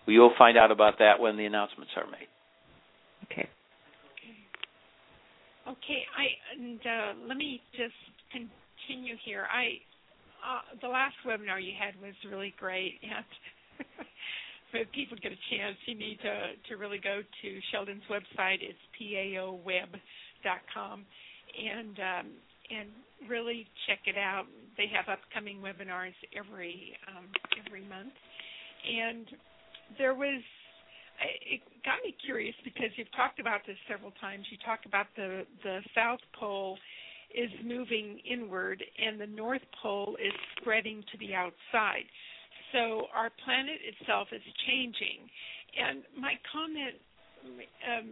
we 0.07 0.17
will 0.19 0.33
find 0.37 0.57
out 0.57 0.71
about 0.71 0.97
that 0.99 1.19
when 1.19 1.35
the 1.37 1.45
announcements 1.45 1.91
are 1.95 2.05
made. 2.07 2.27
Okay. 3.25 3.47
Okay. 5.67 6.03
I 6.17 6.59
and 6.59 6.79
uh, 6.79 7.13
let 7.27 7.37
me 7.37 7.61
just 7.73 7.93
continue 8.31 9.15
here. 9.23 9.45
I 9.51 9.77
uh, 10.43 10.61
the 10.81 10.87
last 10.87 11.15
webinar 11.25 11.63
you 11.63 11.73
had 11.77 11.95
was 12.01 12.15
really 12.29 12.53
great, 12.59 12.99
and 13.03 13.25
if 14.73 14.91
people 14.91 15.17
get 15.21 15.31
a 15.31 15.37
chance, 15.55 15.77
you 15.85 15.95
need 15.95 16.17
to 16.23 16.53
to 16.69 16.75
really 16.75 16.97
go 16.97 17.21
to 17.21 17.59
Sheldan's 17.71 18.03
website. 18.09 18.57
It's 18.61 18.79
paoweb.com, 18.99 21.05
and 21.53 21.99
um, 21.99 22.31
and 22.69 22.89
really 23.29 23.67
check 23.87 23.99
it 24.05 24.17
out. 24.17 24.45
They 24.77 24.87
have 24.93 25.07
upcoming 25.07 25.59
webinars 25.59 26.15
every 26.35 26.93
um, 27.07 27.25
every 27.65 27.81
month, 27.87 28.13
and 28.87 29.25
there 29.97 30.13
was 30.13 30.41
it 31.21 31.61
got 31.85 32.03
me 32.03 32.15
curious 32.25 32.55
because 32.63 32.89
you've 32.95 33.11
talked 33.15 33.39
about 33.39 33.61
this 33.67 33.77
several 33.87 34.11
times. 34.19 34.45
You 34.49 34.57
talk 34.65 34.79
about 34.85 35.07
the 35.15 35.45
the 35.63 35.79
South 35.95 36.21
Pole 36.39 36.77
is 37.33 37.49
moving 37.65 38.19
inward 38.29 38.83
and 38.97 39.19
the 39.19 39.27
North 39.27 39.65
Pole 39.81 40.15
is 40.21 40.33
spreading 40.59 41.03
to 41.11 41.17
the 41.17 41.33
outside. 41.33 42.05
So 42.71 43.07
our 43.13 43.29
planet 43.43 43.77
itself 43.81 44.27
is 44.31 44.41
changing. 44.67 45.29
And 45.73 46.03
my 46.19 46.33
comment 46.51 46.95
um, 47.89 48.09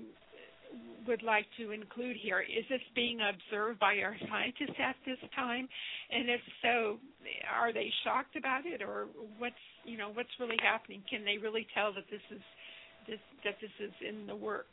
would 1.07 1.23
like 1.23 1.45
to 1.57 1.71
include 1.71 2.15
here. 2.21 2.41
Is 2.41 2.65
this 2.69 2.81
being 2.95 3.19
observed 3.21 3.79
by 3.79 3.97
our 3.99 4.15
scientists 4.29 4.77
at 4.79 4.95
this 5.05 5.17
time? 5.35 5.67
And 6.11 6.29
if 6.29 6.41
so 6.61 6.97
are 7.51 7.73
they 7.73 7.91
shocked 8.03 8.35
about 8.35 8.65
it? 8.65 8.81
Or 8.81 9.07
what's 9.37 9.55
you 9.83 9.97
know 9.97 10.11
what's 10.13 10.29
really 10.39 10.59
happening? 10.61 11.03
Can 11.09 11.25
they 11.25 11.37
really 11.37 11.67
tell 11.73 11.93
that 11.93 12.05
this 12.09 12.21
is 12.31 12.41
this 13.07 13.19
that 13.43 13.55
this 13.61 13.71
is 13.79 13.93
in 14.07 14.27
the 14.27 14.35
works? 14.35 14.67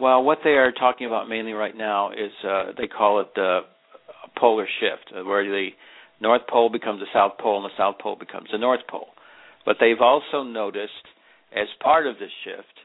Well 0.00 0.22
what 0.22 0.38
they 0.44 0.50
are 0.50 0.72
talking 0.72 1.06
about 1.06 1.28
mainly 1.28 1.52
right 1.52 1.76
now 1.76 2.10
is 2.10 2.32
uh, 2.46 2.72
they 2.76 2.86
call 2.86 3.20
it 3.20 3.28
the 3.34 3.60
polar 4.38 4.66
shift 4.80 5.12
where 5.26 5.44
the 5.44 5.70
north 6.20 6.42
pole 6.48 6.68
becomes 6.68 7.00
the 7.00 7.06
south 7.12 7.38
pole 7.38 7.62
and 7.62 7.64
the 7.64 7.76
south 7.76 7.98
pole 8.00 8.16
becomes 8.16 8.48
the 8.52 8.58
north 8.58 8.86
pole. 8.88 9.08
But 9.64 9.76
they've 9.80 10.00
also 10.00 10.42
noticed 10.42 10.92
as 11.52 11.66
part 11.82 12.06
of 12.06 12.18
this 12.18 12.30
shift 12.44 12.78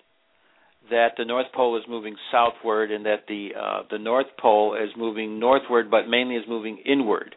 that 0.89 1.13
the 1.17 1.25
North 1.25 1.47
Pole 1.53 1.77
is 1.77 1.83
moving 1.87 2.15
southward 2.31 2.91
and 2.91 3.05
that 3.05 3.25
the 3.27 3.49
uh, 3.59 3.83
the 3.89 3.97
North 3.97 4.27
Pole 4.39 4.75
is 4.75 4.89
moving 4.97 5.39
northward, 5.39 5.89
but 5.89 6.07
mainly 6.07 6.35
is 6.35 6.43
moving 6.47 6.77
inward. 6.85 7.35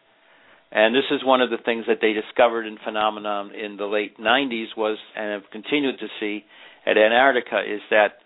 And 0.71 0.93
this 0.93 1.05
is 1.11 1.23
one 1.23 1.41
of 1.41 1.49
the 1.49 1.57
things 1.63 1.85
that 1.87 1.99
they 2.01 2.11
discovered 2.11 2.65
in 2.65 2.77
phenomenon 2.83 3.51
in 3.55 3.77
the 3.77 3.85
late 3.85 4.19
90s 4.19 4.75
was 4.75 4.97
and 5.15 5.41
have 5.41 5.49
continued 5.51 5.97
to 5.99 6.07
see 6.19 6.43
at 6.85 6.97
Antarctica 6.97 7.61
is 7.61 7.79
that 7.89 8.19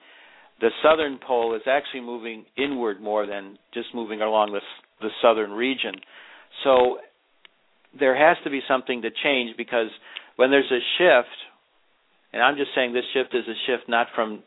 the 0.59 0.69
southern 0.83 1.19
pole 1.19 1.55
is 1.55 1.61
actually 1.67 2.01
moving 2.01 2.45
inward 2.57 2.99
more 2.99 3.27
than 3.27 3.57
just 3.73 3.87
moving 3.93 4.21
along 4.21 4.53
the 4.53 4.61
the 5.01 5.09
southern 5.21 5.51
region. 5.51 5.95
So 6.63 6.97
there 7.99 8.15
has 8.15 8.37
to 8.43 8.49
be 8.49 8.61
something 8.67 9.01
to 9.01 9.09
change 9.23 9.57
because 9.57 9.87
when 10.35 10.51
there's 10.51 10.71
a 10.71 10.79
shift, 10.97 11.35
and 12.33 12.41
I'm 12.41 12.55
just 12.55 12.71
saying 12.75 12.93
this 12.93 13.03
shift 13.13 13.33
is 13.33 13.45
a 13.47 13.57
shift 13.67 13.89
not 13.89 14.07
from 14.15 14.43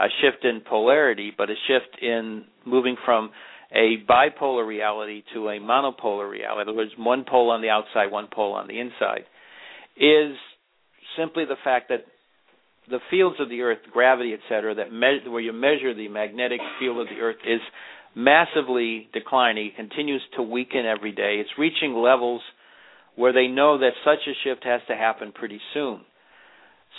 a 0.00 0.08
shift 0.20 0.44
in 0.44 0.60
polarity, 0.62 1.32
but 1.36 1.50
a 1.50 1.54
shift 1.68 2.02
in 2.02 2.44
moving 2.64 2.96
from 3.04 3.30
a 3.72 3.96
bipolar 4.08 4.66
reality 4.66 5.22
to 5.34 5.48
a 5.48 5.58
monopolar 5.58 6.28
reality. 6.28 6.62
In 6.62 6.68
other 6.68 6.76
words, 6.76 6.90
one 6.96 7.24
pole 7.28 7.50
on 7.50 7.62
the 7.62 7.68
outside, 7.68 8.10
one 8.10 8.28
pole 8.32 8.52
on 8.54 8.66
the 8.66 8.80
inside, 8.80 9.24
is 9.96 10.36
simply 11.16 11.44
the 11.44 11.56
fact 11.62 11.88
that 11.90 12.04
the 12.88 12.98
fields 13.10 13.36
of 13.38 13.48
the 13.48 13.60
Earth, 13.60 13.78
gravity, 13.92 14.34
etc., 14.34 14.74
that 14.74 14.92
me- 14.92 15.28
where 15.28 15.40
you 15.40 15.52
measure 15.52 15.94
the 15.94 16.08
magnetic 16.08 16.60
field 16.78 16.98
of 16.98 17.06
the 17.08 17.20
Earth 17.20 17.36
is 17.46 17.60
massively 18.14 19.08
declining. 19.12 19.66
It 19.66 19.76
continues 19.76 20.22
to 20.36 20.42
weaken 20.42 20.84
every 20.86 21.12
day. 21.12 21.36
It's 21.38 21.50
reaching 21.58 21.94
levels 21.94 22.42
where 23.14 23.32
they 23.32 23.46
know 23.46 23.78
that 23.78 23.92
such 24.04 24.26
a 24.26 24.34
shift 24.42 24.64
has 24.64 24.80
to 24.88 24.96
happen 24.96 25.32
pretty 25.32 25.60
soon. 25.74 26.00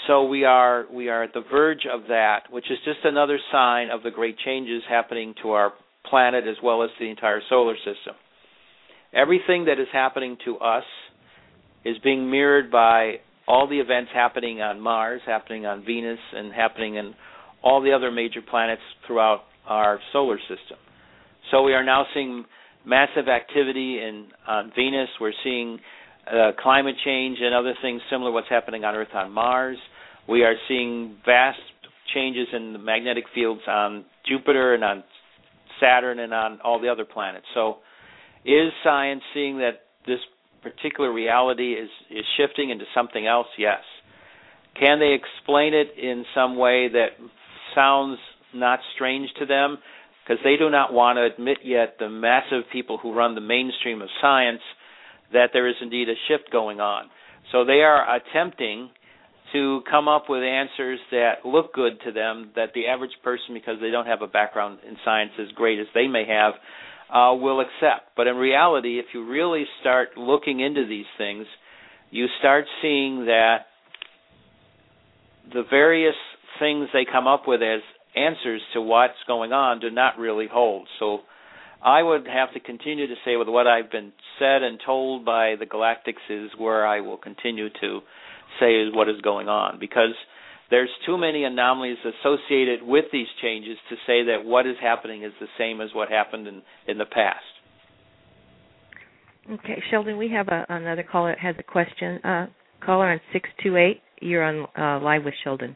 So 0.08 0.26
we 0.26 0.46
are 0.46 0.86
we 0.92 1.10
are 1.10 1.24
at 1.24 1.34
the 1.34 1.44
verge 1.52 1.86
of 1.92 2.08
that, 2.08 2.44
which 2.50 2.66
is 2.72 2.78
just 2.86 3.00
another 3.04 3.40
sign 3.52 3.90
of 3.90 4.04
the 4.04 4.12
great 4.12 4.38
changes 4.40 4.82
happening 4.90 5.36
to 5.42 5.52
our 5.52 5.74
planet 6.10 6.46
as 6.48 6.56
well 6.64 6.84
as 6.84 6.90
the 7.00 7.10
entire 7.10 7.42
solar 7.50 7.76
system. 7.78 8.16
Everything 9.14 9.66
that 9.66 9.80
is 9.80 9.88
happening 9.92 10.38
to 10.46 10.58
us 10.58 10.86
is 11.86 11.98
being 12.04 12.32
mirrored 12.32 12.72
by 12.72 13.16
all 13.48 13.68
the 13.68 13.80
events 13.80 14.12
happening 14.14 14.62
on 14.62 14.80
Mars, 14.80 15.22
happening 15.26 15.66
on 15.66 15.84
Venus, 15.86 16.20
and 16.34 16.54
happening 16.54 16.96
in 16.96 17.14
all 17.64 17.82
the 17.82 17.92
other 17.92 18.12
major 18.12 18.42
planets 18.42 18.82
throughout 19.06 19.42
our 19.68 20.00
solar 20.14 20.40
system. 20.40 20.78
So 21.52 21.64
we 21.64 21.74
are 21.74 21.84
now 21.84 22.06
seeing 22.14 22.46
massive 22.86 23.28
activity 23.28 24.00
in 24.00 24.28
on 24.48 24.72
Venus. 24.76 25.10
We're 25.20 25.34
seeing 25.44 25.80
uh, 26.32 26.52
climate 26.62 26.96
change 27.04 27.40
and 27.42 27.54
other 27.54 27.74
things 27.82 28.02
similar 28.10 28.32
what's 28.32 28.50
happening 28.50 28.84
on 28.84 28.96
Earth 28.96 29.14
on 29.14 29.32
Mars. 29.32 29.78
We 30.28 30.44
are 30.44 30.56
seeing 30.68 31.18
vast 31.26 31.60
changes 32.14 32.48
in 32.54 32.74
the 32.74 32.80
magnetic 32.80 33.26
fields 33.34 33.62
on 33.68 34.06
Jupiter 34.26 34.74
and 34.74 34.84
on 34.84 35.04
Saturn 35.80 36.20
and 36.20 36.34
on 36.34 36.60
all 36.64 36.80
the 36.80 36.90
other 36.90 37.06
planets. 37.06 37.46
So, 37.54 37.78
is 38.46 38.72
science 38.84 39.22
seeing 39.34 39.58
that 39.60 39.82
this 40.08 40.20
particular 40.62 41.12
reality 41.12 41.74
is 41.74 41.90
is 42.10 42.26
shifting 42.38 42.70
into 42.70 42.86
something 42.94 43.28
else? 43.28 43.48
Yes. 43.58 43.82
Can 44.80 45.00
they 45.00 45.14
explain 45.14 45.74
it 45.74 45.90
in 46.02 46.24
some 46.34 46.56
way 46.56 46.88
that 46.88 47.10
sounds 47.76 48.20
not 48.54 48.80
strange 48.96 49.30
to 49.40 49.46
them? 49.46 49.78
Because 50.24 50.42
they 50.44 50.56
do 50.56 50.70
not 50.70 50.94
want 50.94 51.18
to 51.18 51.26
admit 51.26 51.60
yet 51.64 51.96
the 52.00 52.10
massive 52.10 52.64
people 52.72 52.98
who 52.98 53.14
run 53.14 53.36
the 53.36 53.42
mainstream 53.42 54.02
of 54.02 54.08
science 54.22 54.62
that 55.34 55.50
there 55.54 55.68
is 55.68 55.76
indeed 55.82 56.10
a 56.10 56.16
shift 56.28 56.52
going 56.52 56.80
on. 56.80 57.06
So 57.52 57.66
they 57.66 57.82
are 57.82 58.06
attempting 58.16 58.90
to 59.54 59.82
come 59.90 60.08
up 60.08 60.26
with 60.30 60.44
answers 60.44 61.00
that 61.12 61.46
look 61.46 61.74
good 61.74 61.94
to 62.06 62.12
them 62.12 62.52
that 62.56 62.70
the 62.74 62.88
average 62.88 63.12
person, 63.24 63.54
because 63.54 63.76
they 63.82 63.92
don't 63.92 64.06
have 64.06 64.22
a 64.22 64.28
background 64.28 64.80
in 64.88 64.96
science 65.04 65.32
as 65.40 65.48
great 65.56 65.80
as 65.80 65.88
they 65.94 66.08
may 66.08 66.26
have, 66.26 66.54
uh, 67.14 67.36
will 67.36 67.60
accept. 67.60 68.16
But 68.16 68.28
in 68.28 68.38
reality, 68.38 69.00
if 69.00 69.08
you 69.14 69.30
really 69.30 69.66
start 69.82 70.10
looking 70.18 70.62
into 70.62 70.88
these 70.88 71.06
things, 71.18 71.46
you 72.10 72.28
start 72.40 72.66
seeing 72.82 73.26
that 73.26 73.66
the 75.54 75.64
various 75.70 76.16
things 76.60 76.88
they 76.94 77.06
come 77.12 77.28
up 77.28 77.44
with 77.48 77.62
as 77.62 77.82
answers 78.16 78.62
to 78.74 78.82
what's 78.82 79.14
going 79.28 79.52
on 79.52 79.80
do 79.80 79.90
not 79.90 80.18
really 80.18 80.48
hold. 80.52 80.88
So 81.00 81.20
I 81.84 82.04
would 82.04 82.28
have 82.28 82.54
to 82.54 82.60
continue 82.60 83.08
to 83.08 83.16
say 83.26 83.38
with 83.38 83.48
what 83.48 83.66
I've 83.68 83.92
been 83.92 84.12
said 84.38 84.62
and 84.62 84.80
told 84.86 85.26
by 85.26 85.56
the 85.60 85.66
Galactics 85.66 86.22
is 86.30 86.52
where 86.58 86.86
I 86.86 87.02
will 87.02 87.18
continue 87.18 87.70
to 87.82 88.00
say 88.60 88.76
is 88.76 88.94
what 88.94 89.10
is 89.10 89.20
going 89.22 89.48
on 89.48 89.80
because 89.80 90.14
there's 90.70 90.90
too 91.06 91.18
many 91.18 91.44
anomalies 91.44 91.98
associated 92.00 92.82
with 92.84 93.06
these 93.12 93.28
changes 93.42 93.78
to 93.90 93.96
say 94.08 94.24
that 94.26 94.46
what 94.46 94.68
is 94.68 94.76
happening 94.82 95.24
is 95.24 95.32
the 95.40 95.48
same 95.58 95.82
as 95.82 95.90
what 95.94 96.10
happened 96.10 96.48
in, 96.48 96.62
in 96.88 96.98
the 96.98 97.06
past. 97.06 97.44
Okay, 99.52 99.82
Sheldan, 99.92 100.18
we 100.18 100.30
have 100.30 100.48
a, 100.50 100.66
another 100.70 101.04
caller 101.04 101.32
that 101.32 101.40
has 101.40 101.56
a 101.58 101.64
question. 101.64 102.20
Uh, 102.24 102.46
caller 102.86 103.12
on 103.12 103.20
628, 103.34 104.02
you're 104.22 104.44
on 104.44 104.68
uh, 104.78 105.04
live 105.04 105.24
with 105.26 105.34
Sheldan. 105.44 105.76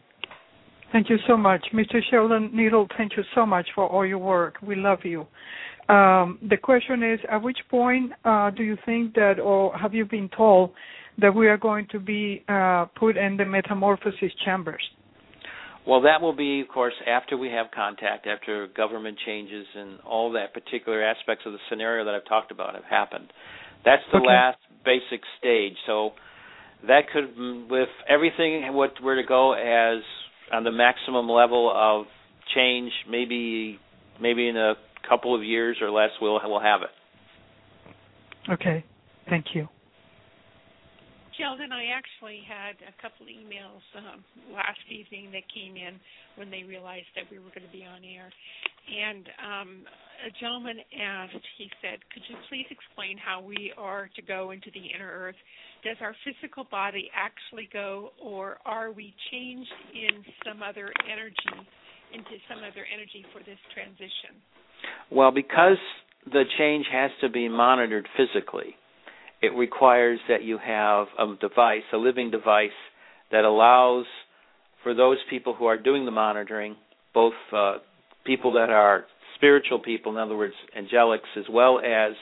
Thank 0.91 1.09
you 1.09 1.17
so 1.27 1.35
much. 1.35 1.65
Mr. 1.73 1.99
Sheldan 2.11 2.53
Nidle, 2.53 2.87
thank 2.97 3.17
you 3.17 3.23
so 3.33 3.45
much 3.45 3.67
for 3.75 3.87
all 3.87 4.05
your 4.05 4.19
work. 4.19 4.55
We 4.61 4.75
love 4.75 4.99
you. 5.03 5.25
Um, 5.87 6.39
the 6.49 6.57
question 6.57 7.03
is, 7.03 7.19
at 7.29 7.41
which 7.41 7.59
point 7.69 8.11
uh, 8.23 8.49
do 8.49 8.63
you 8.63 8.77
think 8.85 9.13
that, 9.15 9.39
or 9.39 9.77
have 9.77 9.93
you 9.93 10.05
been 10.05 10.29
told 10.35 10.71
that 11.19 11.33
we 11.33 11.47
are 11.47 11.57
going 11.57 11.87
to 11.91 11.99
be 11.99 12.43
uh, 12.49 12.85
put 12.97 13.17
in 13.17 13.37
the 13.37 13.45
metamorphosis 13.45 14.31
chambers? 14.43 14.81
Well, 15.87 16.01
that 16.01 16.19
will 16.19 16.35
be, 16.35 16.61
of 16.61 16.67
course, 16.67 16.95
after 17.07 17.37
we 17.37 17.49
have 17.49 17.67
contact, 17.73 18.25
after 18.25 18.67
government 18.75 19.19
changes 19.23 19.67
and 19.75 19.99
all 19.99 20.31
that 20.31 20.51
particular 20.53 21.03
aspects 21.03 21.43
of 21.45 21.53
the 21.53 21.59
scenario 21.69 22.03
that 22.05 22.15
I've 22.15 22.27
talked 22.27 22.51
about 22.51 22.73
have 22.73 22.83
happened. 22.89 23.31
That's 23.85 24.01
the 24.11 24.17
okay. 24.17 24.27
last 24.27 24.57
basic 24.83 25.21
stage. 25.37 25.73
So 25.85 26.11
that 26.87 27.01
could, 27.13 27.69
with 27.69 27.89
everything 28.09 28.73
what 28.73 28.99
were 29.01 29.15
to 29.15 29.27
go 29.27 29.53
as 29.53 30.01
on 30.51 30.63
the 30.63 30.71
maximum 30.71 31.29
level 31.29 31.71
of 31.73 32.07
change, 32.55 32.91
maybe 33.09 33.79
maybe 34.19 34.47
in 34.47 34.57
a 34.57 34.73
couple 35.07 35.35
of 35.35 35.43
years 35.43 35.77
or 35.81 35.91
less, 35.91 36.09
we'll 36.21 36.39
we'll 36.43 36.59
have 36.59 36.81
it. 36.81 38.51
Okay, 38.51 38.83
thank 39.29 39.45
you. 39.53 39.67
Sheldan, 41.35 41.73
I 41.73 41.91
actually 41.91 42.39
had 42.47 42.79
a 42.87 42.95
couple 43.01 43.27
emails 43.27 43.83
um, 43.97 44.23
last 44.53 44.79
evening 44.87 45.31
that 45.35 45.43
came 45.51 45.75
in 45.75 45.99
when 46.37 46.49
they 46.49 46.63
realized 46.63 47.11
that 47.15 47.25
we 47.29 47.39
were 47.39 47.51
going 47.51 47.67
to 47.67 47.75
be 47.75 47.83
on 47.83 48.07
air, 48.07 48.31
and 48.87 49.27
um, 49.43 49.69
a 50.23 50.31
gentleman 50.39 50.79
asked, 50.95 51.43
he 51.57 51.67
said, 51.81 51.99
Could 52.13 52.23
you 52.29 52.35
please 52.47 52.67
explain 52.71 53.17
how 53.17 53.41
we 53.41 53.73
are 53.77 54.09
to 54.15 54.21
go 54.21 54.51
into 54.51 54.71
the 54.71 54.85
inner 54.95 55.11
earth? 55.11 55.35
Does 55.83 55.97
our 56.01 56.15
physical 56.23 56.63
body 56.63 57.11
actually 57.11 57.67
go, 57.71 58.11
or 58.21 58.57
are 58.65 58.91
we 58.91 59.13
changed 59.31 59.75
in 59.93 60.23
some 60.47 60.63
other 60.63 60.91
energy, 61.03 61.55
into 62.13 62.39
some 62.47 62.63
other 62.63 62.87
energy 62.87 63.25
for 63.33 63.43
this 63.43 63.59
transition? 63.73 64.39
Well, 65.11 65.31
because 65.31 65.77
the 66.25 66.43
change 66.57 66.85
has 66.91 67.11
to 67.21 67.29
be 67.29 67.47
monitored 67.47 68.07
physically, 68.17 68.75
it 69.41 69.53
requires 69.55 70.19
that 70.27 70.43
you 70.43 70.57
have 70.57 71.07
a 71.19 71.35
device, 71.39 71.83
a 71.93 71.97
living 71.97 72.31
device, 72.31 72.69
that 73.31 73.43
allows 73.43 74.05
for 74.83 74.93
those 74.93 75.17
people 75.29 75.53
who 75.53 75.65
are 75.65 75.77
doing 75.77 76.05
the 76.05 76.11
monitoring, 76.11 76.75
both 77.13 77.33
uh, 77.51 77.75
people 78.25 78.53
that 78.53 78.69
are 78.69 79.05
spiritual 79.35 79.79
people, 79.79 80.11
in 80.11 80.17
other 80.17 80.37
words, 80.37 80.53
angelics, 80.77 81.29
as 81.37 81.45
well 81.49 81.79
as, 81.79 82.13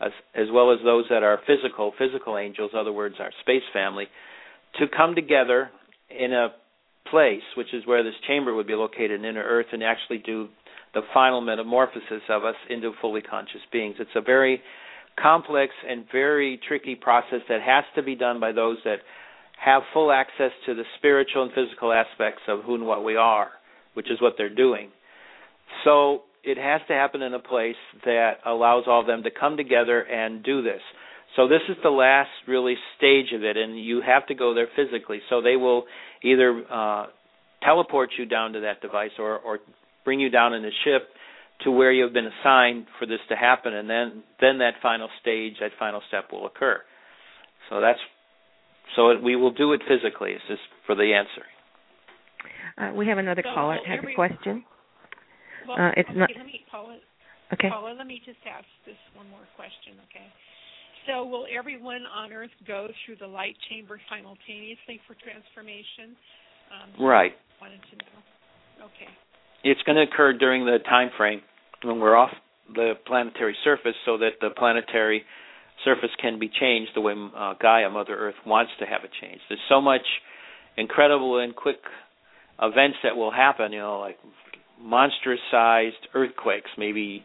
as 0.00 0.12
as 0.34 0.46
well 0.52 0.72
as 0.72 0.78
those 0.84 1.04
that 1.10 1.22
are 1.22 1.38
physical, 1.46 1.92
physical 1.98 2.36
angels, 2.36 2.70
in 2.72 2.78
other 2.78 2.92
words, 2.92 3.16
our 3.20 3.30
space 3.40 3.62
family, 3.72 4.06
to 4.78 4.86
come 4.94 5.14
together 5.14 5.70
in 6.10 6.32
a 6.32 6.48
place, 7.10 7.42
which 7.56 7.72
is 7.72 7.86
where 7.86 8.02
this 8.02 8.14
chamber 8.26 8.54
would 8.54 8.66
be 8.66 8.74
located 8.74 9.12
in 9.12 9.24
inner 9.24 9.42
Earth, 9.42 9.66
and 9.72 9.82
actually 9.82 10.18
do 10.18 10.48
the 10.94 11.02
final 11.12 11.40
metamorphosis 11.40 12.22
of 12.28 12.44
us 12.44 12.54
into 12.70 12.92
fully 13.00 13.22
conscious 13.22 13.60
beings. 13.72 13.96
It's 13.98 14.10
a 14.14 14.20
very 14.20 14.60
complex 15.20 15.72
and 15.88 16.04
very 16.12 16.60
tricky 16.66 16.94
process 16.94 17.40
that 17.48 17.60
has 17.60 17.84
to 17.96 18.02
be 18.02 18.14
done 18.14 18.40
by 18.40 18.52
those 18.52 18.78
that 18.84 18.98
have 19.62 19.82
full 19.92 20.12
access 20.12 20.52
to 20.66 20.74
the 20.74 20.84
spiritual 20.98 21.42
and 21.42 21.52
physical 21.52 21.92
aspects 21.92 22.42
of 22.48 22.62
who 22.64 22.76
and 22.76 22.86
what 22.86 23.04
we 23.04 23.16
are, 23.16 23.48
which 23.94 24.10
is 24.10 24.20
what 24.20 24.34
they're 24.38 24.54
doing. 24.54 24.90
So 25.84 26.22
it 26.44 26.56
has 26.56 26.80
to 26.88 26.94
happen 26.94 27.22
in 27.22 27.34
a 27.34 27.38
place 27.38 27.76
that 28.04 28.34
allows 28.46 28.84
all 28.86 29.00
of 29.00 29.06
them 29.06 29.24
to 29.24 29.30
come 29.30 29.56
together 29.56 30.00
and 30.02 30.42
do 30.42 30.62
this. 30.62 30.80
So 31.36 31.46
this 31.48 31.60
is 31.68 31.76
the 31.82 31.90
last 31.90 32.30
really 32.46 32.76
stage 32.96 33.32
of 33.34 33.44
it, 33.44 33.56
and 33.56 33.78
you 33.78 34.00
have 34.00 34.26
to 34.28 34.34
go 34.34 34.54
there 34.54 34.68
physically. 34.74 35.20
So 35.28 35.42
they 35.42 35.56
will 35.56 35.84
either 36.22 36.64
uh, 36.70 37.06
teleport 37.62 38.10
you 38.18 38.24
down 38.24 38.52
to 38.54 38.60
that 38.60 38.80
device 38.80 39.10
or, 39.18 39.38
or 39.38 39.58
bring 40.08 40.20
you 40.20 40.30
down 40.30 40.54
in 40.54 40.64
a 40.64 40.70
ship 40.84 41.02
to 41.64 41.70
where 41.70 41.92
you 41.92 42.02
have 42.02 42.14
been 42.14 42.30
assigned 42.40 42.86
for 42.98 43.04
this 43.04 43.20
to 43.28 43.36
happen, 43.36 43.74
and 43.74 43.90
then 43.90 44.22
then 44.40 44.56
that 44.56 44.72
final 44.80 45.10
stage, 45.20 45.52
that 45.60 45.68
final 45.78 46.00
step 46.08 46.32
will 46.32 46.46
occur. 46.46 46.80
So 47.68 47.82
that's 47.82 47.98
so 48.96 49.10
it, 49.10 49.22
we 49.22 49.36
will 49.36 49.52
do 49.52 49.74
it 49.74 49.82
physically. 49.86 50.32
This 50.32 50.56
is 50.56 50.58
for 50.86 50.94
the 50.94 51.12
answer. 51.12 51.44
Uh, 52.80 52.96
we 52.96 53.06
have 53.06 53.18
another 53.18 53.42
So, 53.44 53.52
caller 53.52 53.76
well, 53.76 53.84
has 53.84 54.00
a 54.00 54.14
question. 54.14 54.64
Well, 55.68 55.76
Uh, 55.76 55.92
it's 56.00 56.08
okay, 56.08 56.18
not- 56.18 56.30
Let 56.34 56.46
me, 56.46 56.64
Paula, 56.70 56.96
Okay. 57.52 57.68
Paula, 57.68 57.92
let 57.92 58.06
me 58.06 58.22
just 58.24 58.40
ask 58.46 58.64
this 58.86 58.96
one 59.12 59.28
more 59.28 59.44
question, 59.56 59.92
okay? 60.08 60.24
So, 61.06 61.24
will 61.26 61.46
everyone 61.50 62.06
on 62.06 62.32
Earth 62.32 62.54
go 62.66 62.88
through 63.04 63.16
the 63.16 63.26
light 63.26 63.56
chamber 63.68 64.00
simultaneously 64.08 65.00
for 65.06 65.14
transformation? 65.20 66.16
Um, 66.72 67.04
Right. 67.04 67.36
Wanted 67.60 67.82
to 67.90 67.96
know. 67.96 68.86
Okay. 68.86 69.10
It's 69.64 69.82
going 69.82 69.96
to 69.96 70.02
occur 70.02 70.32
during 70.32 70.64
the 70.64 70.78
time 70.88 71.10
frame 71.16 71.42
when 71.82 72.00
we're 72.00 72.16
off 72.16 72.30
the 72.74 72.94
planetary 73.06 73.56
surface, 73.64 73.94
so 74.04 74.18
that 74.18 74.32
the 74.40 74.50
planetary 74.50 75.24
surface 75.84 76.10
can 76.20 76.38
be 76.38 76.48
changed 76.48 76.92
the 76.94 77.00
way 77.00 77.14
uh, 77.36 77.54
Gaia, 77.60 77.88
Mother 77.88 78.14
Earth, 78.14 78.34
wants 78.46 78.72
to 78.78 78.86
have 78.86 79.04
it 79.04 79.10
changed. 79.20 79.40
There's 79.48 79.60
so 79.68 79.80
much 79.80 80.02
incredible 80.76 81.38
and 81.38 81.54
quick 81.54 81.78
events 82.60 82.98
that 83.02 83.16
will 83.16 83.30
happen. 83.30 83.72
You 83.72 83.78
know, 83.78 84.00
like 84.00 84.18
monstrous-sized 84.80 86.08
earthquakes, 86.14 86.70
maybe 86.76 87.24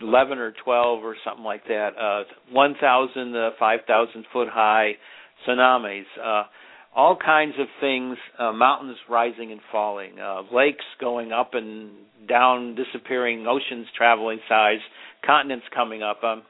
11 0.00 0.38
or 0.38 0.52
12 0.64 1.04
or 1.04 1.16
something 1.24 1.44
like 1.44 1.64
that. 1.68 1.90
Uh, 2.00 2.24
1,000, 2.52 3.36
uh, 3.36 3.50
5,000 3.58 4.24
foot 4.32 4.48
high 4.48 4.92
tsunamis. 5.46 6.04
Uh, 6.22 6.44
all 6.94 7.16
kinds 7.16 7.54
of 7.58 7.66
things, 7.80 8.16
uh, 8.38 8.52
mountains 8.52 8.96
rising 9.10 9.50
and 9.50 9.60
falling, 9.72 10.18
uh, 10.20 10.42
lakes 10.52 10.84
going 11.00 11.32
up 11.32 11.50
and 11.54 11.90
down, 12.28 12.76
disappearing, 12.76 13.46
oceans 13.46 13.86
traveling 13.96 14.38
size, 14.48 14.78
continents 15.26 15.66
coming 15.74 16.02
up. 16.02 16.22
Um, 16.22 16.42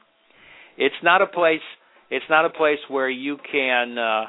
it's 0.77 0.95
not 1.03 1.21
a 1.21 1.27
place. 1.27 1.61
It's 2.11 2.25
not 2.29 2.45
a 2.45 2.49
place 2.49 2.77
where 2.89 3.09
you 3.09 3.37
can 3.51 3.97
uh, 3.97 4.25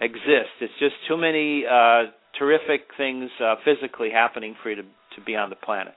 exist. 0.00 0.50
It's 0.60 0.72
just 0.78 0.94
too 1.06 1.18
many 1.18 1.64
uh, 1.70 2.04
terrific 2.38 2.82
things 2.96 3.30
uh, 3.44 3.56
physically 3.64 4.10
happening 4.10 4.54
for 4.62 4.70
you 4.70 4.76
to 4.76 4.82
to 4.82 5.20
be 5.26 5.34
on 5.34 5.50
the 5.50 5.56
planet. 5.56 5.94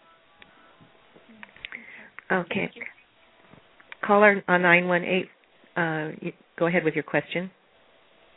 Okay. 2.32 2.70
Caller 4.04 4.44
on 4.48 4.62
nine 4.62 4.88
one 4.88 5.04
eight. 5.04 5.28
Uh, 5.78 6.12
go 6.58 6.68
ahead 6.68 6.84
with 6.84 6.96
your 6.96 7.04
question. 7.04 7.52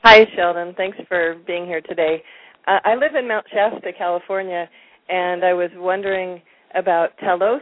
Hi, 0.09 0.25
Sheldan. 0.39 0.77
Thanks 0.77 0.97
for 1.09 1.35
being 1.49 1.67
here 1.67 1.81
today. 1.81 2.23
Uh, 2.69 2.79
I 2.85 2.95
live 2.95 3.17
in 3.19 3.27
Mount 3.27 3.45
Shasta, 3.53 3.91
California, 3.99 4.69
and 5.09 5.45
I 5.45 5.53
was 5.53 5.69
wondering 5.75 6.41
about 6.77 7.09
Telos 7.19 7.61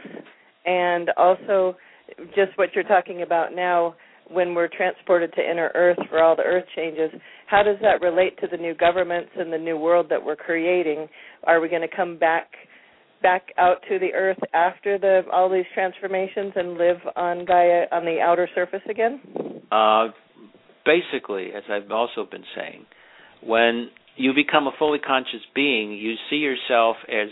and 0.63 1.09
also 1.17 1.75
just 2.35 2.55
what 2.55 2.69
you're 2.75 2.83
talking 2.83 3.23
about 3.23 3.55
now 3.55 3.95
when 4.29 4.53
we're 4.53 4.67
transported 4.67 5.33
to 5.33 5.41
inner 5.41 5.71
Earth 5.73 5.97
for 6.07 6.21
all 6.21 6.35
the 6.35 6.43
Earth 6.43 6.65
changes. 6.75 7.09
How 7.47 7.63
does 7.63 7.77
that 7.81 7.99
relate 8.05 8.39
to 8.41 8.47
the 8.47 8.57
new 8.57 8.75
governments 8.75 9.31
and 9.35 9.51
the 9.51 9.57
new 9.57 9.79
world 9.79 10.05
that 10.11 10.23
we're 10.23 10.35
creating? 10.35 11.07
Are 11.45 11.59
we 11.59 11.67
going 11.67 11.81
to 11.81 11.95
come 11.95 12.15
back 12.19 12.51
back 13.23 13.47
out 13.57 13.77
to 13.89 13.97
the 13.97 14.13
Earth 14.13 14.37
after 14.53 14.99
the 14.99 15.23
all 15.33 15.49
these 15.49 15.65
transformations 15.73 16.53
and 16.55 16.77
live 16.77 16.97
on 17.15 17.43
Gaia 17.43 17.85
on 17.91 18.05
the 18.05 18.19
outer 18.21 18.47
surface 18.53 18.83
again? 18.87 19.19
Uh, 19.71 20.09
basically, 20.85 21.51
as 21.55 21.63
I've 21.69 21.91
also 21.91 22.25
been 22.29 22.43
saying, 22.55 22.85
when 23.43 23.89
you 24.15 24.33
become 24.33 24.67
a 24.67 24.71
fully 24.77 24.99
conscious 24.99 25.41
being, 25.53 25.91
you 25.91 26.15
see 26.29 26.37
yourself 26.37 26.97
as 27.09 27.29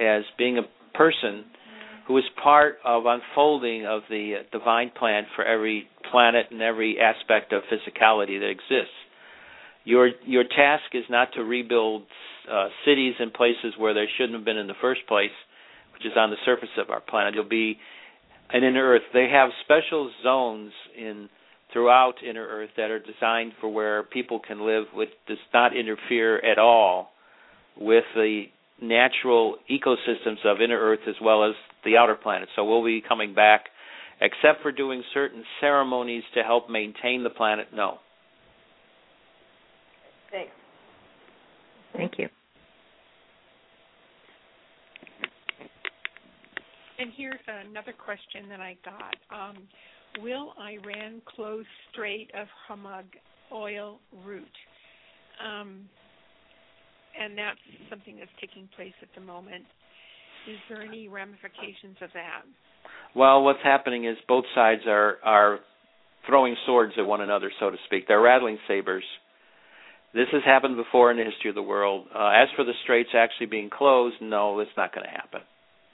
as 0.00 0.22
being 0.36 0.58
a 0.58 0.62
person 0.96 1.44
who 2.06 2.18
is 2.18 2.24
part 2.42 2.76
of 2.84 3.04
unfolding 3.06 3.86
of 3.86 4.02
the 4.10 4.36
uh, 4.40 4.42
divine 4.56 4.90
plan 4.98 5.24
for 5.34 5.44
every 5.44 5.88
planet 6.10 6.46
and 6.50 6.60
every 6.60 6.98
aspect 7.00 7.52
of 7.52 7.62
physicality 7.62 8.38
that 8.40 8.50
exists. 8.50 8.94
Your 9.84 10.10
your 10.26 10.44
task 10.44 10.84
is 10.92 11.04
not 11.08 11.32
to 11.34 11.44
rebuild 11.44 12.02
uh, 12.50 12.68
cities 12.84 13.14
and 13.18 13.32
places 13.32 13.74
where 13.78 13.94
they 13.94 14.06
shouldn't 14.16 14.34
have 14.34 14.44
been 14.44 14.56
in 14.58 14.66
the 14.66 14.74
first 14.80 15.06
place, 15.06 15.30
which 15.92 16.04
is 16.04 16.12
on 16.16 16.30
the 16.30 16.36
surface 16.44 16.70
of 16.78 16.90
our 16.90 17.00
planet. 17.00 17.34
You'll 17.34 17.48
be 17.48 17.78
an 18.50 18.64
inner 18.64 18.84
Earth. 18.84 19.02
They 19.12 19.28
have 19.30 19.50
special 19.64 20.10
zones 20.22 20.72
in 20.98 21.28
throughout 21.74 22.14
inner 22.26 22.46
Earth 22.46 22.70
that 22.78 22.90
are 22.90 23.00
designed 23.00 23.52
for 23.60 23.68
where 23.68 24.04
people 24.04 24.40
can 24.40 24.64
live, 24.64 24.84
which 24.94 25.10
does 25.28 25.36
not 25.52 25.76
interfere 25.76 26.38
at 26.38 26.58
all 26.58 27.10
with 27.76 28.04
the 28.14 28.44
natural 28.80 29.56
ecosystems 29.70 30.44
of 30.46 30.62
inner 30.62 30.78
Earth 30.78 31.00
as 31.06 31.16
well 31.20 31.44
as 31.44 31.54
the 31.84 31.98
outer 31.98 32.14
planets. 32.14 32.52
So 32.56 32.64
we'll 32.64 32.84
be 32.84 33.02
coming 33.06 33.34
back, 33.34 33.64
except 34.20 34.62
for 34.62 34.72
doing 34.72 35.02
certain 35.12 35.44
ceremonies 35.60 36.22
to 36.34 36.42
help 36.42 36.70
maintain 36.70 37.24
the 37.24 37.30
planet. 37.30 37.66
No. 37.74 37.98
Thanks. 40.30 40.52
Thank 41.96 42.12
you. 42.18 42.28
And 46.98 47.10
here's 47.16 47.40
another 47.68 47.92
question 47.92 48.48
that 48.48 48.60
I 48.60 48.76
got. 48.84 49.16
Um, 49.36 49.56
will 50.20 50.52
Iran 50.58 51.22
close 51.34 51.64
Strait 51.90 52.30
of 52.34 52.46
Hormuz 52.68 53.04
oil 53.52 53.98
route? 54.24 54.44
Um, 55.44 55.88
and 57.20 57.36
that's 57.38 57.58
something 57.90 58.16
that's 58.18 58.30
taking 58.40 58.68
place 58.76 58.94
at 59.02 59.08
the 59.14 59.20
moment. 59.20 59.64
Is 60.48 60.58
there 60.68 60.82
any 60.82 61.08
ramifications 61.08 61.96
of 62.02 62.10
that? 62.14 62.42
Well, 63.14 63.44
what's 63.44 63.62
happening 63.62 64.04
is 64.04 64.16
both 64.28 64.44
sides 64.54 64.82
are 64.86 65.16
are 65.24 65.60
throwing 66.26 66.56
swords 66.66 66.92
at 66.98 67.06
one 67.06 67.20
another, 67.20 67.50
so 67.60 67.70
to 67.70 67.76
speak. 67.86 68.08
They're 68.08 68.20
rattling 68.20 68.58
sabers. 68.66 69.04
This 70.14 70.28
has 70.32 70.42
happened 70.44 70.76
before 70.76 71.10
in 71.10 71.16
the 71.16 71.24
history 71.24 71.50
of 71.50 71.54
the 71.54 71.62
world. 71.62 72.06
Uh, 72.14 72.28
as 72.28 72.48
for 72.56 72.64
the 72.64 72.72
straits 72.84 73.10
actually 73.14 73.46
being 73.46 73.68
closed, 73.68 74.16
no, 74.20 74.60
it's 74.60 74.70
not 74.76 74.94
going 74.94 75.04
to 75.04 75.10
happen. 75.10 75.40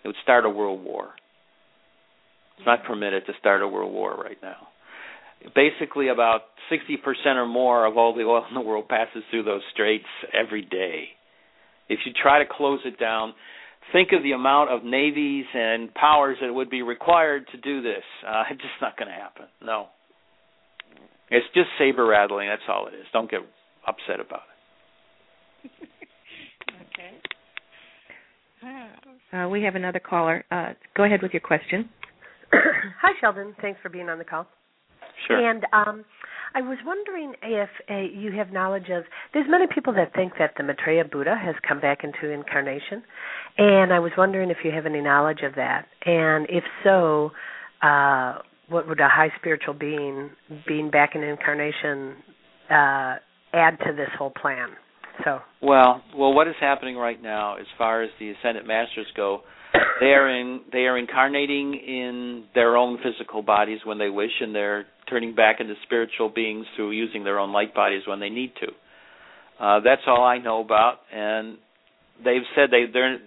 It 0.04 0.08
would 0.08 0.16
start 0.22 0.44
a 0.44 0.50
world 0.50 0.84
war. 0.84 1.10
It's 2.60 2.66
not 2.66 2.84
permitted 2.84 3.24
to 3.24 3.32
start 3.40 3.62
a 3.62 3.68
world 3.68 3.90
war 3.90 4.14
right 4.22 4.36
now. 4.42 4.68
Basically, 5.54 6.08
about 6.08 6.42
60% 6.70 6.98
or 7.36 7.46
more 7.46 7.86
of 7.86 7.96
all 7.96 8.14
the 8.14 8.20
oil 8.22 8.44
in 8.46 8.54
the 8.54 8.60
world 8.60 8.86
passes 8.86 9.22
through 9.30 9.44
those 9.44 9.62
straits 9.72 10.04
every 10.34 10.60
day. 10.60 11.04
If 11.88 12.00
you 12.04 12.12
try 12.12 12.44
to 12.44 12.44
close 12.50 12.80
it 12.84 13.00
down, 13.00 13.32
think 13.92 14.10
of 14.12 14.22
the 14.22 14.32
amount 14.32 14.68
of 14.70 14.84
navies 14.84 15.46
and 15.54 15.92
powers 15.94 16.36
that 16.42 16.52
would 16.52 16.68
be 16.68 16.82
required 16.82 17.46
to 17.52 17.56
do 17.56 17.80
this. 17.80 18.04
Uh, 18.28 18.42
it's 18.50 18.60
just 18.60 18.74
not 18.82 18.98
going 18.98 19.08
to 19.08 19.14
happen. 19.14 19.46
No. 19.62 19.86
It's 21.30 21.46
just 21.54 21.68
saber 21.78 22.04
rattling. 22.04 22.48
That's 22.48 22.60
all 22.68 22.88
it 22.88 22.94
is. 22.94 23.06
Don't 23.10 23.30
get 23.30 23.40
upset 23.88 24.20
about 24.20 24.42
it. 25.64 25.70
Okay. 26.92 27.16
Uh, 29.32 29.48
we 29.48 29.62
have 29.62 29.74
another 29.74 30.00
caller. 30.00 30.44
Uh, 30.50 30.74
go 30.94 31.04
ahead 31.04 31.22
with 31.22 31.32
your 31.32 31.40
question. 31.40 31.88
Hi, 32.52 33.12
Sheldan. 33.22 33.54
Thanks 33.60 33.80
for 33.82 33.88
being 33.88 34.08
on 34.08 34.18
the 34.18 34.24
call. 34.24 34.46
Sure. 35.26 35.50
And 35.50 35.64
um, 35.72 36.04
I 36.54 36.62
was 36.62 36.78
wondering 36.84 37.34
if 37.42 37.68
uh, 37.90 37.96
you 37.96 38.32
have 38.32 38.52
knowledge 38.52 38.88
of. 38.90 39.04
There's 39.32 39.46
many 39.48 39.66
people 39.72 39.92
that 39.94 40.14
think 40.14 40.32
that 40.38 40.54
the 40.56 40.64
Maitreya 40.64 41.04
Buddha 41.04 41.36
has 41.36 41.54
come 41.66 41.80
back 41.80 42.02
into 42.02 42.32
incarnation, 42.32 43.02
and 43.58 43.92
I 43.92 43.98
was 43.98 44.12
wondering 44.16 44.50
if 44.50 44.58
you 44.64 44.72
have 44.72 44.86
any 44.86 45.00
knowledge 45.00 45.40
of 45.42 45.54
that, 45.56 45.86
and 46.04 46.46
if 46.48 46.64
so, 46.82 47.30
uh, 47.82 48.38
what 48.68 48.88
would 48.88 49.00
a 49.00 49.08
high 49.08 49.30
spiritual 49.38 49.74
being 49.74 50.30
being 50.66 50.90
back 50.90 51.14
in 51.14 51.22
incarnation 51.22 52.16
uh, 52.70 53.16
add 53.52 53.78
to 53.86 53.92
this 53.96 54.08
whole 54.18 54.30
plan? 54.30 54.70
So. 55.24 55.40
Well, 55.62 56.02
well, 56.16 56.32
what 56.32 56.48
is 56.48 56.54
happening 56.60 56.96
right 56.96 57.20
now, 57.20 57.56
as 57.56 57.66
far 57.76 58.02
as 58.02 58.10
the 58.18 58.30
ascended 58.30 58.66
masters 58.66 59.06
go, 59.16 59.42
they 60.00 60.06
are 60.06 60.28
in 60.28 60.62
they 60.72 60.86
are 60.86 60.98
incarnating 60.98 61.74
in 61.74 62.44
their 62.54 62.76
own 62.76 62.98
physical 62.98 63.42
bodies 63.42 63.80
when 63.84 63.98
they 63.98 64.08
wish, 64.08 64.30
and 64.40 64.54
they're 64.54 64.86
turning 65.08 65.34
back 65.34 65.60
into 65.60 65.74
spiritual 65.84 66.28
beings 66.28 66.66
through 66.76 66.92
using 66.92 67.24
their 67.24 67.38
own 67.38 67.52
light 67.52 67.74
bodies 67.74 68.02
when 68.06 68.20
they 68.20 68.30
need 68.30 68.52
to. 68.60 69.64
Uh, 69.64 69.80
that's 69.80 70.02
all 70.06 70.24
I 70.24 70.38
know 70.38 70.60
about, 70.60 71.00
and 71.12 71.58
they've 72.24 72.42
said 72.54 72.70
they 72.70 72.84
there 72.92 73.18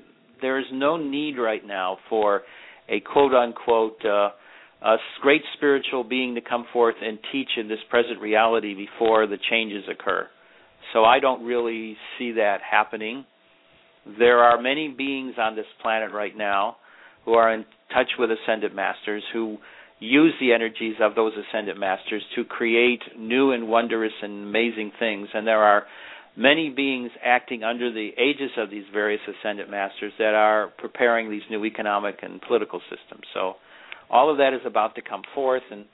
there 0.41 0.59
is 0.59 0.65
no 0.71 0.97
need 0.97 1.37
right 1.37 1.65
now 1.65 1.97
for 2.09 2.41
a 2.89 2.99
quote 2.99 3.33
unquote 3.33 4.03
uh, 4.03 4.29
a 4.83 4.97
great 5.21 5.41
spiritual 5.55 6.03
being 6.03 6.35
to 6.35 6.41
come 6.41 6.65
forth 6.73 6.95
and 7.01 7.17
teach 7.31 7.49
in 7.57 7.69
this 7.69 7.79
present 7.89 8.19
reality 8.19 8.73
before 8.73 9.27
the 9.27 9.37
changes 9.49 9.83
occur. 9.89 10.27
So 10.93 11.03
I 11.03 11.19
don't 11.19 11.43
really 11.43 11.97
see 12.17 12.33
that 12.33 12.59
happening. 12.69 13.25
There 14.19 14.39
are 14.39 14.61
many 14.61 14.89
beings 14.89 15.35
on 15.37 15.55
this 15.55 15.65
planet 15.81 16.11
right 16.13 16.35
now 16.37 16.77
who 17.25 17.33
are 17.33 17.53
in 17.53 17.65
touch 17.93 18.11
with 18.19 18.29
ascended 18.31 18.75
masters 18.75 19.23
who 19.33 19.57
use 19.99 20.33
the 20.39 20.53
energies 20.53 20.95
of 21.01 21.15
those 21.15 21.33
ascended 21.33 21.77
masters 21.77 22.21
to 22.35 22.43
create 22.43 23.01
new 23.17 23.51
and 23.51 23.67
wondrous 23.67 24.11
and 24.21 24.43
amazing 24.43 24.91
things 24.99 25.29
and 25.33 25.47
there 25.47 25.63
are 25.63 25.83
many 26.35 26.69
beings 26.69 27.11
acting 27.23 27.63
under 27.63 27.91
the 27.91 28.09
aegis 28.17 28.51
of 28.57 28.69
these 28.69 28.83
various 28.91 29.21
ascended 29.27 29.69
masters 29.69 30.11
that 30.19 30.33
are 30.33 30.73
preparing 30.77 31.29
these 31.29 31.43
new 31.49 31.63
economic 31.63 32.19
and 32.21 32.41
political 32.41 32.81
systems 32.89 33.23
so 33.33 33.53
all 34.09 34.29
of 34.29 34.37
that 34.37 34.53
is 34.53 34.59
about 34.65 34.93
to 34.95 35.01
come 35.01 35.21
forth 35.33 35.63
and 35.71 35.85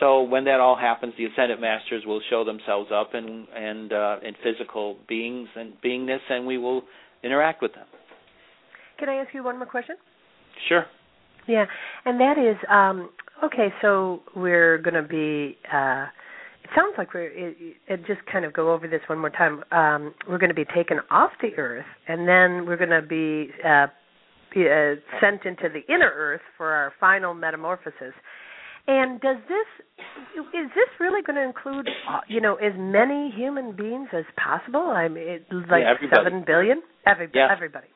so 0.00 0.22
when 0.22 0.44
that 0.44 0.60
all 0.60 0.76
happens, 0.76 1.12
the 1.18 1.26
ascended 1.26 1.60
masters 1.60 2.04
will 2.06 2.22
show 2.30 2.44
themselves 2.44 2.90
up 2.92 3.14
in 3.14 3.46
and 3.54 3.92
uh, 3.92 4.16
in 4.22 4.34
physical 4.42 4.96
beings 5.08 5.48
and 5.54 5.74
beingness, 5.84 6.20
and 6.28 6.46
we 6.46 6.58
will 6.58 6.82
interact 7.22 7.60
with 7.62 7.74
them. 7.74 7.86
Can 8.98 9.08
I 9.10 9.16
ask 9.16 9.28
you 9.34 9.44
one 9.44 9.58
more 9.58 9.66
question? 9.66 9.96
Sure. 10.68 10.86
Yeah, 11.46 11.66
and 12.04 12.20
that 12.20 12.38
is 12.38 12.56
um, 12.70 13.10
okay. 13.44 13.68
So 13.82 14.22
we're 14.34 14.78
going 14.78 14.94
to 14.94 15.02
be. 15.02 15.56
Uh, 15.72 16.06
it 16.64 16.70
sounds 16.74 16.94
like 16.96 17.12
we're. 17.12 17.26
It, 17.26 17.56
it 17.86 18.06
just 18.06 18.20
kind 18.30 18.44
of 18.44 18.52
go 18.52 18.72
over 18.72 18.88
this 18.88 19.00
one 19.06 19.18
more 19.18 19.30
time. 19.30 19.62
Um, 19.72 20.14
we're 20.28 20.38
going 20.38 20.50
to 20.50 20.54
be 20.54 20.66
taken 20.74 20.98
off 21.10 21.30
the 21.42 21.54
earth, 21.56 21.86
and 22.08 22.28
then 22.28 22.66
we're 22.66 22.76
going 22.76 22.90
to 22.90 23.02
be, 23.02 23.50
uh, 23.66 23.86
be 24.54 24.66
uh, 24.68 24.96
sent 25.20 25.44
into 25.44 25.68
the 25.68 25.82
inner 25.92 26.12
earth 26.14 26.42
for 26.56 26.72
our 26.72 26.92
final 27.00 27.34
metamorphosis. 27.34 28.14
And 28.90 29.20
does 29.20 29.36
this 29.46 29.68
is 30.36 30.66
this 30.74 30.88
really 30.98 31.22
going 31.22 31.36
to 31.36 31.44
include 31.44 31.88
uh, 32.10 32.20
you 32.26 32.40
know 32.40 32.56
as 32.56 32.72
many 32.76 33.30
human 33.36 33.76
beings 33.76 34.08
as 34.12 34.24
possible? 34.36 34.80
I 34.80 35.06
mean, 35.06 35.28
it, 35.28 35.46
like 35.70 35.84
yeah, 35.86 35.94
seven 36.12 36.42
billion. 36.44 36.82
Every, 37.06 37.28
yeah. 37.32 37.46
Everybody. 37.52 37.86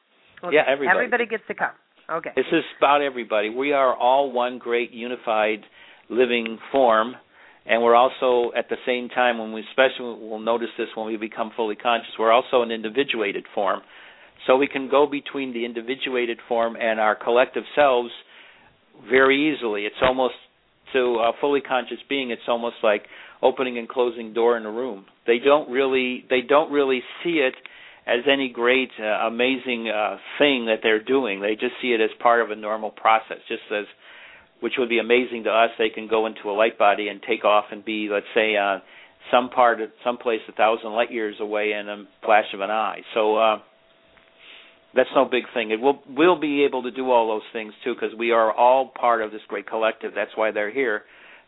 Okay. 0.45 0.55
Yeah, 0.55 0.63
everybody. 0.71 0.97
Everybody 0.97 1.27
gets 1.27 1.43
to 1.49 1.55
come. 1.55 1.75
Okay. 2.09 2.31
This 2.37 2.47
is 2.53 2.63
about 2.79 3.03
everybody. 3.03 3.51
We 3.51 3.73
are 3.73 3.93
all 3.93 4.31
one 4.31 4.59
great 4.59 4.93
unified 4.93 5.65
living 6.09 6.59
form, 6.71 7.15
and 7.67 7.83
we're 7.83 7.97
also 7.97 8.53
at 8.57 8.69
the 8.69 8.77
same 8.87 9.09
time 9.09 9.39
when 9.39 9.53
we 9.53 9.65
especially 9.71 10.15
we'll 10.21 10.39
notice 10.39 10.69
this 10.79 10.87
when 10.95 11.09
we 11.09 11.17
become 11.17 11.51
fully 11.57 11.75
conscious. 11.75 12.13
We're 12.21 12.31
also 12.31 12.63
an 12.63 12.71
individuated 12.71 13.47
form, 13.53 13.81
so 14.47 14.57
we 14.57 14.69
can 14.69 14.89
go 14.89 15.09
between 15.09 15.53
the 15.53 15.65
individuated 15.65 16.39
form 16.47 16.77
and 16.77 17.01
our 17.01 17.17
collective 17.17 17.65
selves 17.75 18.11
very 19.11 19.53
easily. 19.53 19.87
It's 19.87 19.97
almost 20.01 20.35
to 20.95 21.21
a 21.21 21.33
fully 21.41 21.61
conscious 21.61 21.99
being, 22.09 22.31
it's 22.31 22.49
almost 22.49 22.77
like 22.83 23.03
opening 23.43 23.77
and 23.77 23.89
closing 23.89 24.33
door 24.33 24.57
in 24.57 24.65
a 24.65 24.71
room. 24.73 25.05
They 25.27 25.39
don't 25.39 25.71
really 25.71 26.25
they 26.31 26.41
don't 26.41 26.73
really 26.73 27.03
see 27.23 27.35
it 27.45 27.55
as 28.07 28.21
any 28.31 28.49
great 28.49 28.91
uh, 28.99 29.27
amazing 29.27 29.89
uh, 29.89 30.17
thing 30.39 30.67
that 30.67 30.81
they're 30.83 31.03
doing. 31.03 31.41
They 31.41 31.55
just 31.55 31.75
see 31.83 31.89
it 31.89 32.01
as 32.01 32.11
part 32.21 32.43
of 32.43 32.51
a 32.51 32.57
normal 32.57 32.91
process, 32.91 33.39
just 33.49 33.63
as 33.71 33.85
which 34.61 34.75
would 34.79 34.89
be 34.89 34.99
amazing 34.99 35.45
to 35.45 35.51
us. 35.51 35.71
They 35.79 35.91
can 35.91 36.09
go 36.09 36.27
into 36.27 36.49
a 36.49 36.53
light 36.53 36.79
body 36.79 37.09
and 37.09 37.21
take 37.23 37.45
off 37.45 37.67
and 37.71 37.85
be, 37.85 38.09
let's 38.11 38.27
say, 38.35 38.57
uh, 38.57 38.79
some 39.31 39.51
part 39.51 39.81
of 39.83 39.91
some 40.03 40.17
place 40.17 40.41
a 40.49 40.53
thousand 40.53 40.93
light 40.93 41.13
years 41.13 41.37
away 41.41 41.73
in 41.73 41.89
a 41.89 42.05
flash 42.25 42.47
of 42.55 42.61
an 42.61 42.71
eye. 42.71 43.01
So. 43.13 43.37
Uh, 43.37 43.59
that's 44.95 45.11
no 45.15 45.25
big 45.25 45.45
thing. 45.53 45.71
It 45.71 45.81
will 45.81 46.01
we'll 46.09 46.41
be 46.41 46.65
able 46.65 46.83
to 46.85 46.91
do 46.91 47.11
all 47.11 47.29
those 47.29 47.47
things 47.53 47.73
too 47.83 47.95
because 47.95 48.17
we 48.17 48.31
are 48.31 48.53
all 48.53 48.93
part 48.99 49.23
of 49.23 49.33
this 49.33 49.41
great 49.49 49.67
collective. 49.67 50.13
That's 50.15 50.31
why 50.37 50.53
they're 50.53 50.73
here. 50.73 51.03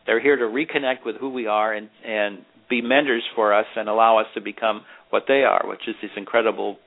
They're 0.05 0.21
here 0.21 0.35
to 0.35 0.43
reconnect 0.43 1.05
with 1.05 1.15
who 1.17 1.29
we 1.29 1.47
are 1.47 1.73
and 1.73 1.89
and 2.05 2.39
be 2.69 2.81
mentors 2.81 3.23
for 3.35 3.53
us 3.53 3.65
and 3.75 3.87
allow 3.87 4.19
us 4.19 4.25
to 4.35 4.41
become 4.41 4.81
what 5.09 5.23
they 5.27 5.43
are, 5.43 5.63
which 5.65 5.81
is 5.87 5.95
these 6.01 6.11
incredible 6.17 6.77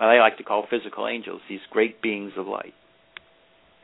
I 0.00 0.18
like 0.18 0.38
to 0.38 0.44
call 0.44 0.66
physical 0.68 1.06
angels, 1.06 1.40
these 1.48 1.60
great 1.70 2.02
beings 2.02 2.32
of 2.36 2.46
light. 2.46 2.74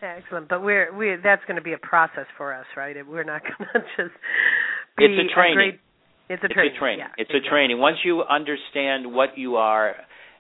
Excellent, 0.02 0.48
but 0.48 0.62
we're 0.62 0.96
we 0.96 1.16
that's 1.22 1.42
going 1.46 1.56
to 1.56 1.62
be 1.62 1.74
a 1.74 1.78
process 1.78 2.26
for 2.38 2.54
us, 2.54 2.66
right? 2.76 2.96
We're 3.06 3.24
not 3.24 3.42
going 3.58 3.68
to 3.74 3.80
just 3.96 4.14
be 4.96 5.04
it's 5.04 5.30
a 5.30 5.34
training. 5.34 5.52
A 5.52 5.54
great, 5.54 5.80
it's 6.30 6.44
a 6.44 6.48
training. 6.48 6.70
It's 6.72 6.76
a 6.76 6.80
training. 6.80 6.98
Yeah, 7.00 7.06
it's 7.18 7.30
exactly. 7.30 7.48
a 7.48 7.50
training. 7.50 7.78
Once 7.78 7.98
you 8.04 8.22
understand 8.22 9.12
what 9.12 9.36
you 9.36 9.56
are 9.56 9.94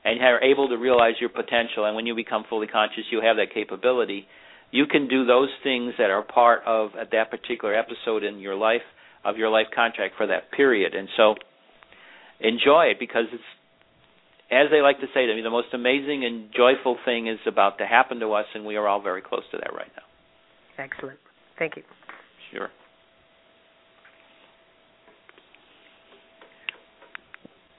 and 0.04 0.20
are 0.22 0.42
able 0.42 0.68
to 0.68 0.76
realize 0.76 1.14
your 1.20 1.30
potential. 1.30 1.84
And 1.84 1.94
when 1.94 2.06
you 2.06 2.14
become 2.14 2.44
fully 2.48 2.66
conscious 2.66 3.04
you 3.10 3.20
have 3.22 3.36
that 3.36 3.52
capability. 3.52 4.26
You 4.72 4.86
can 4.86 5.08
do 5.08 5.26
those 5.26 5.48
things 5.64 5.94
that 5.98 6.10
are 6.10 6.22
part 6.22 6.62
of 6.64 6.90
that 7.10 7.30
particular 7.30 7.74
episode 7.74 8.22
in 8.22 8.38
your 8.38 8.54
life 8.54 8.86
of 9.24 9.36
your 9.36 9.50
life 9.50 9.66
contract 9.74 10.14
for 10.16 10.26
that 10.28 10.52
period. 10.52 10.94
And 10.94 11.08
so 11.16 11.34
enjoy 12.40 12.84
it 12.84 12.98
because 12.98 13.24
it's 13.32 13.42
as 14.50 14.66
they 14.70 14.80
like 14.80 14.98
to 15.00 15.06
say 15.14 15.26
to 15.26 15.34
me 15.34 15.42
the 15.42 15.50
most 15.50 15.68
amazing 15.72 16.24
and 16.24 16.50
joyful 16.56 16.96
thing 17.04 17.28
is 17.28 17.38
about 17.46 17.78
to 17.78 17.86
happen 17.86 18.18
to 18.20 18.32
us 18.32 18.46
and 18.54 18.64
we 18.64 18.76
are 18.76 18.88
all 18.88 19.00
very 19.02 19.22
close 19.22 19.42
to 19.52 19.58
that 19.58 19.72
right 19.74 19.90
now. 19.96 20.84
Excellent. 20.84 21.18
Thank 21.58 21.76
you. 21.76 21.82
Sure. 22.52 22.70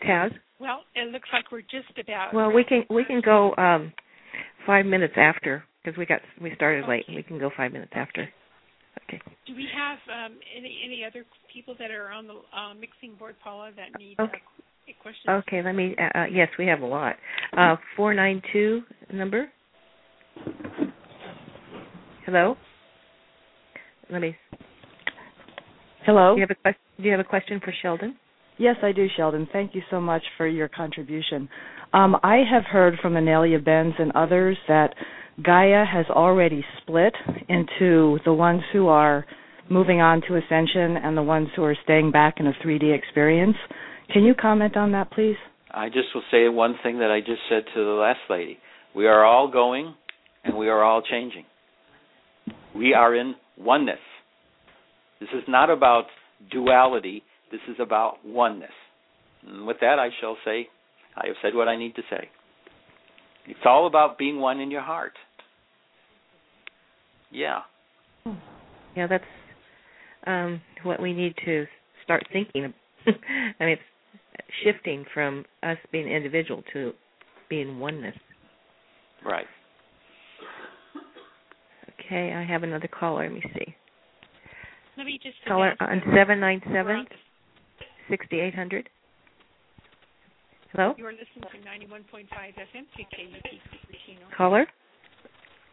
Taz? 0.07 0.31
Well, 0.61 0.81
it 0.93 1.11
looks 1.11 1.27
like 1.33 1.51
we're 1.51 1.61
just 1.61 1.97
about. 1.99 2.35
Well, 2.35 2.51
we 2.51 2.63
can 2.63 2.85
we 2.89 3.03
can 3.03 3.19
go 3.25 3.55
um 3.57 3.91
five 4.67 4.85
minutes 4.85 5.15
after 5.17 5.63
because 5.83 5.97
we 5.97 6.05
got 6.05 6.21
we 6.39 6.53
started 6.55 6.87
late. 6.87 7.05
We 7.09 7.23
can 7.23 7.39
go 7.39 7.49
five 7.57 7.73
minutes 7.73 7.93
after. 7.95 8.29
Okay. 9.07 9.19
Do 9.47 9.55
we 9.55 9.67
have 9.75 9.97
um, 10.07 10.37
any 10.55 10.81
any 10.85 11.03
other 11.03 11.25
people 11.51 11.75
that 11.79 11.89
are 11.89 12.11
on 12.11 12.27
the 12.27 12.33
uh, 12.55 12.73
mixing 12.75 13.15
board, 13.17 13.35
Paula, 13.43 13.71
that 13.75 13.99
need 13.99 14.19
okay. 14.19 14.37
uh, 14.87 14.91
questions? 15.01 15.43
Okay, 15.47 15.63
let 15.63 15.73
me. 15.73 15.95
Uh, 15.97 16.19
uh, 16.19 16.25
yes, 16.25 16.49
we 16.59 16.67
have 16.67 16.81
a 16.81 16.85
lot. 16.85 17.15
Uh, 17.57 17.75
four 17.97 18.13
nine 18.13 18.39
two 18.53 18.81
number. 19.11 19.51
Hello. 22.25 22.55
Let 24.11 24.21
me. 24.21 24.35
Hello. 26.05 26.35
Do 26.35 26.41
you 26.41 26.47
have 26.47 26.51
a 26.51 26.61
question? 26.61 26.81
Do 26.97 27.03
you 27.03 27.11
have 27.11 27.19
a 27.19 27.23
question 27.23 27.59
for 27.63 27.73
Sheldan? 27.83 28.13
Yes, 28.61 28.75
I 28.83 28.91
do, 28.91 29.07
Sheldan. 29.17 29.47
Thank 29.51 29.73
you 29.73 29.81
so 29.89 29.99
much 29.99 30.21
for 30.37 30.45
your 30.45 30.67
contribution. 30.67 31.49
Um, 31.93 32.15
I 32.21 32.43
have 32.47 32.63
heard 32.63 32.93
from 33.01 33.13
Anelia 33.17 33.57
Benz 33.57 33.95
and 33.97 34.11
others 34.11 34.55
that 34.67 34.93
Gaia 35.43 35.83
has 35.83 36.05
already 36.11 36.63
split 36.79 37.15
into 37.49 38.19
the 38.23 38.31
ones 38.31 38.61
who 38.71 38.87
are 38.87 39.25
moving 39.67 39.99
on 39.99 40.21
to 40.27 40.35
ascension 40.35 40.95
and 41.03 41.17
the 41.17 41.23
ones 41.23 41.47
who 41.55 41.63
are 41.63 41.75
staying 41.83 42.11
back 42.11 42.35
in 42.37 42.45
a 42.45 42.53
3D 42.63 42.95
experience. 42.95 43.57
Can 44.13 44.23
you 44.23 44.35
comment 44.39 44.77
on 44.77 44.91
that, 44.91 45.09
please? 45.09 45.37
I 45.71 45.87
just 45.87 46.13
will 46.13 46.21
say 46.29 46.47
one 46.47 46.75
thing 46.83 46.99
that 46.99 47.09
I 47.09 47.19
just 47.19 47.41
said 47.49 47.63
to 47.73 47.83
the 47.83 47.99
last 47.99 48.19
lady. 48.29 48.59
We 48.95 49.07
are 49.07 49.25
all 49.25 49.49
going 49.51 49.95
and 50.43 50.55
we 50.55 50.69
are 50.69 50.83
all 50.83 51.01
changing. 51.01 51.45
We 52.75 52.93
are 52.93 53.15
in 53.15 53.33
oneness. 53.57 53.97
This 55.19 55.29
is 55.33 55.45
not 55.47 55.71
about 55.71 56.03
duality 56.51 57.23
this 57.51 57.61
is 57.67 57.75
about 57.79 58.25
oneness. 58.25 58.71
And 59.47 59.65
with 59.67 59.77
that, 59.81 59.99
I 59.99 60.09
shall 60.19 60.37
say, 60.45 60.67
I 61.15 61.27
have 61.27 61.35
said 61.41 61.55
what 61.55 61.67
I 61.67 61.75
need 61.75 61.95
to 61.95 62.01
say. 62.09 62.29
It's 63.47 63.59
all 63.65 63.87
about 63.87 64.17
being 64.17 64.39
one 64.39 64.59
in 64.59 64.71
your 64.71 64.81
heart. 64.81 65.13
Yeah. 67.31 67.61
Yeah, 68.95 69.07
that's 69.07 69.23
um, 70.27 70.61
what 70.83 71.01
we 71.01 71.13
need 71.13 71.33
to 71.45 71.65
start 72.03 72.23
thinking. 72.31 72.73
I 73.07 73.65
mean, 73.65 73.77
it's 73.77 73.81
shifting 74.63 75.05
from 75.13 75.45
us 75.63 75.77
being 75.91 76.07
individual 76.07 76.63
to 76.73 76.93
being 77.49 77.79
oneness. 77.79 78.15
Right. 79.25 79.45
Okay, 81.99 82.33
I 82.33 82.43
have 82.43 82.63
another 82.63 82.87
caller. 82.87 83.23
Let 83.23 83.33
me 83.33 83.43
see. 83.53 83.75
Let 84.97 85.05
me 85.05 85.19
just 85.23 85.37
caller 85.47 85.73
on 85.79 86.01
seven 86.15 86.39
nine 86.39 86.61
seven 86.73 87.05
sixty 88.11 88.39
eight 88.39 88.53
hundred. 88.53 88.87
Hello. 90.73 90.93
You 90.97 91.05
are 91.07 91.11
listening 91.11 91.49
to 91.51 91.65
ninety 91.65 91.87
one 91.87 92.03
point 92.11 92.27
five 92.29 92.53
FM 92.53 92.85
KKUP 92.93 93.41
Cupertino. 93.41 94.35
Caller, 94.37 94.67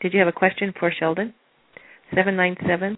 did 0.00 0.14
you 0.14 0.18
have 0.20 0.28
a 0.28 0.32
question 0.32 0.72
for 0.78 0.90
Sheldan? 0.98 1.34
Seven 2.14 2.34
nine 2.36 2.56
seven. 2.66 2.96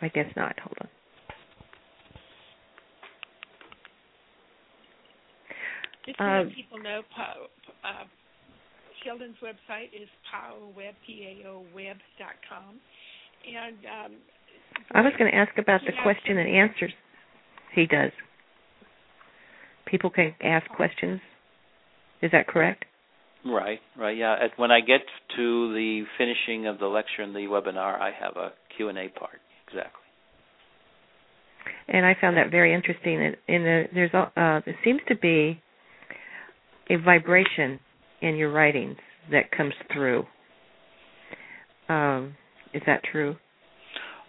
I 0.00 0.08
guess 0.08 0.26
not. 0.36 0.58
Hold 0.60 0.76
on. 0.80 0.88
Just 6.06 6.18
to 6.18 6.24
Uh, 6.24 6.44
let 6.44 6.54
people 6.54 6.78
know, 6.78 7.02
uh, 7.82 8.04
Sheldan's 9.02 9.36
website 9.42 9.90
is 9.94 10.08
paoweb, 10.30 10.94
P-A-O-web 11.06 11.96
dot 12.18 12.36
com. 12.48 12.78
And 13.46 13.78
um, 13.86 14.12
I 14.92 15.00
was 15.02 15.12
going 15.18 15.30
to 15.30 15.36
ask 15.36 15.56
about 15.58 15.80
the 15.86 15.92
question 16.02 16.38
and 16.38 16.48
answers 16.48 16.92
he 17.74 17.86
does. 17.86 18.12
People 19.86 20.10
can 20.10 20.34
ask 20.42 20.68
questions. 20.70 21.20
Is 22.22 22.30
that 22.32 22.48
correct? 22.48 22.84
Right, 23.44 23.78
right. 23.96 24.16
Yeah, 24.16 24.32
At, 24.42 24.58
when 24.58 24.70
I 24.72 24.80
get 24.80 25.02
to 25.36 25.72
the 25.74 26.02
finishing 26.18 26.66
of 26.66 26.78
the 26.78 26.86
lecture 26.86 27.22
and 27.22 27.34
the 27.34 27.40
webinar, 27.40 28.00
I 28.00 28.10
have 28.18 28.36
a 28.36 28.52
Q&A 28.76 29.08
part. 29.18 29.38
Exactly. 29.68 30.00
And 31.88 32.04
I 32.04 32.16
found 32.20 32.36
that 32.36 32.50
very 32.50 32.74
interesting. 32.74 33.14
In, 33.14 33.34
in 33.54 33.62
the, 33.62 33.84
there's 33.94 34.14
a- 34.14 34.32
uh, 34.40 34.60
there 34.64 34.76
seems 34.84 35.00
to 35.08 35.16
be 35.16 35.60
a 36.90 36.96
vibration 36.96 37.78
in 38.20 38.36
your 38.36 38.50
writings 38.50 38.96
that 39.30 39.50
comes 39.50 39.74
through. 39.92 40.24
Um, 41.88 42.34
is 42.74 42.82
that 42.86 43.02
true? 43.10 43.36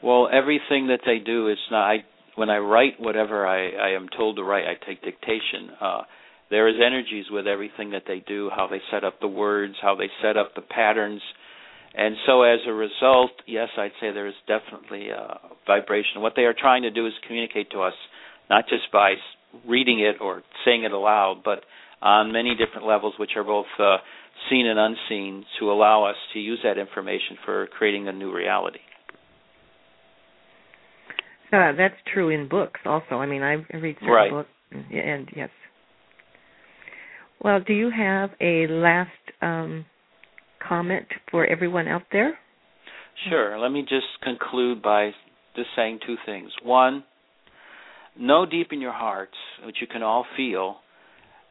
Well, 0.04 0.30
everything 0.32 0.88
that 0.88 1.02
they 1.06 1.20
do 1.20 1.50
is 1.50 1.58
not. 1.72 1.84
I 1.84 1.98
when 2.36 2.50
I 2.52 2.58
write 2.58 3.00
whatever 3.00 3.48
I, 3.48 3.70
I 3.70 3.96
am 3.96 4.08
told 4.16 4.36
to 4.36 4.44
write, 4.44 4.66
I 4.66 4.86
take 4.86 5.02
dictation. 5.02 5.72
Uh, 5.82 6.02
there 6.52 6.68
is 6.68 6.76
energies 6.86 7.26
with 7.32 7.48
everything 7.48 7.92
that 7.92 8.04
they 8.08 8.24
do, 8.28 8.52
how 8.56 8.68
they 8.68 8.80
set 8.92 9.04
up 9.04 9.20
the 9.20 9.28
words, 9.28 9.74
how 9.82 9.96
they 9.96 10.08
set 10.22 10.38
up 10.38 10.54
the 10.56 10.62
patterns, 10.62 11.22
and 11.98 12.16
so 12.28 12.44
as 12.44 12.60
a 12.68 12.74
result, 12.74 13.32
yes, 13.48 13.70
I'd 13.76 13.92
say 14.00 14.12
there 14.12 14.28
is 14.28 14.36
definitely 14.48 15.10
a 15.10 15.40
vibration. 15.66 16.22
What 16.22 16.34
they 16.36 16.44
are 16.44 16.54
trying 16.54 16.84
to 16.84 16.92
do 16.92 17.08
is 17.08 17.14
communicate 17.26 17.72
to 17.72 17.82
us, 17.82 17.96
not 18.52 18.66
just 18.70 18.92
by 18.94 19.16
reading 19.68 20.00
it 20.00 20.22
or 20.22 20.44
saying 20.64 20.84
it 20.84 20.92
aloud, 20.92 21.42
but 21.44 21.64
on 22.02 22.32
many 22.32 22.56
different 22.56 22.86
levels, 22.86 23.16
which 23.18 23.32
are 23.36 23.44
both 23.44 23.66
uh, 23.80 23.98
seen 24.48 24.68
and 24.68 24.78
unseen, 24.78 25.44
to 25.60 25.72
allow 25.72 26.04
us 26.04 26.16
to 26.34 26.40
use 26.40 26.60
that 26.64 26.78
information 26.78 27.38
for 27.44 27.66
creating 27.66 28.08
a 28.08 28.12
new 28.12 28.32
reality. 28.32 28.80
Uh, 31.52 31.72
that's 31.78 31.96
true 32.14 32.30
in 32.30 32.48
books 32.48 32.80
also. 32.86 33.16
I 33.16 33.26
mean, 33.26 33.42
I 33.42 33.54
read 33.78 33.96
certain 34.00 34.10
Right. 34.10 34.32
books, 34.32 34.50
and, 34.72 34.86
and 34.92 35.30
yes. 35.36 35.50
Well, 37.42 37.60
do 37.66 37.74
you 37.74 37.90
have 37.96 38.32
a 38.42 38.68
last 38.68 39.12
um, 39.42 39.86
comment 40.68 41.06
for 41.32 41.46
everyone 41.46 41.88
out 41.88 42.04
there? 42.12 42.38
Sure. 43.30 43.58
Let 43.60 43.72
me 43.72 43.82
just 43.82 44.06
conclude 44.24 44.82
by 44.82 45.12
just 45.56 45.70
saying 45.76 46.00
two 46.06 46.16
things. 46.26 46.52
One, 46.64 47.04
know 48.20 48.46
deep 48.46 48.68
in 48.72 48.82
your 48.82 48.92
hearts, 48.94 49.36
which 49.66 49.78
you 49.82 49.88
can 49.88 50.04
all 50.04 50.26
feel, 50.36 50.78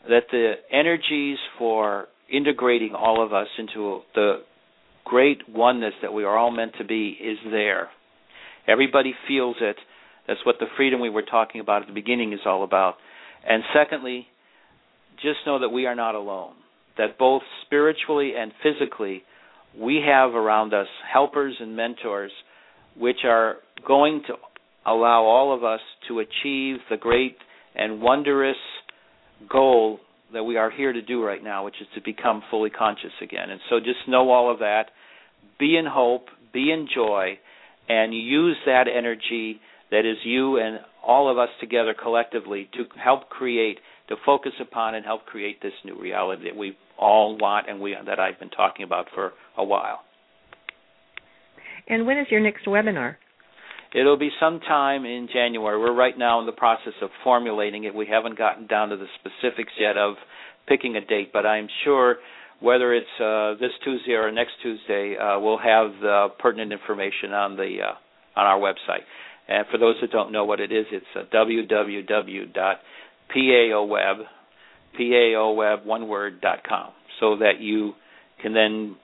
that 0.08 0.24
the 0.30 0.54
energies 0.72 1.38
for 1.58 2.06
integrating 2.32 2.94
all 2.94 3.24
of 3.24 3.32
us 3.32 3.48
into 3.58 4.00
the 4.14 4.42
great 5.04 5.48
oneness 5.48 5.94
that 6.02 6.12
we 6.12 6.24
are 6.24 6.36
all 6.36 6.50
meant 6.50 6.72
to 6.78 6.84
be 6.84 7.16
is 7.20 7.38
there. 7.50 7.88
Everybody 8.68 9.14
feels 9.28 9.56
it. 9.60 9.76
That's 10.26 10.44
what 10.44 10.56
the 10.58 10.66
freedom 10.76 11.00
we 11.00 11.10
were 11.10 11.22
talking 11.22 11.60
about 11.60 11.82
at 11.82 11.88
the 11.88 11.94
beginning 11.94 12.32
is 12.32 12.40
all 12.44 12.64
about. 12.64 12.94
And 13.48 13.62
secondly, 13.72 14.26
just 15.22 15.38
know 15.46 15.60
that 15.60 15.68
we 15.68 15.86
are 15.86 15.94
not 15.94 16.14
alone. 16.14 16.54
That 16.98 17.18
both 17.18 17.42
spiritually 17.64 18.32
and 18.36 18.52
physically, 18.62 19.22
we 19.78 20.02
have 20.06 20.34
around 20.34 20.74
us 20.74 20.88
helpers 21.12 21.54
and 21.60 21.76
mentors 21.76 22.32
which 22.98 23.18
are 23.24 23.56
going 23.86 24.22
to 24.26 24.34
allow 24.86 25.22
all 25.22 25.54
of 25.54 25.64
us 25.64 25.80
to 26.08 26.20
achieve 26.20 26.76
the 26.88 26.96
great 26.98 27.36
and 27.74 28.00
wondrous 28.00 28.56
goal 29.50 30.00
that 30.32 30.44
we 30.44 30.56
are 30.56 30.70
here 30.70 30.92
to 30.92 31.02
do 31.02 31.22
right 31.22 31.42
now, 31.42 31.64
which 31.64 31.74
is 31.80 31.86
to 31.94 32.00
become 32.00 32.42
fully 32.50 32.70
conscious 32.70 33.12
again. 33.22 33.50
And 33.50 33.60
so 33.68 33.78
just 33.78 34.08
know 34.08 34.30
all 34.30 34.50
of 34.50 34.60
that. 34.60 34.86
Be 35.58 35.76
in 35.76 35.86
hope, 35.86 36.26
be 36.52 36.72
in 36.72 36.88
joy, 36.92 37.38
and 37.88 38.14
use 38.14 38.56
that 38.66 38.86
energy 38.88 39.60
that 39.90 40.00
is 40.00 40.16
you 40.24 40.58
and 40.58 40.80
all 41.06 41.30
of 41.30 41.38
us 41.38 41.48
together 41.60 41.94
collectively 41.94 42.68
to 42.74 42.84
help 43.02 43.28
create, 43.28 43.78
to 44.08 44.16
focus 44.24 44.52
upon 44.60 44.94
and 44.94 45.04
help 45.04 45.24
create 45.26 45.62
this 45.62 45.72
new 45.84 45.98
reality 46.00 46.44
that 46.44 46.56
we 46.56 46.76
all 46.98 47.36
want 47.38 47.68
and 47.68 47.80
we 47.80 47.94
that 48.06 48.18
I've 48.18 48.38
been 48.38 48.50
talking 48.50 48.84
about 48.84 49.06
for 49.14 49.32
a 49.56 49.64
while. 49.64 50.00
And 51.88 52.06
when 52.06 52.18
is 52.18 52.26
your 52.30 52.40
next 52.40 52.66
webinar? 52.66 53.16
It'll 53.94 54.18
be 54.18 54.30
sometime 54.40 55.04
in 55.04 55.28
January. 55.32 55.78
We're 55.78 55.94
right 55.94 56.18
now 56.18 56.40
in 56.40 56.46
the 56.46 56.52
process 56.52 56.92
of 57.00 57.10
formulating 57.22 57.84
it. 57.84 57.94
We 57.94 58.06
haven't 58.06 58.36
gotten 58.36 58.66
down 58.66 58.88
to 58.88 58.96
the 58.96 59.06
specifics 59.20 59.72
yet 59.78 59.96
of 59.96 60.16
picking 60.66 60.96
a 60.96 61.00
date, 61.00 61.32
but 61.32 61.46
I'm 61.46 61.68
sure 61.84 62.16
whether 62.60 62.94
it's 62.94 63.20
uh, 63.20 63.54
this 63.60 63.72
Tuesday 63.84 64.12
or 64.12 64.30
next 64.32 64.52
Tuesday, 64.62 65.16
uh, 65.16 65.38
we'll 65.38 65.58
have 65.58 65.92
the 66.00 66.28
pertinent 66.38 66.72
information 66.72 67.32
on 67.32 67.56
the 67.56 67.78
uh, 67.82 67.94
on 68.38 68.46
our 68.46 68.58
website. 68.58 69.04
And 69.48 69.66
for 69.70 69.78
those 69.78 69.94
that 70.00 70.10
don't 70.10 70.32
know 70.32 70.44
what 70.44 70.60
it 70.60 70.72
is, 70.72 70.86
it's 70.90 71.06
uh, 71.14 71.22
www.paoweb, 71.32 72.56
paoweb 74.98 75.84
one 75.84 76.08
word 76.08 76.40
dot 76.40 76.64
com, 76.68 76.92
so 77.20 77.36
that 77.38 77.60
you 77.60 77.94
can 78.42 78.52
then 78.54 78.96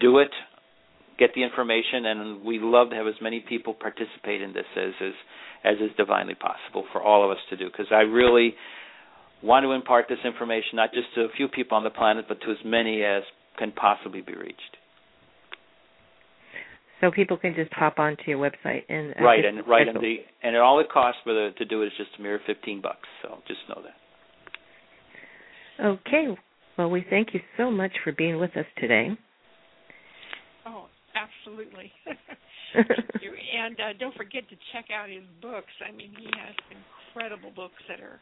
do 0.00 0.18
it, 0.18 0.30
get 1.18 1.34
the 1.34 1.42
information, 1.42 2.06
and 2.06 2.44
we 2.44 2.58
love 2.58 2.90
to 2.90 2.96
have 2.96 3.06
as 3.06 3.14
many 3.22 3.40
people 3.40 3.72
participate 3.74 4.42
in 4.42 4.52
this 4.52 4.66
as 4.76 4.92
as 5.00 5.14
as 5.64 5.76
is 5.80 5.90
divinely 5.96 6.34
possible 6.34 6.84
for 6.92 7.02
all 7.02 7.24
of 7.24 7.30
us 7.30 7.42
to 7.50 7.56
do. 7.56 7.66
Because 7.66 7.86
I 7.90 8.00
really 8.00 8.54
want 9.42 9.64
to 9.64 9.72
impart 9.72 10.06
this 10.08 10.18
information 10.24 10.74
not 10.74 10.92
just 10.92 11.06
to 11.14 11.22
a 11.22 11.28
few 11.36 11.48
people 11.48 11.76
on 11.76 11.84
the 11.84 11.90
planet, 11.90 12.26
but 12.28 12.40
to 12.42 12.50
as 12.50 12.58
many 12.64 13.02
as 13.04 13.22
can 13.58 13.72
possibly 13.72 14.20
be 14.20 14.34
reached. 14.34 14.76
So 17.00 17.10
people 17.12 17.36
can 17.36 17.54
just 17.54 17.72
hop 17.72 17.98
onto 17.98 18.22
your 18.26 18.38
website 18.38 18.82
and 18.88 19.14
uh, 19.20 19.22
right, 19.22 19.44
and 19.44 19.66
right, 19.68 19.86
and 19.86 20.00
the 20.00 20.16
and 20.42 20.56
all 20.56 20.80
it 20.80 20.88
costs 20.92 21.20
for 21.22 21.32
the 21.32 21.50
to 21.58 21.64
do 21.64 21.82
it 21.82 21.86
is 21.86 21.92
just 21.96 22.10
a 22.18 22.22
mere 22.22 22.40
fifteen 22.44 22.80
bucks. 22.80 23.08
So 23.22 23.38
just 23.46 23.60
know 23.68 23.82
that. 23.82 23.94
Okay. 25.84 26.36
Well, 26.76 26.90
we 26.90 27.04
thank 27.08 27.34
you 27.34 27.40
so 27.56 27.70
much 27.70 27.92
for 28.02 28.12
being 28.12 28.40
with 28.40 28.56
us 28.56 28.66
today. 28.78 29.10
Oh, 30.66 30.86
absolutely. 31.14 31.92
And 33.48 33.76
uh, 33.80 33.92
don't 33.98 34.14
forget 34.14 34.48
to 34.50 34.56
check 34.72 34.86
out 34.94 35.08
his 35.08 35.24
books. 35.42 35.72
I 35.82 35.90
mean, 35.90 36.12
he 36.16 36.26
has 36.38 36.54
incredible 36.70 37.50
books 37.50 37.80
that 37.88 38.00
are 38.00 38.20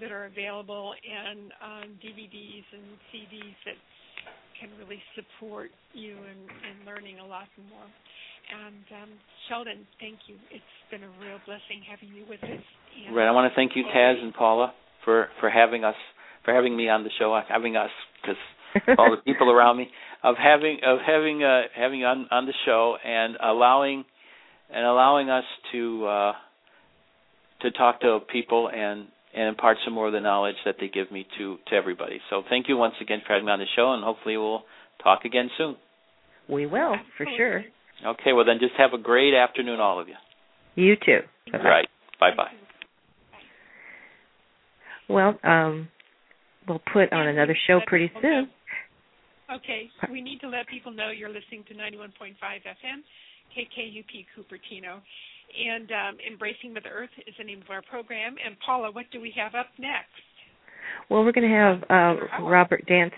that 0.00 0.12
are 0.12 0.26
available 0.26 0.94
and 1.02 1.52
um, 1.62 1.88
DVDs 2.02 2.64
and 2.72 2.84
CDs 3.12 3.56
that 3.66 3.76
can 4.60 4.70
really 4.78 5.02
support 5.14 5.70
you 5.92 6.12
in, 6.12 6.38
in 6.46 6.86
learning 6.86 7.18
a 7.18 7.26
lot 7.26 7.48
more. 7.68 7.88
And 8.52 9.02
um, 9.02 9.10
Sheldan, 9.48 9.86
thank 10.00 10.18
you. 10.26 10.36
It's 10.50 10.74
been 10.90 11.02
a 11.02 11.12
real 11.20 11.38
blessing 11.46 11.82
having 11.88 12.14
you 12.14 12.24
with 12.28 12.42
us. 12.42 12.62
And 13.06 13.16
Right. 13.16 13.26
I 13.26 13.30
want 13.30 13.50
to 13.50 13.54
thank 13.56 13.72
you, 13.74 13.84
Taz 13.94 14.22
and 14.22 14.34
Paula, 14.34 14.72
for 15.04 15.28
for 15.40 15.48
having 15.48 15.84
us, 15.84 15.94
for 16.44 16.52
having 16.54 16.76
me 16.76 16.88
on 16.88 17.04
the 17.04 17.10
show, 17.18 17.38
having 17.48 17.76
us, 17.76 17.90
because 18.20 18.96
all 18.98 19.10
the 19.10 19.22
people 19.22 19.50
around 19.50 19.78
me, 19.78 19.88
of 20.22 20.36
having 20.36 20.78
of 20.84 20.98
having 21.06 21.42
uh, 21.42 21.62
having 21.74 22.04
on 22.04 22.26
on 22.30 22.46
the 22.46 22.52
show 22.66 22.96
and 23.04 23.36
allowing 23.42 24.04
and 24.70 24.84
allowing 24.84 25.30
us 25.30 25.44
to 25.72 26.06
uh, 26.06 26.32
to 27.62 27.70
talk 27.70 28.00
to 28.00 28.18
people 28.30 28.68
and 28.68 29.06
and 29.34 29.48
impart 29.48 29.78
some 29.84 29.94
more 29.94 30.06
of 30.08 30.12
the 30.12 30.20
knowledge 30.20 30.56
that 30.64 30.76
they 30.80 30.88
give 30.88 31.10
me 31.10 31.26
to 31.38 31.56
to 31.68 31.74
everybody. 31.74 32.20
So 32.30 32.42
thank 32.48 32.68
you 32.68 32.76
once 32.76 32.94
again 33.00 33.20
for 33.26 33.32
having 33.32 33.46
me 33.46 33.52
on 33.52 33.58
the 33.58 33.66
show, 33.76 33.92
and 33.92 34.04
hopefully 34.04 34.36
we'll 34.36 34.62
talk 35.02 35.24
again 35.24 35.50
soon. 35.56 35.76
we 36.48 36.66
will, 36.66 36.96
for 37.16 37.26
sure. 37.36 37.64
Okay. 38.04 38.32
Well, 38.32 38.44
then 38.44 38.58
just 38.60 38.74
have 38.78 38.92
a 38.92 39.02
great 39.02 39.34
afternoon, 39.34 39.80
all 39.80 40.00
of 40.00 40.08
you. 40.08 40.14
You 40.74 40.96
too. 40.96 41.20
Bye-bye. 41.50 41.64
Right. 41.64 41.88
Bye 42.18 42.30
bye. 42.36 42.50
Well, 45.08 45.38
um, 45.44 45.88
we'll 46.66 46.82
put 46.92 47.12
on 47.12 47.26
another 47.28 47.56
show 47.66 47.80
pretty 47.86 48.10
soon. 48.20 48.48
Okay, 49.54 49.90
we 50.10 50.22
need 50.22 50.40
to 50.40 50.48
let 50.48 50.66
people 50.66 50.92
know 50.92 51.10
you're 51.10 51.28
listening 51.28 51.64
to 51.68 51.74
91.5 51.74 52.32
FM, 52.40 53.04
KKUP 53.52 54.24
Cupertino. 54.32 55.00
And 55.52 55.90
um, 55.90 56.16
Embracing 56.26 56.74
Mother 56.74 56.90
Earth 56.92 57.10
is 57.26 57.34
the 57.38 57.44
name 57.44 57.62
of 57.62 57.70
our 57.70 57.82
program. 57.82 58.34
And 58.44 58.56
Paula, 58.64 58.90
what 58.90 59.06
do 59.12 59.20
we 59.20 59.32
have 59.36 59.54
up 59.54 59.68
next? 59.78 60.10
Well, 61.08 61.24
we're 61.24 61.32
going 61.32 61.48
to 61.48 61.54
have 61.54 61.82
uh, 61.90 62.16
Robert 62.42 62.84
Dan- 62.86 63.10